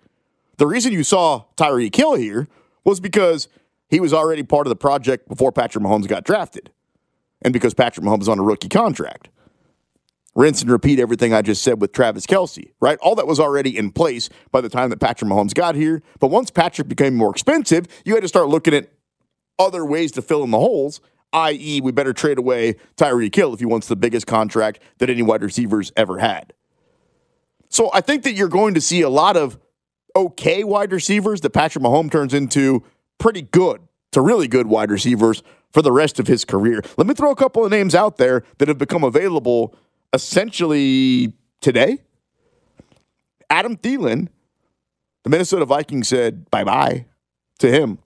The 0.62 0.68
reason 0.68 0.94
you 0.94 1.04
saw 1.04 1.46
Tyreek 1.58 1.96
Hill 1.96 2.14
here 2.14 2.48
was 2.84 3.00
because 3.00 3.48
he 3.90 4.00
was 4.00 4.14
already 4.14 4.44
part 4.44 4.68
of 4.68 4.70
the 4.70 4.76
project 4.76 5.28
before 5.28 5.52
Patrick 5.52 5.84
Mahomes 5.84 6.08
got 6.08 6.24
drafted, 6.24 6.70
and 7.42 7.52
because 7.52 7.74
Patrick 7.74 8.06
Mahomes 8.06 8.20
was 8.20 8.30
on 8.30 8.38
a 8.38 8.44
rookie 8.44 8.70
contract 8.70 9.30
rinse 10.36 10.62
and 10.62 10.70
repeat 10.70 11.00
everything 11.00 11.34
I 11.34 11.42
just 11.42 11.64
said 11.64 11.82
with 11.82 11.94
Travis 11.94 12.28
Kelce, 12.28 12.74
right? 12.80 13.00
All 13.02 13.16
that 13.16 13.26
was 13.26 13.40
already 13.40 13.76
in 13.76 13.92
place 13.92 14.30
by 14.52 14.62
the 14.62 14.70
time 14.70 14.92
that 14.92 15.00
Patrick 15.00 15.32
Mahomes 15.32 15.56
got 15.56 15.74
here. 15.74 16.04
But 16.20 16.28
once 16.28 16.52
Patrick 16.52 16.88
became 16.88 17.16
more 17.16 17.32
expensive, 17.32 17.88
you 18.06 18.14
had 18.14 18.22
to 18.22 18.28
start 18.28 18.48
looking 18.48 18.76
at 18.76 18.92
other 19.58 19.84
ways 19.84 20.12
to 20.12 20.22
fill 20.22 20.44
in 20.44 20.52
the 20.52 20.60
holes, 20.60 21.02
i.e., 21.34 21.82
we 21.82 21.92
better 21.92 22.14
trade 22.14 22.38
away 22.38 22.76
Tyreek 22.98 23.34
Hill 23.34 23.56
if 23.56 23.60
he 23.62 23.66
wants 23.66 23.88
the 23.88 23.96
biggest 23.96 24.28
contract 24.28 24.80
that 25.00 25.10
any 25.10 25.24
wide 25.24 25.42
receivers 25.42 25.92
ever 25.98 26.20
had. 26.20 26.54
So 27.70 27.90
I 27.96 28.02
think 28.02 28.22
that 28.26 28.34
you're 28.34 28.48
going 28.48 28.76
to 28.76 28.82
see 28.82 29.02
a 29.02 29.10
lot 29.10 29.36
of 29.36 29.58
okay 30.16 30.64
wide 30.64 30.92
receivers 30.92 31.42
that 31.42 31.52
Patrick 31.52 31.84
Mahomes 31.84 32.12
turns 32.12 32.34
into 32.34 32.84
pretty 33.18 33.42
good 33.42 33.82
to 34.12 34.22
really 34.22 34.48
good 34.48 34.68
wide 34.68 34.92
receivers 34.92 35.44
for 35.72 35.82
the 35.82 35.92
rest 35.92 36.20
of 36.20 36.28
his 36.28 36.46
career. 36.46 36.82
Let 36.98 37.08
me 37.08 37.14
throw 37.14 37.32
a 37.32 37.36
couple 37.36 37.64
of 37.64 37.72
names 37.72 37.96
out 37.96 38.18
there 38.18 38.44
that 38.58 38.68
have 38.68 38.78
become 38.78 39.04
available 39.04 39.76
essentially 40.14 41.34
today. 41.62 42.00
Adam 43.50 43.78
Thielen, 43.78 44.28
the 45.24 45.30
Minnesota 45.30 45.66
Vikings 45.66 46.08
said 46.08 46.50
bye 46.50 46.64
bye 46.64 47.06
to 47.60 47.72
him. 47.72 48.00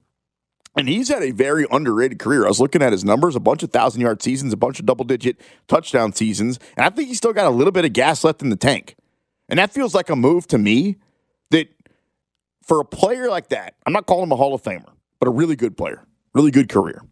And 0.77 0.89
he's 0.89 1.07
had 1.07 1.23
a 1.23 1.31
very 1.31 1.65
underrated 1.71 2.19
career. 2.19 2.43
I 2.43 2.49
was 2.49 2.59
looking 2.59 2.81
at 2.81 2.91
his 2.91 3.05
numbers, 3.05 3.35
a 3.35 3.39
bunch 3.39 3.63
of 3.63 3.71
thousand 3.71 4.01
yard 4.01 4.21
seasons, 4.21 4.51
a 4.51 4.57
bunch 4.57 4.77
of 4.79 4.85
double 4.85 5.05
digit 5.05 5.39
touchdown 5.67 6.11
seasons. 6.11 6.59
And 6.75 6.85
I 6.85 6.89
think 6.89 7.07
he's 7.07 7.17
still 7.17 7.31
got 7.31 7.45
a 7.45 7.49
little 7.49 7.71
bit 7.71 7.85
of 7.85 7.93
gas 7.93 8.25
left 8.25 8.41
in 8.41 8.49
the 8.49 8.57
tank. 8.57 8.95
And 9.47 9.57
that 9.57 9.71
feels 9.71 9.95
like 9.95 10.09
a 10.09 10.17
move 10.17 10.47
to 10.47 10.57
me 10.57 10.97
for 12.65 12.79
a 12.79 12.85
player 12.85 13.29
like 13.29 13.49
that, 13.49 13.75
I'm 13.85 13.93
not 13.93 14.05
calling 14.05 14.23
him 14.23 14.31
a 14.31 14.35
Hall 14.35 14.53
of 14.53 14.61
Famer, 14.61 14.91
but 15.19 15.27
a 15.27 15.31
really 15.31 15.55
good 15.55 15.77
player, 15.77 16.05
really 16.33 16.51
good 16.51 16.67
career, 16.67 17.03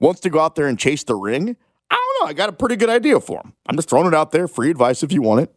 wants 0.00 0.20
to 0.20 0.30
go 0.30 0.40
out 0.40 0.54
there 0.54 0.66
and 0.66 0.78
chase 0.78 1.04
the 1.04 1.14
ring. 1.14 1.56
I 1.90 1.94
don't 1.94 2.24
know. 2.24 2.30
I 2.30 2.32
got 2.32 2.48
a 2.48 2.52
pretty 2.52 2.76
good 2.76 2.88
idea 2.88 3.20
for 3.20 3.40
him. 3.40 3.52
I'm 3.66 3.76
just 3.76 3.90
throwing 3.90 4.06
it 4.06 4.14
out 4.14 4.30
there. 4.30 4.48
Free 4.48 4.70
advice 4.70 5.02
if 5.02 5.12
you 5.12 5.20
want 5.20 5.42
it. 5.42 5.54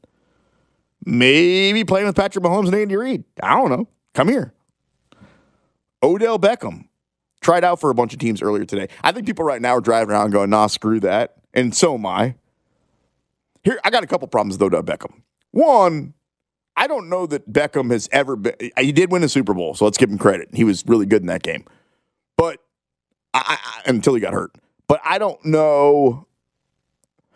Maybe 1.06 1.84
playing 1.84 2.08
with 2.08 2.16
Patrick 2.16 2.44
Mahomes 2.44 2.66
and 2.66 2.76
Andy 2.76 2.96
Reid. 2.96 3.24
I 3.42 3.56
don't 3.56 3.70
know. 3.70 3.88
Come 4.14 4.28
here. 4.28 4.54
Odell 6.04 6.40
Beckham 6.40 6.88
tried 7.42 7.64
out 7.64 7.80
for 7.80 7.90
a 7.90 7.96
bunch 7.96 8.12
of 8.12 8.20
teams 8.20 8.42
earlier 8.42 8.66
today. 8.66 8.88
I 9.04 9.12
think 9.12 9.28
people 9.28 9.46
right 9.46 9.62
now 9.62 9.76
are 9.76 9.82
driving 9.82 10.12
around 10.12 10.32
going, 10.32 10.50
nah, 10.50 10.68
screw 10.68 11.00
that. 11.02 11.36
And 11.54 11.76
so 11.76 11.94
am 11.94 12.06
I. 12.06 12.36
Here, 13.64 13.80
I 13.84 13.90
got 13.92 14.04
a 14.04 14.08
couple 14.08 14.28
problems 14.28 14.56
with 14.56 14.64
Odell 14.64 14.84
Beckham. 14.84 15.22
One, 15.52 16.14
I 16.78 16.88
don't 16.88 17.10
know 17.10 17.26
that 17.28 17.52
Beckham 17.52 17.92
has 17.92 18.10
ever 18.12 18.36
been. 18.36 18.56
He 18.78 18.92
did 18.92 19.12
win 19.12 19.24
a 19.24 19.30
Super 19.30 19.54
Bowl, 19.54 19.76
so 19.76 19.86
let's 19.86 19.98
give 19.98 20.10
him 20.10 20.18
credit. 20.18 20.50
He 20.54 20.64
was 20.64 20.84
really 20.86 21.06
good 21.06 21.22
in 21.22 21.28
that 21.28 21.44
game, 21.44 21.66
but 22.38 22.60
I, 23.34 23.58
I, 23.64 23.90
until 23.90 24.14
he 24.14 24.20
got 24.20 24.34
hurt. 24.34 24.52
But 24.88 25.02
I 25.04 25.18
don't 25.18 25.44
know. 25.46 26.28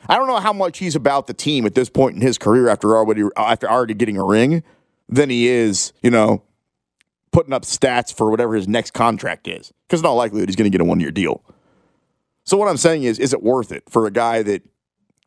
I 0.07 0.17
don't 0.17 0.27
know 0.27 0.39
how 0.39 0.53
much 0.53 0.77
he's 0.77 0.95
about 0.95 1.27
the 1.27 1.33
team 1.33 1.65
at 1.65 1.75
this 1.75 1.89
point 1.89 2.15
in 2.15 2.21
his 2.21 2.37
career 2.37 2.69
after 2.69 2.95
already 2.95 3.23
after 3.35 3.69
already 3.69 3.93
getting 3.93 4.17
a 4.17 4.23
ring 4.23 4.63
than 5.07 5.29
he 5.29 5.47
is, 5.47 5.93
you 6.01 6.09
know, 6.09 6.43
putting 7.31 7.53
up 7.53 7.63
stats 7.63 8.13
for 8.13 8.29
whatever 8.29 8.55
his 8.55 8.67
next 8.67 8.91
contract 8.91 9.47
is. 9.47 9.73
Because 9.87 10.01
in 10.01 10.05
all 10.05 10.15
likelihood, 10.15 10.49
he's 10.49 10.55
going 10.55 10.71
to 10.71 10.75
get 10.75 10.81
a 10.81 10.87
one 10.87 10.99
year 10.99 11.11
deal. 11.11 11.43
So 12.43 12.57
what 12.57 12.67
I'm 12.67 12.77
saying 12.77 13.03
is, 13.03 13.19
is 13.19 13.33
it 13.33 13.43
worth 13.43 13.71
it 13.71 13.83
for 13.89 14.05
a 14.05 14.11
guy 14.11 14.41
that 14.43 14.63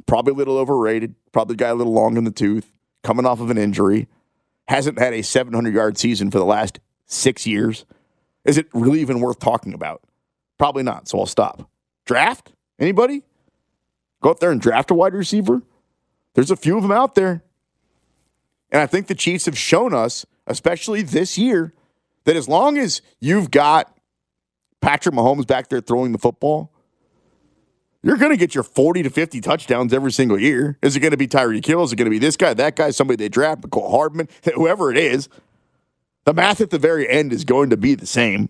probably 0.07 0.33
a 0.33 0.37
little 0.37 0.59
overrated, 0.59 1.14
probably 1.33 1.55
a 1.55 1.57
guy 1.57 1.68
a 1.68 1.75
little 1.75 1.92
long 1.92 2.16
in 2.16 2.25
the 2.25 2.31
tooth, 2.31 2.72
coming 3.03 3.27
off 3.27 3.41
of 3.41 3.51
an 3.51 3.59
injury, 3.59 4.09
hasn't 4.69 4.99
had 4.99 5.12
a 5.12 5.23
700 5.23 5.75
yard 5.75 5.99
season 5.99 6.31
for 6.31 6.38
the 6.38 6.45
last 6.45 6.81
six 7.07 7.47
years? 7.47 7.85
Is 8.45 8.59
it 8.59 8.69
really 8.73 9.01
even 9.01 9.21
worth 9.21 9.38
talking 9.38 9.75
about? 9.75 10.03
Probably 10.59 10.83
not. 10.83 11.09
So 11.09 11.18
I'll 11.18 11.26
stop. 11.26 11.68
Draft? 12.07 12.53
Anybody? 12.79 13.22
Go 14.22 14.31
up 14.31 14.41
there 14.41 14.51
and 14.51 14.61
draft 14.61 14.91
a 14.91 14.95
wide 14.95 15.14
receiver? 15.14 15.62
There's 16.35 16.51
a 16.51 16.57
few 16.57 16.76
of 16.76 16.83
them 16.83 16.93
out 16.93 17.14
there. 17.14 17.43
And 18.70 18.81
I 18.81 18.87
think 18.87 19.07
the 19.07 19.14
Chiefs 19.14 19.47
have 19.47 19.59
shown 19.59 19.93
us, 19.93 20.24
especially 20.47 21.03
this 21.03 21.37
year, 21.37 21.74
that 22.24 22.37
as 22.37 22.49
long 22.49 22.79
as 22.79 23.03
you've 23.20 23.51
got 23.51 23.95
Patrick 24.81 25.14
Mahomes 25.14 25.47
back 25.47 25.68
there 25.68 25.81
throwing 25.81 26.12
the 26.12 26.18
football, 26.18 26.72
you're 28.03 28.16
going 28.16 28.32
to 28.32 28.36
get 28.36 28.55
your 28.55 28.64
40 28.64 29.05
to 29.05 29.11
50 29.11 29.40
touchdowns 29.40 29.92
every 29.92 30.11
single 30.11 30.38
year. 30.38 30.76
Is 30.82 30.96
it 30.96 31.00
going 31.00 31.12
to 31.12 31.16
be 31.16 31.28
Tyreek 31.28 31.64
Hill? 31.64 31.84
Is 31.84 31.92
it 31.92 31.96
going 31.96 32.07
to 32.07 32.11
be 32.11 32.18
this 32.18 32.36
guy, 32.36 32.53
that 32.55 32.76
guy, 32.76 32.90
somebody 32.90 33.16
they 33.16 33.28
draft, 33.28 33.62
Mecole 33.62 33.90
Hardman, 33.90 34.28
whoever 34.55 34.90
it 34.90 34.96
is? 34.96 35.28
The 36.24 36.34
math 36.34 36.61
at 36.61 36.70
the 36.70 36.78
very 36.78 37.09
end 37.09 37.32
is 37.32 37.44
going 37.44 37.70
to 37.70 37.76
be 37.76 37.94
the 37.94 38.07
same. 38.07 38.48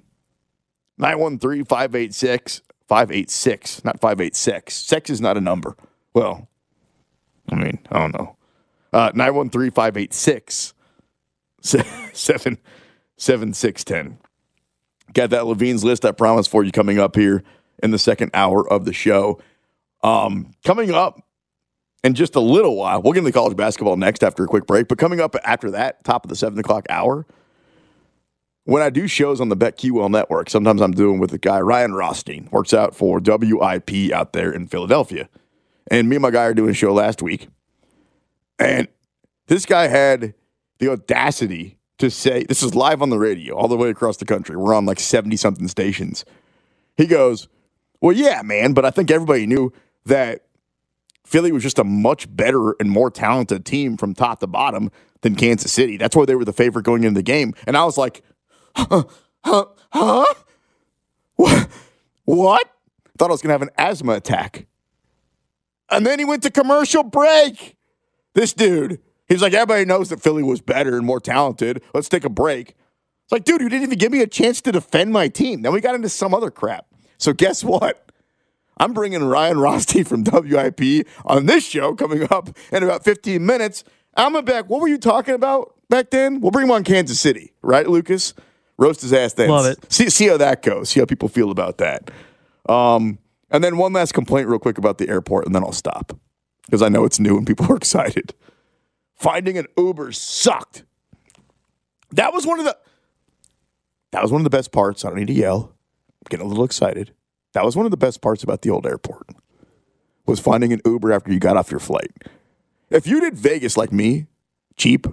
913 0.99 1.65
586 1.65 2.63
586, 2.89 3.85
not 3.85 4.01
586. 4.01 4.75
Sex 4.75 5.11
is 5.11 5.21
not 5.21 5.37
a 5.37 5.41
number. 5.41 5.77
Well, 6.13 6.49
I 7.51 7.55
mean, 7.55 7.79
I 7.91 7.99
don't 7.99 8.15
know. 8.15 8.37
Uh, 8.93 9.11
913 9.15 9.71
586 9.71 10.75
7610. 11.63 14.19
Got 15.15 15.31
that 15.31 15.47
Levine's 15.47 15.85
list 15.85 16.05
I 16.05 16.13
promised 16.13 16.51
for 16.51 16.65
you 16.65 16.73
coming 16.73 16.99
up 16.99 17.17
here 17.17 17.43
in 17.83 17.91
the 17.91 17.99
second 17.99 18.31
hour 18.35 18.69
of 18.69 18.85
the 18.85 18.93
show. 18.93 19.41
Um, 20.03 20.55
coming 20.65 20.93
up 20.93 21.21
in 22.05 22.15
just 22.15 22.35
a 22.35 22.41
little 22.41 22.77
while, 22.77 23.03
we'll 23.03 23.13
get 23.13 23.21
into 23.21 23.33
college 23.33 23.57
basketball 23.57 23.97
next 23.97 24.25
after 24.25 24.45
a 24.45 24.47
quick 24.47 24.67
break. 24.67 24.89
But 24.89 24.99
coming 24.99 25.21
up 25.21 25.37
after 25.45 25.71
that, 25.71 26.03
top 26.05 26.25
of 26.25 26.29
the 26.29 26.37
seven 26.37 26.59
o'clock 26.59 26.87
hour, 26.91 27.27
when 28.65 28.83
I 28.83 28.91
do 28.91 29.09
shows 29.09 29.41
on 29.41 29.49
the 29.49 29.57
BetQL 29.57 30.11
network, 30.11 30.49
sometimes 30.49 30.81
I'm 30.81 30.93
doing 30.93 31.19
with 31.19 31.31
the 31.31 31.39
guy 31.39 31.61
Ryan 31.61 31.95
Rothstein, 31.95 32.49
works 32.53 32.73
out 32.73 32.95
for 32.95 33.21
WIP 33.21 34.13
out 34.13 34.33
there 34.33 34.53
in 34.53 34.67
Philadelphia. 34.67 35.29
And 35.91 36.09
me 36.09 36.17
and 36.17 36.23
my 36.23 36.31
guy 36.31 36.45
are 36.45 36.55
doing 36.55 36.71
a 36.71 36.75
show 36.75 36.93
last 36.93 37.23
week. 37.23 37.49
And 38.59 38.87
this 39.49 39.67
guy 39.67 39.89
had 39.89 40.35
the 40.79 40.91
audacity 40.91 41.79
to 41.99 42.11
say, 42.11 42.45
this 42.45 42.63
is 42.63 42.75
live 42.75 43.03
on 43.03 43.11
the 43.11 43.19
radio 43.19 43.55
all 43.55 43.69
the 43.69 43.77
way 43.77 43.91
across 43.91 44.17
the 44.17 44.25
country. 44.25 44.57
We're 44.57 44.75
on 44.75 44.87
like 44.87 45.01
70 45.01 45.37
something 45.37 45.69
stations. 45.69 46.25
He 46.97 47.07
goes, 47.07 47.49
Well, 48.03 48.15
yeah, 48.15 48.43
man, 48.43 48.75
but 48.75 48.85
I 48.85 48.91
think 48.91 49.11
everybody 49.11 49.47
knew 49.47 49.73
that 50.07 50.45
Philly 51.25 51.53
was 51.53 51.63
just 51.63 51.79
a 51.79 51.85
much 51.85 52.35
better 52.35 52.73
and 52.81 52.91
more 52.91 53.11
talented 53.11 53.65
team 53.65 53.97
from 53.97 54.13
top 54.13 54.41
to 54.41 54.49
bottom 54.49 54.91
than 55.23 55.37
Kansas 55.37 55.73
City. 55.73 55.97
That's 55.97 56.17
why 56.17 56.27
they 56.27 56.35
were 56.35 56.45
the 56.45 56.53
favorite 56.53 56.85
going 56.85 57.05
into 57.05 57.19
the 57.19 57.23
game. 57.23 57.55
And 57.65 57.77
I 57.77 57.85
was 57.85 57.97
like, 57.97 58.23
Huh? 58.77 59.05
Huh? 59.45 59.65
huh? 59.93 60.35
What? 61.37 61.69
What? 62.25 62.69
Thought 63.19 63.31
I 63.31 63.33
was 63.33 63.43
going 63.43 63.49
to 63.49 63.55
have 63.55 63.63
an 63.63 63.71
asthma 63.79 64.15
attack. 64.15 64.67
And 65.91 66.05
then 66.07 66.19
he 66.19 66.25
went 66.25 66.43
to 66.45 66.51
commercial 66.51 67.03
break. 67.03 67.77
This 68.35 68.53
dude, 68.53 69.01
he's 69.29 69.43
like, 69.43 69.53
everybody 69.53 69.85
knows 69.85 70.09
that 70.09 70.21
Philly 70.21 70.43
was 70.43 70.61
better 70.61 70.97
and 70.97 71.05
more 71.05 71.21
talented. 71.21 71.83
Let's 71.95 72.09
take 72.09 72.25
a 72.25 72.31
break. 72.31 72.71
It's 73.25 73.33
like, 73.33 73.45
dude, 73.45 73.61
you 73.61 73.69
didn't 73.69 73.85
even 73.85 73.99
give 73.99 74.11
me 74.11 74.23
a 74.23 74.27
chance 74.27 74.61
to 74.63 74.73
defend 74.73 75.13
my 75.13 75.29
team. 75.29 75.63
Then 75.63 75.73
we 75.73 75.81
got 75.81 75.95
into 75.95 76.09
some 76.09 76.35
other 76.35 76.51
crap. 76.51 76.87
So 77.23 77.33
guess 77.33 77.63
what? 77.63 78.11
I'm 78.79 78.93
bringing 78.93 79.23
Ryan 79.23 79.61
Rothstein 79.61 80.03
from 80.05 80.25
WIP 80.25 81.07
on 81.25 81.47
this 81.47 81.65
show 81.65 81.95
coming 81.95 82.27
up 82.33 82.51
in 82.73 82.83
about 82.83 83.05
15 83.05 83.47
minutes. 83.47 83.85
I'm 84.17 84.45
back. 84.45 84.69
What 84.69 84.81
were 84.81 84.89
you 84.89 84.99
talking 84.99 85.35
about 85.35 85.75
back 85.89 86.11
then? 86.11 86.41
We'll 86.41 86.51
bring 86.51 86.67
him 86.67 86.73
on 86.73 86.83
Kansas 86.83 87.21
City, 87.21 87.53
right, 87.63 87.89
Lucas? 87.89 88.35
Roast 88.77 89.03
his 89.03 89.13
ass 89.13 89.35
then. 89.35 89.51
Love 89.51 89.67
it. 89.67 89.93
See, 89.93 90.11
see 90.11 90.27
how 90.27 90.37
that 90.39 90.63
goes. 90.63 90.89
See 90.89 90.99
how 90.99 91.07
people 91.07 91.29
feel 91.29 91.53
about 91.53 91.79
that. 91.79 92.11
Um, 92.69 93.21
and 93.53 93.63
then 93.63 93.77
one 93.77 93.93
last 93.93 94.15
complaint, 94.15 94.49
real 94.49 94.59
quick, 94.59 94.77
about 94.77 94.99
the 94.99 95.09
airport, 95.09 95.47
and 95.47 95.55
then 95.55 95.63
I'll 95.63 95.71
stop 95.71 96.19
because 96.67 96.83
I 96.83 96.89
know 96.89 97.05
it's 97.05 97.21
new 97.21 97.39
and 97.39 97.47
people 97.47 97.71
are 97.71 97.77
excited. 97.77 98.35
Finding 99.15 99.59
an 99.59 99.67
Uber 99.79 100.11
sucked. 100.11 100.83
That 102.11 102.33
was 102.33 102.45
one 102.45 102.59
of 102.59 102.65
the. 102.65 102.77
That 104.11 104.23
was 104.23 104.33
one 104.33 104.41
of 104.41 104.45
the 104.45 104.51
best 104.51 104.73
parts. 104.73 105.05
I 105.05 105.09
don't 105.09 105.19
need 105.19 105.29
to 105.29 105.33
yell. 105.33 105.72
Getting 106.31 106.47
a 106.47 106.49
little 106.49 106.65
excited. 106.65 107.13
That 107.53 107.65
was 107.65 107.77
one 107.77 107.87
of 107.87 107.91
the 107.91 107.97
best 107.97 108.21
parts 108.21 108.43
about 108.43 108.63
the 108.63 108.71
old 108.71 108.87
airport. 108.87 109.27
Was 110.27 110.41
finding 110.41 110.73
an 110.73 110.81
Uber 110.85 111.13
after 111.13 111.33
you 111.33 111.39
got 111.39 111.57
off 111.57 111.71
your 111.71 111.81
flight. 111.81 112.11
If 112.91 113.07
you 113.07 113.21
did 113.21 113.35
Vegas 113.35 113.77
like 113.77 113.93
me, 113.93 114.27
cheap, 114.77 115.07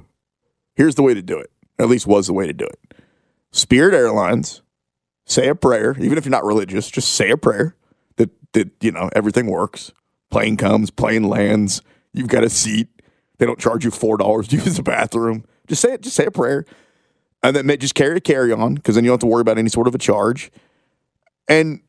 here's 0.76 0.96
the 0.96 1.04
way 1.04 1.14
to 1.14 1.22
do 1.22 1.38
it. 1.38 1.52
At 1.80 1.90
least 1.90 2.06
was 2.06 2.28
the 2.28 2.34
way 2.34 2.46
to 2.46 2.54
do 2.54 2.66
it. 2.66 2.94
Spirit 3.52 3.94
Airlines, 3.94 4.62
say 5.26 5.48
a 5.48 5.56
prayer, 5.56 5.96
even 6.00 6.18
if 6.18 6.26
you're 6.26 6.32
not 6.32 6.46
religious, 6.46 6.90
just 6.90 7.14
say 7.14 7.32
a 7.32 7.38
prayer 7.38 7.76
that 8.18 8.30
that 8.54 8.70
you 8.82 8.92
know 8.92 9.10
everything 9.16 9.48
works. 9.48 9.92
Plane 10.30 10.58
comes, 10.58 10.92
plane 10.92 11.24
lands, 11.24 11.82
you've 12.14 12.28
got 12.28 12.44
a 12.44 12.50
seat. 12.50 12.88
They 13.38 13.46
don't 13.46 13.60
charge 13.60 13.86
you 13.86 13.92
four 13.92 14.18
dollars 14.18 14.48
to 14.50 14.58
use 14.58 14.76
the 14.76 14.84
bathroom. 14.84 15.46
Just 15.68 15.82
say 15.82 15.94
it. 15.94 16.02
Just 16.02 16.16
say 16.16 16.26
a 16.26 16.32
prayer, 16.32 16.66
and 17.42 17.56
then 17.56 17.80
just 17.80 17.96
carry 17.96 18.18
a 18.18 18.22
carry 18.22 18.52
on 18.52 18.76
because 18.76 18.96
then 18.96 19.04
you 19.04 19.10
don't 19.10 19.16
have 19.16 19.22
to 19.22 19.28
worry 19.28 19.42
about 19.42 19.58
any 19.58 19.70
sort 19.70 19.88
of 19.88 19.96
a 19.96 20.00
charge. 20.00 20.52
And 21.50 21.82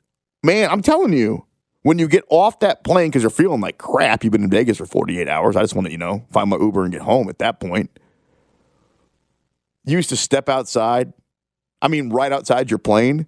man, 0.42 0.70
I'm 0.70 0.82
telling 0.82 1.12
you, 1.12 1.46
when 1.82 1.98
you 1.98 2.08
get 2.08 2.24
off 2.28 2.58
that 2.60 2.82
plane 2.82 3.10
because 3.10 3.22
you're 3.22 3.30
feeling 3.30 3.60
like 3.60 3.78
crap, 3.78 4.24
you've 4.24 4.32
been 4.32 4.44
in 4.44 4.50
Vegas 4.50 4.78
for 4.78 4.86
48 4.86 5.28
hours. 5.28 5.56
I 5.56 5.62
just 5.62 5.74
want 5.74 5.86
to, 5.86 5.92
you 5.92 5.98
know, 5.98 6.24
find 6.32 6.50
my 6.50 6.56
Uber 6.56 6.82
and 6.82 6.92
get 6.92 7.02
home 7.02 7.28
at 7.28 7.38
that 7.38 7.60
point. 7.60 7.90
You 9.84 9.96
used 9.96 10.10
to 10.10 10.16
step 10.16 10.48
outside, 10.48 11.12
I 11.80 11.88
mean, 11.88 12.10
right 12.10 12.32
outside 12.32 12.70
your 12.70 12.78
plane. 12.78 13.26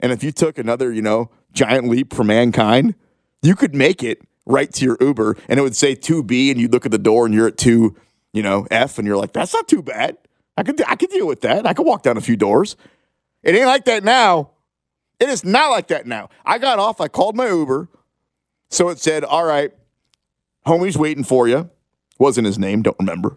And 0.00 0.12
if 0.12 0.22
you 0.22 0.32
took 0.32 0.58
another, 0.58 0.92
you 0.92 1.00
know, 1.00 1.30
giant 1.52 1.88
leap 1.88 2.12
for 2.12 2.24
mankind, 2.24 2.94
you 3.42 3.54
could 3.54 3.74
make 3.74 4.02
it 4.02 4.20
right 4.46 4.70
to 4.72 4.84
your 4.84 4.98
Uber 5.00 5.36
and 5.48 5.58
it 5.58 5.62
would 5.62 5.76
say 5.76 5.94
2B 5.96 6.50
and 6.50 6.60
you 6.60 6.68
look 6.68 6.84
at 6.84 6.92
the 6.92 6.98
door 6.98 7.24
and 7.24 7.34
you're 7.34 7.48
at 7.48 7.56
2, 7.56 7.96
you 8.34 8.42
know, 8.42 8.66
F 8.70 8.98
and 8.98 9.06
you're 9.06 9.16
like, 9.16 9.32
that's 9.32 9.54
not 9.54 9.66
too 9.66 9.82
bad. 9.82 10.18
I 10.56 10.62
could 10.62 10.80
I 10.86 10.94
could 10.96 11.10
deal 11.10 11.26
with 11.26 11.40
that. 11.40 11.66
I 11.66 11.72
could 11.72 11.86
walk 11.86 12.02
down 12.02 12.16
a 12.16 12.20
few 12.20 12.36
doors. 12.36 12.76
It 13.42 13.54
ain't 13.54 13.66
like 13.66 13.86
that 13.86 14.04
now. 14.04 14.50
It 15.20 15.28
is 15.28 15.44
not 15.44 15.70
like 15.70 15.88
that 15.88 16.06
now. 16.06 16.28
I 16.44 16.58
got 16.58 16.78
off, 16.78 17.00
I 17.00 17.08
called 17.08 17.36
my 17.36 17.48
Uber. 17.48 17.88
So 18.70 18.88
it 18.88 18.98
said, 18.98 19.24
"All 19.24 19.44
right, 19.44 19.72
homie's 20.66 20.98
waiting 20.98 21.24
for 21.24 21.46
you." 21.46 21.70
Wasn't 22.18 22.46
his 22.46 22.58
name, 22.58 22.82
don't 22.82 22.96
remember. 22.98 23.36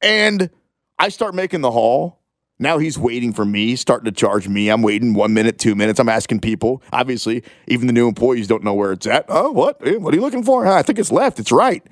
And 0.00 0.50
I 0.98 1.08
start 1.08 1.34
making 1.34 1.60
the 1.60 1.70
haul. 1.70 2.18
Now 2.58 2.78
he's 2.78 2.98
waiting 2.98 3.32
for 3.32 3.44
me, 3.44 3.74
starting 3.76 4.04
to 4.04 4.12
charge 4.12 4.46
me. 4.48 4.68
I'm 4.68 4.82
waiting 4.82 5.14
one 5.14 5.34
minute, 5.34 5.58
two 5.58 5.74
minutes. 5.74 5.98
I'm 5.98 6.08
asking 6.08 6.40
people. 6.40 6.82
Obviously, 6.92 7.42
even 7.66 7.86
the 7.88 7.92
new 7.92 8.06
employees 8.06 8.46
don't 8.46 8.62
know 8.62 8.74
where 8.74 8.92
it's 8.92 9.06
at. 9.06 9.24
Oh, 9.28 9.50
what? 9.50 9.84
Eh, 9.84 9.96
What 9.96 10.12
are 10.12 10.16
you 10.16 10.20
looking 10.22 10.44
for? 10.44 10.66
"Ah, 10.66 10.76
I 10.76 10.82
think 10.82 10.98
it's 10.98 11.10
left. 11.10 11.40
It's 11.40 11.50
right. 11.50 11.82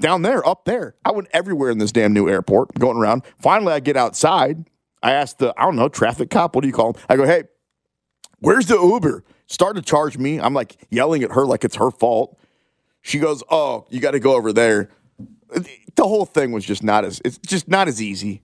Down 0.00 0.22
there, 0.22 0.46
up 0.46 0.64
there. 0.64 0.96
I 1.04 1.12
went 1.12 1.28
everywhere 1.32 1.70
in 1.70 1.78
this 1.78 1.92
damn 1.92 2.12
new 2.12 2.28
airport, 2.28 2.74
going 2.78 2.96
around. 2.98 3.22
Finally, 3.38 3.72
I 3.74 3.80
get 3.80 3.96
outside. 3.96 4.68
I 5.02 5.12
asked 5.12 5.38
the, 5.38 5.54
I 5.56 5.62
don't 5.62 5.76
know, 5.76 5.88
traffic 5.88 6.30
cop. 6.30 6.54
What 6.54 6.62
do 6.62 6.68
you 6.68 6.74
call 6.74 6.94
him? 6.94 7.02
I 7.08 7.16
go, 7.16 7.24
hey, 7.24 7.44
where's 8.44 8.66
the 8.66 8.78
Uber? 8.78 9.24
Start 9.46 9.76
to 9.76 9.82
charge 9.82 10.18
me. 10.18 10.40
I'm 10.40 10.54
like 10.54 10.76
yelling 10.90 11.22
at 11.22 11.32
her 11.32 11.44
like 11.46 11.64
it's 11.64 11.76
her 11.76 11.90
fault. 11.90 12.38
She 13.02 13.18
goes, 13.18 13.42
oh, 13.50 13.86
you 13.90 14.00
got 14.00 14.12
to 14.12 14.20
go 14.20 14.34
over 14.34 14.52
there. 14.52 14.90
The 15.94 16.04
whole 16.04 16.24
thing 16.24 16.52
was 16.52 16.64
just 16.64 16.82
not 16.82 17.04
as, 17.04 17.20
it's 17.24 17.38
just 17.38 17.68
not 17.68 17.88
as 17.88 18.00
easy. 18.00 18.42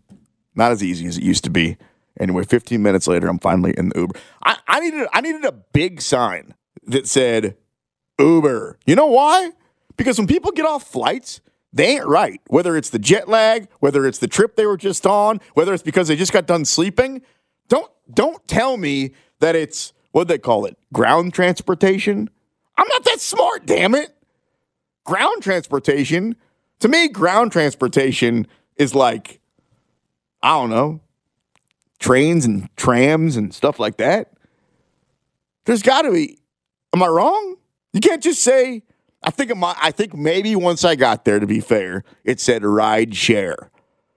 Not 0.55 0.73
as 0.73 0.83
easy 0.83 1.07
as 1.07 1.17
it 1.17 1.23
used 1.23 1.45
to 1.45 1.51
be. 1.51 1.77
Anyway, 2.19 2.45
15 2.45 2.83
minutes 2.83 3.07
later, 3.07 3.29
I'm 3.29 3.39
finally 3.39 3.73
in 3.77 3.89
the 3.89 4.01
Uber. 4.01 4.19
I, 4.45 4.57
I 4.69 4.81
needed, 4.81 5.09
I 5.13 5.21
needed 5.21 5.45
a 5.45 5.53
big 5.53 6.03
sign 6.03 6.55
that 6.87 7.07
said 7.07 7.57
Uber. 8.19 8.79
You 8.87 8.97
know 8.97 9.07
why? 9.07 9.53
Because 9.97 10.19
when 10.19 10.27
people 10.27 10.53
get 10.53 10.67
off 10.67 10.87
flights, 10.87 11.41
they 11.73 11.97
ain't 11.97 12.07
right. 12.07 12.41
Whether 12.49 12.77
it's 12.77 12.91
the 12.91 12.99
jet 12.99 13.29
lag, 13.29 13.69
whether 13.79 14.07
it's 14.07 14.19
the 14.19 14.29
trip 14.29 14.57
they 14.57 14.67
were 14.67 14.77
just 14.77 15.07
on, 15.07 15.41
whether 15.55 15.73
it's 15.73 15.83
because 15.83 16.09
they 16.09 16.17
just 16.17 16.33
got 16.33 16.47
done 16.47 16.65
sleeping, 16.65 17.23
don't 17.69 17.91
don't 18.13 18.47
tell 18.49 18.77
me 18.77 19.13
that 19.41 19.57
it's 19.57 19.93
what 20.13 20.29
they 20.29 20.39
call 20.39 20.65
it, 20.65 20.77
ground 20.93 21.35
transportation. 21.35 22.31
I'm 22.77 22.89
not 22.89 23.05
that 23.05 23.21
smart, 23.21 23.67
damn 23.67 23.95
it. 23.95 24.15
Ground 25.05 25.43
transportation, 25.43 26.37
to 26.81 26.89
me, 26.89 27.09
ground 27.09 27.53
transportation 27.53 28.47
is 28.77 28.95
like, 28.95 29.41
I 30.43 30.51
don't 30.51 30.71
know, 30.71 31.01
trains 31.99 32.45
and 32.45 32.75
trams 32.77 33.37
and 33.37 33.55
stuff 33.55 33.79
like 33.79 33.99
that. 33.99 34.33
There's 35.65 35.83
got 35.83 36.03
to 36.03 36.13
be. 36.13 36.39
Am 36.95 37.03
I 37.03 37.07
wrong? 37.07 37.57
You 37.93 38.01
can't 38.01 38.23
just 38.23 38.43
say. 38.43 38.83
I 39.23 39.31
think 39.31 39.55
might, 39.55 39.77
I 39.81 39.91
think 39.91 40.15
maybe 40.15 40.57
once 40.57 40.83
I 40.83 40.97
got 40.97 41.27
there, 41.27 41.39
to 41.39 41.47
be 41.47 41.61
fair, 41.61 42.05
it 42.25 42.41
said 42.41 42.65
ride 42.65 43.15
share, 43.15 43.71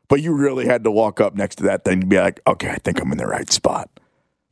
but 0.07 0.21
you 0.21 0.33
really 0.33 0.65
had 0.65 0.85
to 0.85 0.91
walk 0.91 1.19
up 1.19 1.35
next 1.35 1.57
to 1.57 1.63
that 1.63 1.83
thing 1.83 1.99
to 1.99 2.07
be 2.07 2.17
like, 2.17 2.39
okay, 2.47 2.69
I 2.69 2.77
think 2.77 3.01
I'm 3.01 3.11
in 3.11 3.17
the 3.17 3.27
right 3.27 3.51
spot. 3.51 3.92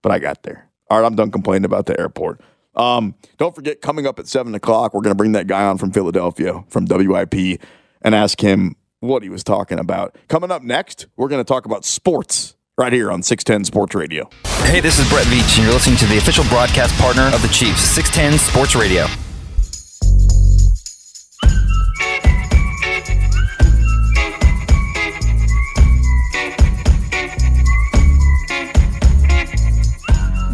But 0.02 0.12
I 0.12 0.20
got 0.20 0.44
there. 0.44 0.70
All 0.90 1.00
right, 1.00 1.06
I'm 1.06 1.16
done 1.16 1.32
complaining 1.32 1.66
about 1.66 1.86
the 1.86 2.00
airport. 2.00 2.42
Um, 2.76 3.16
don't 3.38 3.54
forget, 3.54 3.82
coming 3.82 4.08
up 4.08 4.20
at 4.20 4.28
seven 4.28 4.56
o'clock, 4.56 4.94
we're 4.94 5.02
going 5.02 5.12
to 5.12 5.18
bring 5.18 5.34
that 5.34 5.48
guy 5.48 5.64
on 5.66 5.78
from 5.78 5.92
Philadelphia, 5.92 6.64
from 6.70 6.86
WIP, 6.86 7.62
and 8.02 8.16
ask 8.16 8.40
him 8.42 8.76
what 9.00 9.24
he 9.24 9.30
was 9.30 9.44
talking 9.44 9.80
about. 9.80 10.18
Coming 10.28 10.52
up 10.52 10.64
next, 10.64 11.08
we're 11.18 11.28
going 11.28 11.44
to 11.44 11.48
talk 11.48 11.66
about 11.66 11.86
sports 11.86 12.56
right 12.78 12.94
here 12.94 13.12
on 13.12 13.24
610 13.24 13.66
Sports 13.66 13.96
Radio. 13.96 14.30
Hey, 14.64 14.80
this 14.80 15.00
is 15.00 15.10
Brett 15.10 15.26
Veach, 15.28 15.58
and 15.58 15.66
you're 15.66 15.74
listening 15.74 15.98
to 15.98 16.06
the 16.06 16.18
official 16.18 16.44
broadcast 16.46 16.96
partner 16.96 17.24
of 17.24 17.42
the 17.42 17.50
Chiefs, 17.50 17.82
610 17.82 18.40
Sports 18.40 18.76
Radio. 18.76 19.08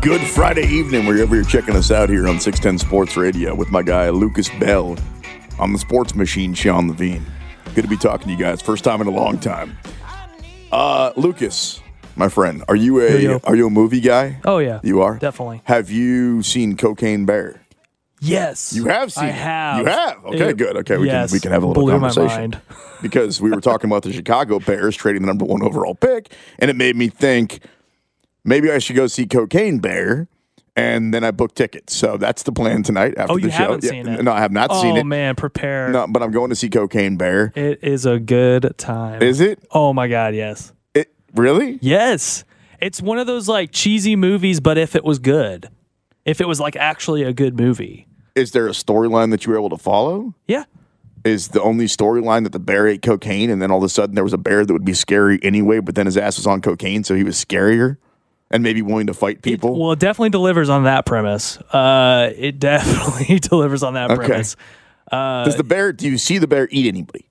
Good 0.01 0.21
Friday 0.21 0.65
evening, 0.67 1.05
wherever 1.05 1.35
you're 1.35 1.43
checking 1.43 1.75
us 1.75 1.91
out 1.91 2.09
here 2.09 2.27
on 2.27 2.39
610 2.39 2.77
Sports 2.87 3.17
Radio 3.17 3.53
with 3.55 3.71
my 3.71 3.81
guy 3.81 4.09
Lucas 4.09 4.47
Bell 4.59 4.95
on 5.59 5.73
the 5.73 5.79
Sports 5.79 6.15
Machine, 6.15 6.53
Sean 6.53 6.87
Levine. 6.87 7.25
Good 7.75 7.81
to 7.81 7.87
be 7.87 7.97
talking 7.97 8.27
to 8.27 8.31
you 8.33 8.37
guys. 8.39 8.61
First 8.61 8.83
time 8.83 9.01
in 9.01 9.07
a 9.07 9.11
long 9.11 9.37
time. 9.39 9.77
Uh, 10.71 11.11
Lucas, 11.17 11.81
my 12.15 12.29
friend, 12.29 12.63
are 12.69 12.75
you 12.75 13.01
a 13.01 13.09
Yo, 13.11 13.17
yo. 13.31 13.39
are 13.43 13.55
you 13.55 13.67
a 13.67 13.69
movie 13.69 13.99
guy? 13.99 14.39
Oh 14.45 14.59
yeah, 14.59 14.79
You 14.83 15.01
are 15.01 15.17
definitely. 15.17 15.61
Have 15.65 15.89
you 15.89 16.41
seen 16.43 16.77
Cocaine 16.77 17.25
Bear? 17.25 17.61
Yes, 18.19 18.73
You 18.73 18.85
have 18.85 19.11
seen. 19.11 19.25
I 19.25 19.29
it. 19.29 19.33
have. 19.35 19.79
You 19.79 19.85
have. 19.85 20.25
Okay, 20.25 20.49
It- 20.49 20.57
good. 20.57 20.77
Okay, 20.77 20.97
we 20.97 21.07
yes, 21.07 21.29
can 21.31 21.35
we 21.35 21.39
can 21.39 21.51
have 21.51 21.63
a 21.63 21.67
little 21.67 21.83
blew 21.83 21.91
conversation 21.91 22.55
because 23.01 23.41
we 23.41 23.49
were 23.51 23.61
talking 23.61 23.89
about 23.89 24.03
the 24.03 24.13
Chicago 24.13 24.59
Bears 24.59 24.95
trading 24.95 25.21
the 25.23 25.27
number 25.27 25.45
one 25.45 25.61
overall 25.63 25.95
pick, 25.95 26.31
and 26.59 26.69
it 26.71 26.75
made 26.75 26.95
me 26.95 27.09
think 27.09 27.59
maybe 28.47 28.71
I 28.71 28.79
should 28.79 28.95
go 28.95 29.05
see 29.05 29.27
Cocaine 29.27 29.77
Bear 29.77 30.27
and 30.75 31.13
then 31.13 31.23
I 31.23 31.31
booked 31.31 31.55
tickets. 31.55 31.95
So 31.95 32.17
that's 32.17 32.43
the 32.43 32.51
plan 32.51 32.81
tonight 32.83 33.13
after 33.17 33.33
Oh, 33.33 33.37
the 33.39 33.51
show. 33.51 33.57
haven't 33.57 33.83
Yeah, 33.83 33.89
seen 33.91 34.07
it? 34.07 34.23
No, 34.23 34.31
I 34.31 34.39
have 34.39 34.51
not 34.51 34.69
oh 34.71 34.81
seen 34.81 34.95
it. 34.97 35.01
Oh 35.01 35.03
man, 35.03 35.35
prepare. 35.35 35.89
No, 35.89 36.07
but 36.07 36.23
I'm 36.23 36.31
going 36.31 36.49
to 36.49 36.55
see 36.55 36.69
Cocaine 36.69 37.17
Bear. 37.17 37.51
It 37.55 37.83
is 37.83 38.05
a 38.07 38.19
good 38.19 38.73
time. 38.77 39.21
Is 39.21 39.39
it? 39.41 39.59
Oh 39.71 39.93
my 39.93 40.07
god, 40.07 40.33
yes. 40.33 40.71
It 40.95 41.13
really? 41.35 41.77
Yes. 41.81 42.43
It's 42.79 43.01
one 43.01 43.17
of 43.19 43.27
those 43.27 43.47
like 43.47 43.71
cheesy 43.71 44.15
movies, 44.15 44.59
but 44.59 44.77
if 44.77 44.95
it 44.95 45.03
was 45.03 45.19
good. 45.19 45.69
If 46.25 46.41
it 46.41 46.47
was 46.47 46.59
like 46.59 46.75
actually 46.75 47.23
a 47.23 47.33
good 47.33 47.57
movie. 47.59 48.07
Is 48.35 48.51
there 48.51 48.67
a 48.67 48.71
storyline 48.71 49.31
that 49.31 49.45
you 49.45 49.51
were 49.51 49.57
able 49.57 49.69
to 49.69 49.77
follow? 49.77 50.35
Yeah. 50.47 50.65
Is 51.25 51.47
the 51.49 51.61
only 51.61 51.85
storyline 51.85 52.43
that 52.43 52.51
the 52.51 52.59
bear 52.59 52.87
ate 52.87 53.01
cocaine 53.01 53.49
and 53.49 53.61
then 53.61 53.71
all 53.71 53.79
of 53.79 53.83
a 53.83 53.89
sudden 53.89 54.13
there 54.13 54.23
was 54.23 54.33
a 54.33 54.37
bear 54.37 54.63
that 54.63 54.71
would 54.71 54.85
be 54.85 54.93
scary 54.93 55.39
anyway, 55.41 55.79
but 55.79 55.95
then 55.95 56.05
his 56.05 56.15
ass 56.17 56.37
was 56.37 56.45
on 56.45 56.61
cocaine, 56.61 57.03
so 57.03 57.15
he 57.15 57.23
was 57.23 57.43
scarier 57.43 57.97
and 58.51 58.63
maybe 58.63 58.81
willing 58.81 59.07
to 59.07 59.13
fight 59.13 59.41
people? 59.41 59.79
Well, 59.79 59.91
it 59.91 59.99
definitely 59.99 60.29
delivers 60.29 60.69
on 60.69 60.83
that 60.83 61.05
premise. 61.05 61.57
Uh, 61.57 62.31
it 62.35 62.59
definitely 62.59 63.39
delivers 63.39 63.83
on 63.83 63.93
that 63.95 64.11
Okay. 64.11 64.25
premise. 64.25 64.55
Does 65.11 65.55
the 65.55 65.63
bear? 65.63 65.93
Do 65.93 66.09
you 66.09 66.17
see 66.17 66.37
the 66.37 66.47
bear 66.47 66.67
eat 66.71 66.87
anybody? 66.87 67.29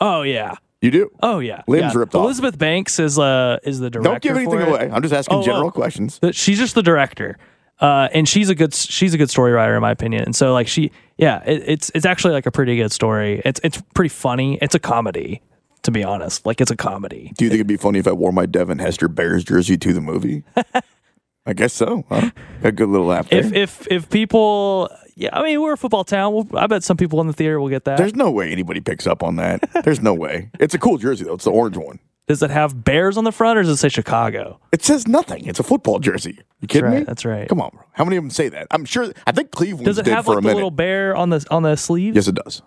Oh 0.00 0.22
yeah. 0.22 0.54
You 0.80 0.90
do. 0.92 1.10
Oh 1.22 1.40
yeah. 1.40 1.62
Limbs 1.66 1.92
yeah. 1.94 1.98
ripped 1.98 2.14
off. 2.14 2.24
Elizabeth 2.24 2.56
Banks 2.56 2.98
is 3.00 3.18
uh 3.18 3.58
is 3.64 3.80
the 3.80 3.90
director. 3.90 4.10
Don't 4.10 4.22
give 4.22 4.36
anything 4.36 4.60
it. 4.60 4.68
away. 4.68 4.90
I'm 4.92 5.02
just 5.02 5.12
asking 5.12 5.38
Oh, 5.38 5.42
general 5.42 5.66
oh. 5.66 5.70
questions. 5.72 6.20
She's 6.32 6.58
just 6.58 6.74
the 6.74 6.82
director. 6.82 7.36
Uh, 7.80 8.08
and 8.12 8.28
she's 8.28 8.48
a 8.48 8.54
good 8.54 8.74
she's 8.74 9.14
a 9.14 9.18
good 9.18 9.30
story 9.30 9.52
writer 9.52 9.74
in 9.74 9.82
my 9.82 9.90
opinion. 9.90 10.22
And 10.24 10.34
so 10.36 10.52
like 10.52 10.68
she 10.68 10.90
yeah, 11.16 11.42
it, 11.44 11.62
it's 11.66 11.90
it's 11.94 12.06
actually 12.06 12.32
like 12.32 12.46
a 12.46 12.50
pretty 12.52 12.76
good 12.76 12.92
story. 12.92 13.42
It's 13.44 13.60
it's 13.64 13.82
pretty 13.94 14.08
funny. 14.08 14.58
It's 14.62 14.74
a 14.74 14.78
comedy, 14.80 15.42
to 15.82 15.90
be 15.90 16.04
honest. 16.04 16.46
Like 16.46 16.60
it's 16.60 16.70
a 16.70 16.76
comedy. 16.76 17.32
Do 17.36 17.44
you 17.44 17.50
think 17.50 17.58
it'd 17.58 17.66
be 17.66 17.76
funny 17.76 17.98
if 17.98 18.06
I 18.06 18.12
wore 18.12 18.32
my 18.32 18.46
Devin 18.46 18.78
Hester 18.78 19.08
Bears 19.08 19.44
jersey 19.44 19.76
to 19.78 19.92
the 19.92 20.00
movie? 20.00 20.44
I 21.46 21.54
guess 21.54 21.72
so. 21.72 22.04
Huh? 22.10 22.30
A 22.62 22.72
good 22.72 22.88
little 22.88 23.06
laugh 23.06 23.28
there. 23.30 23.40
If 23.40 23.52
if 23.54 23.86
if 23.90 24.10
people 24.10 24.90
yeah, 25.14 25.30
I 25.32 25.42
mean 25.42 25.60
we're 25.60 25.72
a 25.72 25.78
football 25.78 26.04
town. 26.04 26.34
We'll, 26.34 26.46
I 26.54 26.66
bet 26.66 26.84
some 26.84 26.96
people 26.96 27.20
in 27.20 27.26
the 27.26 27.32
theater 27.32 27.58
will 27.58 27.70
get 27.70 27.84
that. 27.84 27.96
There's 27.96 28.14
no 28.14 28.30
way 28.30 28.52
anybody 28.52 28.80
picks 28.80 29.06
up 29.06 29.22
on 29.22 29.36
that. 29.36 29.68
There's 29.84 30.00
no 30.00 30.14
way. 30.14 30.50
It's 30.60 30.74
a 30.74 30.78
cool 30.78 30.98
jersey 30.98 31.24
though. 31.24 31.34
It's 31.34 31.44
the 31.44 31.50
orange 31.50 31.76
one. 31.76 31.98
Does 32.28 32.42
it 32.42 32.50
have 32.50 32.84
bears 32.84 33.16
on 33.16 33.24
the 33.24 33.32
front 33.32 33.58
or 33.58 33.62
does 33.62 33.70
it 33.70 33.76
say 33.78 33.88
Chicago? 33.88 34.60
It 34.70 34.84
says 34.84 35.08
nothing. 35.08 35.46
It's 35.46 35.58
a 35.58 35.62
football 35.62 35.98
jersey. 35.98 36.38
You 36.60 36.68
kidding 36.68 36.90
right, 36.90 36.98
me? 36.98 37.04
that's 37.04 37.24
right. 37.24 37.48
Come 37.48 37.62
on, 37.62 37.70
bro. 37.72 37.82
How 37.92 38.04
many 38.04 38.18
of 38.18 38.22
them 38.22 38.30
say 38.30 38.50
that? 38.50 38.66
I'm 38.70 38.84
sure. 38.84 39.10
I 39.26 39.32
think 39.32 39.50
Cleveland 39.50 39.86
Does 39.86 39.96
it 39.96 40.04
did 40.04 40.12
have 40.12 40.26
for 40.26 40.32
like 40.32 40.38
a 40.38 40.40
the 40.42 40.48
minute. 40.48 40.56
little 40.56 40.70
bear 40.70 41.16
on 41.16 41.30
the 41.30 41.44
on 41.50 41.62
the 41.62 41.76
sleeves? 41.76 42.14
yes, 42.14 42.28
it 42.28 42.34
does. 42.34 42.60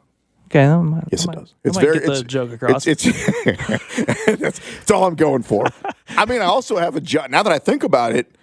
Okay, 0.51 0.65
I 0.65 0.81
might, 0.81 1.05
Yes, 1.09 1.21
I 1.21 1.23
it 1.23 1.27
might- 1.27 1.39
does. 1.39 1.55
It's 1.63 1.77
very 1.77 1.97
it's, 1.99 2.21
joke 2.23 2.51
across. 2.51 2.85
It's, 2.85 3.05
it's 3.05 4.25
that's, 4.25 4.59
that's 4.59 4.91
all 4.91 5.05
I'm 5.05 5.15
going 5.15 5.43
for. 5.43 5.65
I 6.09 6.25
mean, 6.25 6.41
I 6.41 6.45
also 6.45 6.75
have 6.75 6.97
a 6.97 7.01
job. 7.01 7.29
Now 7.31 7.41
that 7.41 7.53
I 7.53 7.57
think 7.57 7.83
about 7.83 8.13
it, 8.13 8.35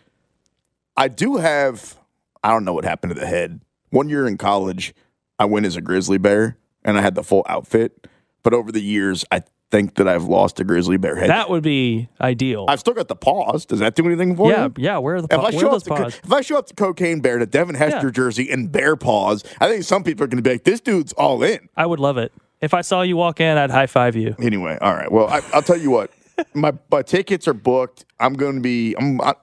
I 0.96 1.08
do 1.08 1.36
have. 1.36 1.98
I 2.42 2.50
don't 2.50 2.64
know 2.64 2.72
what 2.72 2.84
happened 2.84 3.14
to 3.14 3.20
the 3.20 3.26
head. 3.26 3.60
One 3.90 4.08
year 4.08 4.26
in 4.26 4.38
college, 4.38 4.94
I 5.38 5.44
went 5.44 5.66
as 5.66 5.76
a 5.76 5.82
grizzly 5.82 6.16
bear, 6.16 6.56
and 6.82 6.96
I 6.96 7.02
had 7.02 7.14
the 7.14 7.22
full 7.22 7.44
outfit. 7.46 8.06
But 8.42 8.54
over 8.54 8.72
the 8.72 8.80
years, 8.80 9.24
I 9.30 9.42
think 9.70 9.96
that 9.96 10.08
I've 10.08 10.24
lost 10.24 10.58
a 10.60 10.64
grizzly 10.64 10.96
bear 10.96 11.16
head. 11.16 11.28
that 11.28 11.50
would 11.50 11.62
be 11.62 12.08
ideal. 12.20 12.64
I've 12.68 12.80
still 12.80 12.94
got 12.94 13.08
the 13.08 13.16
paws. 13.16 13.66
Does 13.66 13.80
that 13.80 13.94
do 13.94 14.06
anything 14.06 14.34
for 14.36 14.50
yeah, 14.50 14.64
you? 14.66 14.72
yeah. 14.78 14.92
Yeah. 14.92 14.98
Where 14.98 15.16
are 15.16 15.20
the 15.22 15.28
If 15.30 15.38
paw- 15.40 15.46
I 15.46 15.50
show 15.50 15.70
up 15.70 15.82
to, 15.82 15.90
paws? 15.90 16.20
if 16.24 16.32
I 16.32 16.40
show 16.40 16.56
up 16.58 16.66
to 16.68 16.74
Cocaine 16.74 17.20
Bear 17.20 17.38
to 17.38 17.46
Devin 17.46 17.74
Hester 17.74 18.06
Yeah. 18.06 18.12
jersey 18.12 18.50
and 18.50 18.72
bear 18.72 18.96
paws, 18.96 19.44
I 19.60 19.68
think 19.68 19.84
some 19.84 20.02
people 20.04 20.24
are 20.24 20.26
going 20.28 20.42
to 20.42 20.48
be 20.48 20.54
like, 20.54 20.64
"This 20.64 20.80
dude's 20.80 21.12
all 21.12 21.42
in." 21.42 21.68
I 21.76 21.84
would 21.86 22.00
love 22.00 22.16
it. 22.16 22.32
If 22.60 22.72
I 22.74 22.80
saw 22.80 23.02
you 23.02 23.16
walk 23.16 23.40
in, 23.40 23.56
I'd 23.58 23.70
high 23.70 23.86
five 23.86 24.16
you. 24.16 24.34
Anyway, 24.40 24.78
all 24.80 24.94
right. 24.94 25.12
Well, 25.12 25.28
I, 25.28 25.42
I'll 25.52 25.62
tell 25.62 25.76
you 25.78 25.90
what. 25.90 26.10
my 26.54 26.72
my 26.90 27.02
tickets 27.02 27.46
are 27.46 27.54
booked. 27.54 28.04
I'm 28.18 28.32
going 28.34 28.54
to 28.56 28.60
be. 28.62 28.94
I'm. 28.98 29.20
I, 29.20 29.34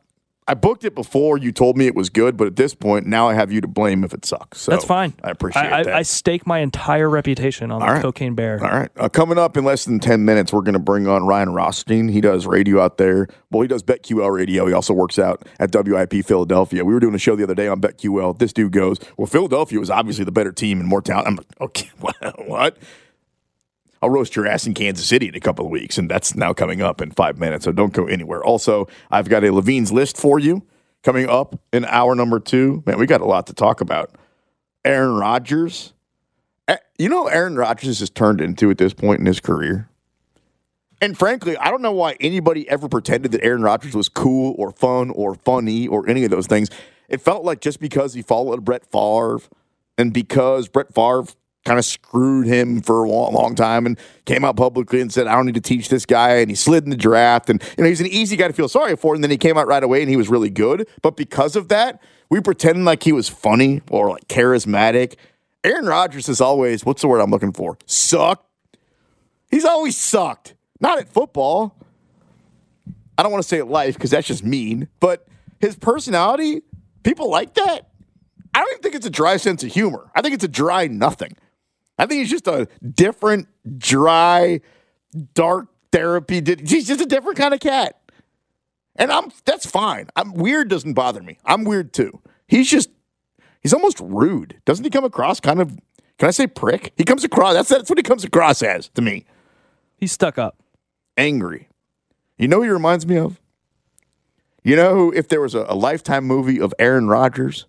I 0.48 0.54
booked 0.54 0.84
it 0.84 0.94
before 0.94 1.40
you 1.40 1.52
told 1.52 1.76
me 1.76 1.88
it 1.88 1.96
was 1.96 2.12
good, 2.12 2.38
but 2.38 2.46
at 2.46 2.56
this 2.56 2.76
point, 2.76 3.08
now 3.08 3.28
I 3.28 3.34
have 3.34 3.52
you 3.52 3.62
to 3.62 3.68
blame 3.68 4.04
if 4.04 4.14
it 4.14 4.26
sucks. 4.26 4.62
So 4.62 4.72
That's 4.72 4.86
fine. 4.86 5.14
I 5.24 5.32
appreciate 5.32 5.66
I, 5.66 5.84
that. 5.84 5.96
I, 5.96 5.98
I 6.00 6.02
stake 6.04 6.46
my 6.46 6.60
entire 6.60 7.10
reputation 7.10 7.72
on 7.72 7.80
the 7.80 7.88
right. 7.88 8.02
cocaine 8.02 8.36
bear. 8.36 8.64
All 8.64 8.70
right. 8.70 8.92
Uh, 8.96 9.10
coming 9.10 9.40
up 9.40 9.58
in 9.58 9.64
less 9.64 9.86
than 9.86 10.00
10 10.00 10.24
minutes, 10.24 10.54
we're 10.54 10.62
going 10.62 10.74
to 10.74 10.80
bring 10.80 11.08
on 11.08 11.26
Ryan 11.26 11.54
Rothstein. 11.54 12.10
He 12.10 12.22
does 12.22 12.46
radio 12.46 12.80
out 12.80 13.00
there. 13.00 13.28
Well, 13.50 13.64
he 13.64 13.68
does 13.68 13.82
BetQL 13.82 14.32
radio. 14.32 14.68
He 14.68 14.74
also 14.74 14.94
works 14.94 15.18
out 15.18 15.48
at 15.60 15.74
WIP 15.74 16.24
Philadelphia. 16.24 16.86
We 16.86 16.94
were 16.94 17.00
doing 17.00 17.16
a 17.16 17.20
show 17.20 17.36
the 17.36 17.44
other 17.44 17.56
day 17.56 17.68
on 17.68 17.82
BetQL. 17.82 18.38
This 18.38 18.54
dude 18.54 18.72
goes, 18.72 19.00
Well, 19.18 19.28
Philadelphia 19.28 19.80
was 19.80 19.90
obviously 19.90 20.26
the 20.26 20.32
better 20.32 20.52
team 20.52 20.80
and 20.80 20.88
more 20.88 21.02
talent. 21.02 21.28
I'm 21.28 21.36
like, 21.38 21.48
Okay, 21.60 21.90
what? 22.46 22.78
I'll 24.06 24.12
roast 24.12 24.36
your 24.36 24.46
ass 24.46 24.68
in 24.68 24.76
Kansas 24.76 25.08
City 25.08 25.30
in 25.30 25.36
a 25.36 25.40
couple 25.40 25.66
of 25.66 25.72
weeks, 25.72 25.98
and 25.98 26.08
that's 26.08 26.36
now 26.36 26.54
coming 26.54 26.80
up 26.80 27.02
in 27.02 27.10
five 27.10 27.40
minutes. 27.40 27.66
So 27.66 27.72
don't 27.72 27.92
go 27.92 28.06
anywhere. 28.06 28.44
Also, 28.44 28.88
I've 29.10 29.30
got 29.30 29.44
a 29.44 29.52
Levine's 29.52 29.92
list 29.92 30.16
for 30.16 30.38
you 30.38 30.62
coming 31.02 31.28
up 31.28 31.60
in 31.74 31.86
hour 31.86 32.14
number 32.14 32.40
two. 32.40 32.84
Man, 32.86 33.00
we 33.00 33.08
got 33.08 33.22
a 33.22 33.26
lot 33.26 33.48
to 33.48 33.54
talk 33.54 33.82
about. 33.82 34.12
Aaron 34.86 35.16
Rodgers. 35.16 35.94
You 37.00 37.10
know, 37.10 37.26
Aaron 37.26 37.56
Rodgers 37.56 38.00
has 38.00 38.12
turned 38.12 38.42
into 38.42 38.70
at 38.70 38.78
this 38.78 38.94
point 38.94 39.22
in 39.22 39.26
his 39.26 39.40
career. 39.40 39.90
And 41.02 41.18
frankly, 41.18 41.58
I 41.58 41.72
don't 41.72 41.82
know 41.82 41.92
why 41.92 42.16
anybody 42.20 42.70
ever 42.70 42.88
pretended 42.88 43.32
that 43.32 43.44
Aaron 43.44 43.64
Rodgers 43.64 43.96
was 43.96 44.08
cool 44.08 44.54
or 44.60 44.72
fun 44.72 45.10
or 45.10 45.34
funny 45.34 45.88
or 45.88 46.08
any 46.08 46.26
of 46.26 46.30
those 46.30 46.46
things. 46.46 46.70
It 47.10 47.22
felt 47.22 47.44
like 47.44 47.60
just 47.60 47.80
because 47.80 48.14
he 48.14 48.22
followed 48.22 48.64
Brett 48.64 48.86
Favre 48.86 49.40
and 49.98 50.14
because 50.14 50.68
Brett 50.68 50.94
Favre 50.94 51.26
kind 51.66 51.80
of 51.80 51.86
screwed 51.86 52.48
him 52.48 52.80
for 52.82 53.04
a 53.04 53.10
long, 53.10 53.34
long 53.34 53.56
time 53.56 53.86
and 53.86 54.00
came 54.26 54.46
out 54.46 54.56
publicly 54.56 55.02
and 55.02 55.12
said, 55.12 55.28
I 55.28 55.36
don't 55.36 55.48
need 55.48 55.56
to 55.56 55.62
teach 55.62 55.90
this 55.90 56.06
guy. 56.06 56.36
And 56.36 56.50
he 56.50 56.56
slid 56.56 56.84
in 56.84 56.92
the 56.92 56.96
draft. 56.96 57.50
And, 57.50 57.62
you 57.78 57.84
know, 57.84 57.90
he's 57.90 58.00
an 58.00 58.08
easy 58.08 58.38
guy 58.38 58.48
to 58.48 58.54
feel 58.54 58.70
sorry 58.70 58.96
for. 58.96 59.16
And 59.16 59.24
then 59.24 59.32
he 59.32 59.38
came 59.38 59.58
out 59.58 59.68
right 59.68 59.84
away 59.84 60.02
and 60.02 60.10
he 60.10 60.16
was 60.16 60.30
really 60.30 60.52
good. 60.52 60.88
But 61.02 61.18
because 61.18 61.56
of 61.56 61.68
that, 61.70 62.02
we 62.30 62.40
pretend 62.40 62.86
like 62.86 63.04
he 63.04 63.12
was 63.12 63.28
funny 63.28 63.82
or 63.90 64.12
like 64.12 64.28
charismatic. 64.28 65.16
Aaron 65.64 65.88
Rodgers 65.88 66.30
is 66.30 66.40
always, 66.40 66.86
what's 66.86 67.02
the 67.02 67.08
word 67.08 67.20
I'm 67.20 67.32
looking 67.32 67.52
for? 67.52 67.78
Sucked. 67.88 68.46
He's 69.50 69.66
always 69.66 69.98
sucked. 69.98 70.54
Not 70.80 71.00
at 71.00 71.10
football. 71.10 71.76
I 73.18 73.24
don't 73.24 73.32
want 73.32 73.44
to 73.44 73.48
say 73.48 73.62
life 73.62 73.96
because 73.96 74.12
that's 74.12 74.28
just 74.28 74.44
mean, 74.44 74.90
but 75.00 75.28
his 75.60 75.76
personality, 75.76 76.62
people 77.04 77.30
like 77.30 77.54
that. 77.56 77.90
I 78.54 78.60
don't 78.60 78.70
even 78.72 78.82
think 78.82 78.96
it's 78.96 79.06
a 79.06 79.12
dry 79.12 79.38
sense 79.38 79.64
of 79.64 79.72
humor. 79.72 80.12
I 80.16 80.22
think 80.22 80.36
it's 80.36 80.44
a 80.44 80.50
dry 80.50 80.88
nothing. 80.88 81.36
I 81.98 82.06
think 82.06 82.20
he's 82.20 82.30
just 82.30 82.48
a 82.48 82.68
different, 82.84 83.48
dry, 83.78 84.62
dark 85.34 85.68
therapy. 85.92 86.42
He's 86.66 86.88
just 86.88 87.02
a 87.02 87.06
different 87.06 87.38
kind 87.38 87.54
of 87.54 87.60
cat. 87.60 88.00
And 88.98 89.12
I'm 89.12 89.32
that's 89.44 89.66
fine. 89.66 90.08
I'm 90.16 90.34
weird 90.34 90.70
doesn't 90.70 90.94
bother 90.94 91.22
me. 91.22 91.38
I'm 91.46 91.64
weird 91.66 91.94
too. 91.94 92.22
He's 92.48 92.70
just 92.70 92.90
he's 93.62 93.74
almost 93.74 94.00
rude. 94.00 94.62
Doesn't 94.66 94.86
he 94.86 94.90
come 94.90 95.04
across 95.04 95.40
kind 95.40 95.60
of 95.60 95.78
can 96.18 96.30
I 96.30 96.32
say 96.32 96.48
prick? 96.48 96.94
He 96.96 97.04
comes 97.04 97.24
across 97.24 97.54
that's 97.54 97.70
that's 97.70 97.90
what 97.90 98.00
he 98.00 98.04
comes 98.04 98.24
across 98.24 98.62
as 98.62 98.90
to 98.90 99.02
me. 99.02 99.26
He's 99.98 100.14
stuck 100.14 100.38
up. 100.38 100.62
Angry. 101.18 101.68
You 102.38 102.48
know 102.48 102.58
who 102.58 102.64
he 102.64 102.70
reminds 102.70 103.06
me 103.06 103.18
of? 103.18 103.40
You 104.64 104.76
know 104.76 104.96
who, 104.96 105.14
if 105.14 105.28
there 105.28 105.42
was 105.42 105.54
a, 105.54 105.66
a 105.70 105.76
lifetime 105.76 106.26
movie 106.26 106.60
of 106.60 106.74
Aaron 106.80 107.08
Rodgers, 107.08 107.68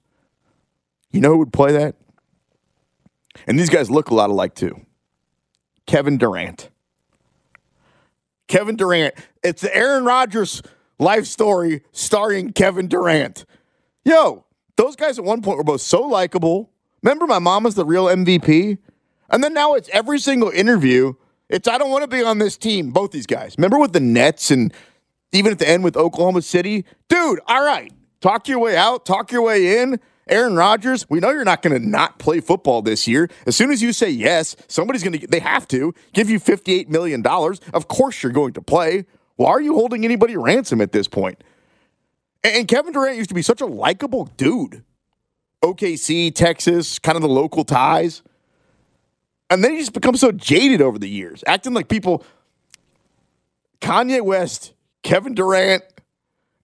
you 1.10 1.20
know 1.20 1.32
who 1.32 1.38
would 1.38 1.52
play 1.52 1.72
that? 1.72 1.94
And 3.46 3.58
these 3.58 3.70
guys 3.70 3.90
look 3.90 4.10
a 4.10 4.14
lot 4.14 4.30
alike 4.30 4.54
too. 4.54 4.80
Kevin 5.86 6.18
Durant. 6.18 6.70
Kevin 8.48 8.76
Durant. 8.76 9.14
It's 9.42 9.62
the 9.62 9.74
Aaron 9.74 10.04
Rodgers 10.04 10.62
life 10.98 11.26
story 11.26 11.82
starring 11.92 12.52
Kevin 12.52 12.88
Durant. 12.88 13.44
Yo, 14.04 14.44
those 14.76 14.96
guys 14.96 15.18
at 15.18 15.24
one 15.24 15.42
point 15.42 15.58
were 15.58 15.64
both 15.64 15.80
so 15.80 16.02
likable. 16.02 16.70
Remember, 17.02 17.26
my 17.26 17.38
mom 17.38 17.64
was 17.64 17.74
the 17.74 17.84
real 17.84 18.06
MVP? 18.06 18.78
And 19.30 19.42
then 19.42 19.54
now 19.54 19.74
it's 19.74 19.88
every 19.92 20.18
single 20.18 20.50
interview. 20.50 21.14
It's, 21.48 21.68
I 21.68 21.78
don't 21.78 21.90
want 21.90 22.02
to 22.02 22.08
be 22.08 22.22
on 22.22 22.38
this 22.38 22.56
team. 22.56 22.90
Both 22.90 23.12
these 23.12 23.26
guys. 23.26 23.54
Remember 23.58 23.78
with 23.78 23.92
the 23.92 24.00
Nets 24.00 24.50
and 24.50 24.72
even 25.32 25.52
at 25.52 25.58
the 25.58 25.68
end 25.68 25.84
with 25.84 25.96
Oklahoma 25.96 26.42
City? 26.42 26.84
Dude, 27.08 27.40
all 27.46 27.64
right. 27.64 27.92
Talk 28.20 28.48
your 28.48 28.58
way 28.58 28.76
out, 28.76 29.04
talk 29.04 29.30
your 29.30 29.42
way 29.42 29.80
in. 29.80 30.00
Aaron 30.28 30.56
Rodgers, 30.56 31.08
we 31.08 31.20
know 31.20 31.30
you're 31.30 31.44
not 31.44 31.62
going 31.62 31.80
to 31.80 31.88
not 31.88 32.18
play 32.18 32.40
football 32.40 32.82
this 32.82 33.06
year. 33.06 33.30
As 33.46 33.54
soon 33.54 33.70
as 33.70 33.80
you 33.80 33.92
say 33.92 34.10
yes, 34.10 34.56
somebody's 34.66 35.04
going 35.04 35.20
to, 35.20 35.26
they 35.26 35.38
have 35.38 35.68
to 35.68 35.94
give 36.14 36.28
you 36.28 36.40
$58 36.40 36.88
million. 36.88 37.24
Of 37.72 37.86
course 37.88 38.22
you're 38.22 38.32
going 38.32 38.52
to 38.54 38.62
play. 38.62 39.06
Why 39.36 39.50
are 39.50 39.60
you 39.60 39.74
holding 39.74 40.04
anybody 40.04 40.36
ransom 40.36 40.80
at 40.80 40.92
this 40.92 41.06
point? 41.06 41.44
And 42.42 42.66
Kevin 42.66 42.92
Durant 42.92 43.16
used 43.16 43.28
to 43.28 43.34
be 43.34 43.42
such 43.42 43.60
a 43.60 43.66
likable 43.66 44.26
dude. 44.36 44.82
OKC, 45.62 46.34
Texas, 46.34 46.98
kind 46.98 47.16
of 47.16 47.22
the 47.22 47.28
local 47.28 47.64
ties. 47.64 48.22
And 49.48 49.62
then 49.62 49.72
he 49.72 49.78
just 49.78 49.92
becomes 49.92 50.20
so 50.20 50.32
jaded 50.32 50.82
over 50.82 50.98
the 50.98 51.08
years, 51.08 51.44
acting 51.46 51.72
like 51.72 51.88
people 51.88 52.24
Kanye 53.80 54.22
West, 54.22 54.72
Kevin 55.02 55.34
Durant, 55.34 55.84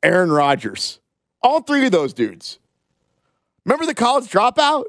Aaron 0.02 0.32
Rodgers. 0.32 0.98
All 1.42 1.60
three 1.60 1.86
of 1.86 1.92
those 1.92 2.12
dudes. 2.12 2.58
Remember 3.64 3.86
the 3.86 3.94
college 3.94 4.30
dropout? 4.30 4.84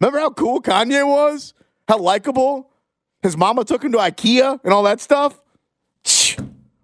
Remember 0.00 0.18
how 0.18 0.30
cool 0.30 0.60
Kanye 0.62 1.06
was? 1.06 1.54
How 1.88 1.98
likable? 1.98 2.70
His 3.22 3.36
mama 3.36 3.64
took 3.64 3.82
him 3.84 3.92
to 3.92 3.98
IKEA 3.98 4.60
and 4.62 4.72
all 4.72 4.82
that 4.84 5.00
stuff? 5.00 5.40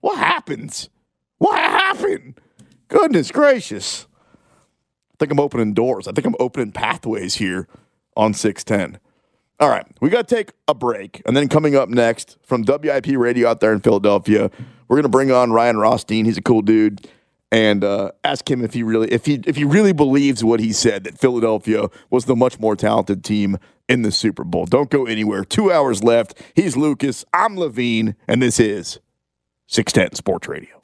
What 0.01 0.19
happens? 0.19 0.89
What 1.39 1.59
happened? 1.59 2.41
Goodness 2.89 3.31
gracious. 3.31 4.07
I 5.13 5.17
think 5.19 5.33
I'm 5.33 5.41
opening 5.41 5.75
doors. 5.75 6.09
I 6.09 6.13
think 6.13 6.27
I'm 6.27 6.35
opening 6.41 6.73
pathways 6.73 7.37
here 7.37 7.69
on 8.17 8.35
610. 8.35 9.01
All 9.61 9.69
right, 9.69 9.87
we 10.01 10.11
got 10.11 10.27
to 10.27 10.35
take 10.35 10.53
a 10.67 10.75
break. 10.75 11.23
And 11.25 11.37
then 11.37 11.49
coming 11.49 11.77
up 11.77 11.89
next 11.89 12.37
from 12.43 12.65
WIP 12.67 13.07
Radio 13.17 13.49
out 13.49 13.61
there 13.61 13.73
in 13.73 13.81
Philadelphia, 13.81 14.51
we're 14.89 14.97
going 14.97 15.05
to 15.05 15.09
bring 15.09 15.31
on 15.31 15.53
Ryan 15.53 15.77
Rothstein. 15.77 16.25
He's 16.25 16.39
a 16.39 16.43
cool 16.43 16.63
dude. 16.63 17.09
And 17.53 17.85
uh, 17.85 18.13
ask 18.25 18.51
him 18.51 18.65
if 18.65 18.73
he 18.73 18.83
really 18.83 19.13
if 19.13 19.27
he 19.27 19.35
if 19.47 19.57
he 19.57 19.65
really 19.65 19.93
believes 19.93 20.43
what 20.43 20.59
he 20.59 20.73
said 20.73 21.05
that 21.05 21.19
Philadelphia 21.19 21.89
was 22.09 22.25
the 22.25 22.35
much 22.35 22.59
more 22.59 22.75
talented 22.75 23.23
team 23.23 23.59
in 23.91 24.03
the 24.03 24.11
Super 24.11 24.43
Bowl. 24.43 24.65
Don't 24.65 24.89
go 24.89 25.05
anywhere. 25.05 25.45
Two 25.45 25.71
hours 25.71 26.03
left. 26.03 26.41
He's 26.57 26.79
Lucas. 26.79 27.27
I'm 27.35 27.59
Levine, 27.59 28.17
and 28.27 28.41
this 28.41 28.59
is 28.59 29.01
610 29.69 30.17
Sports 30.17 30.49
Radio. 30.49 30.83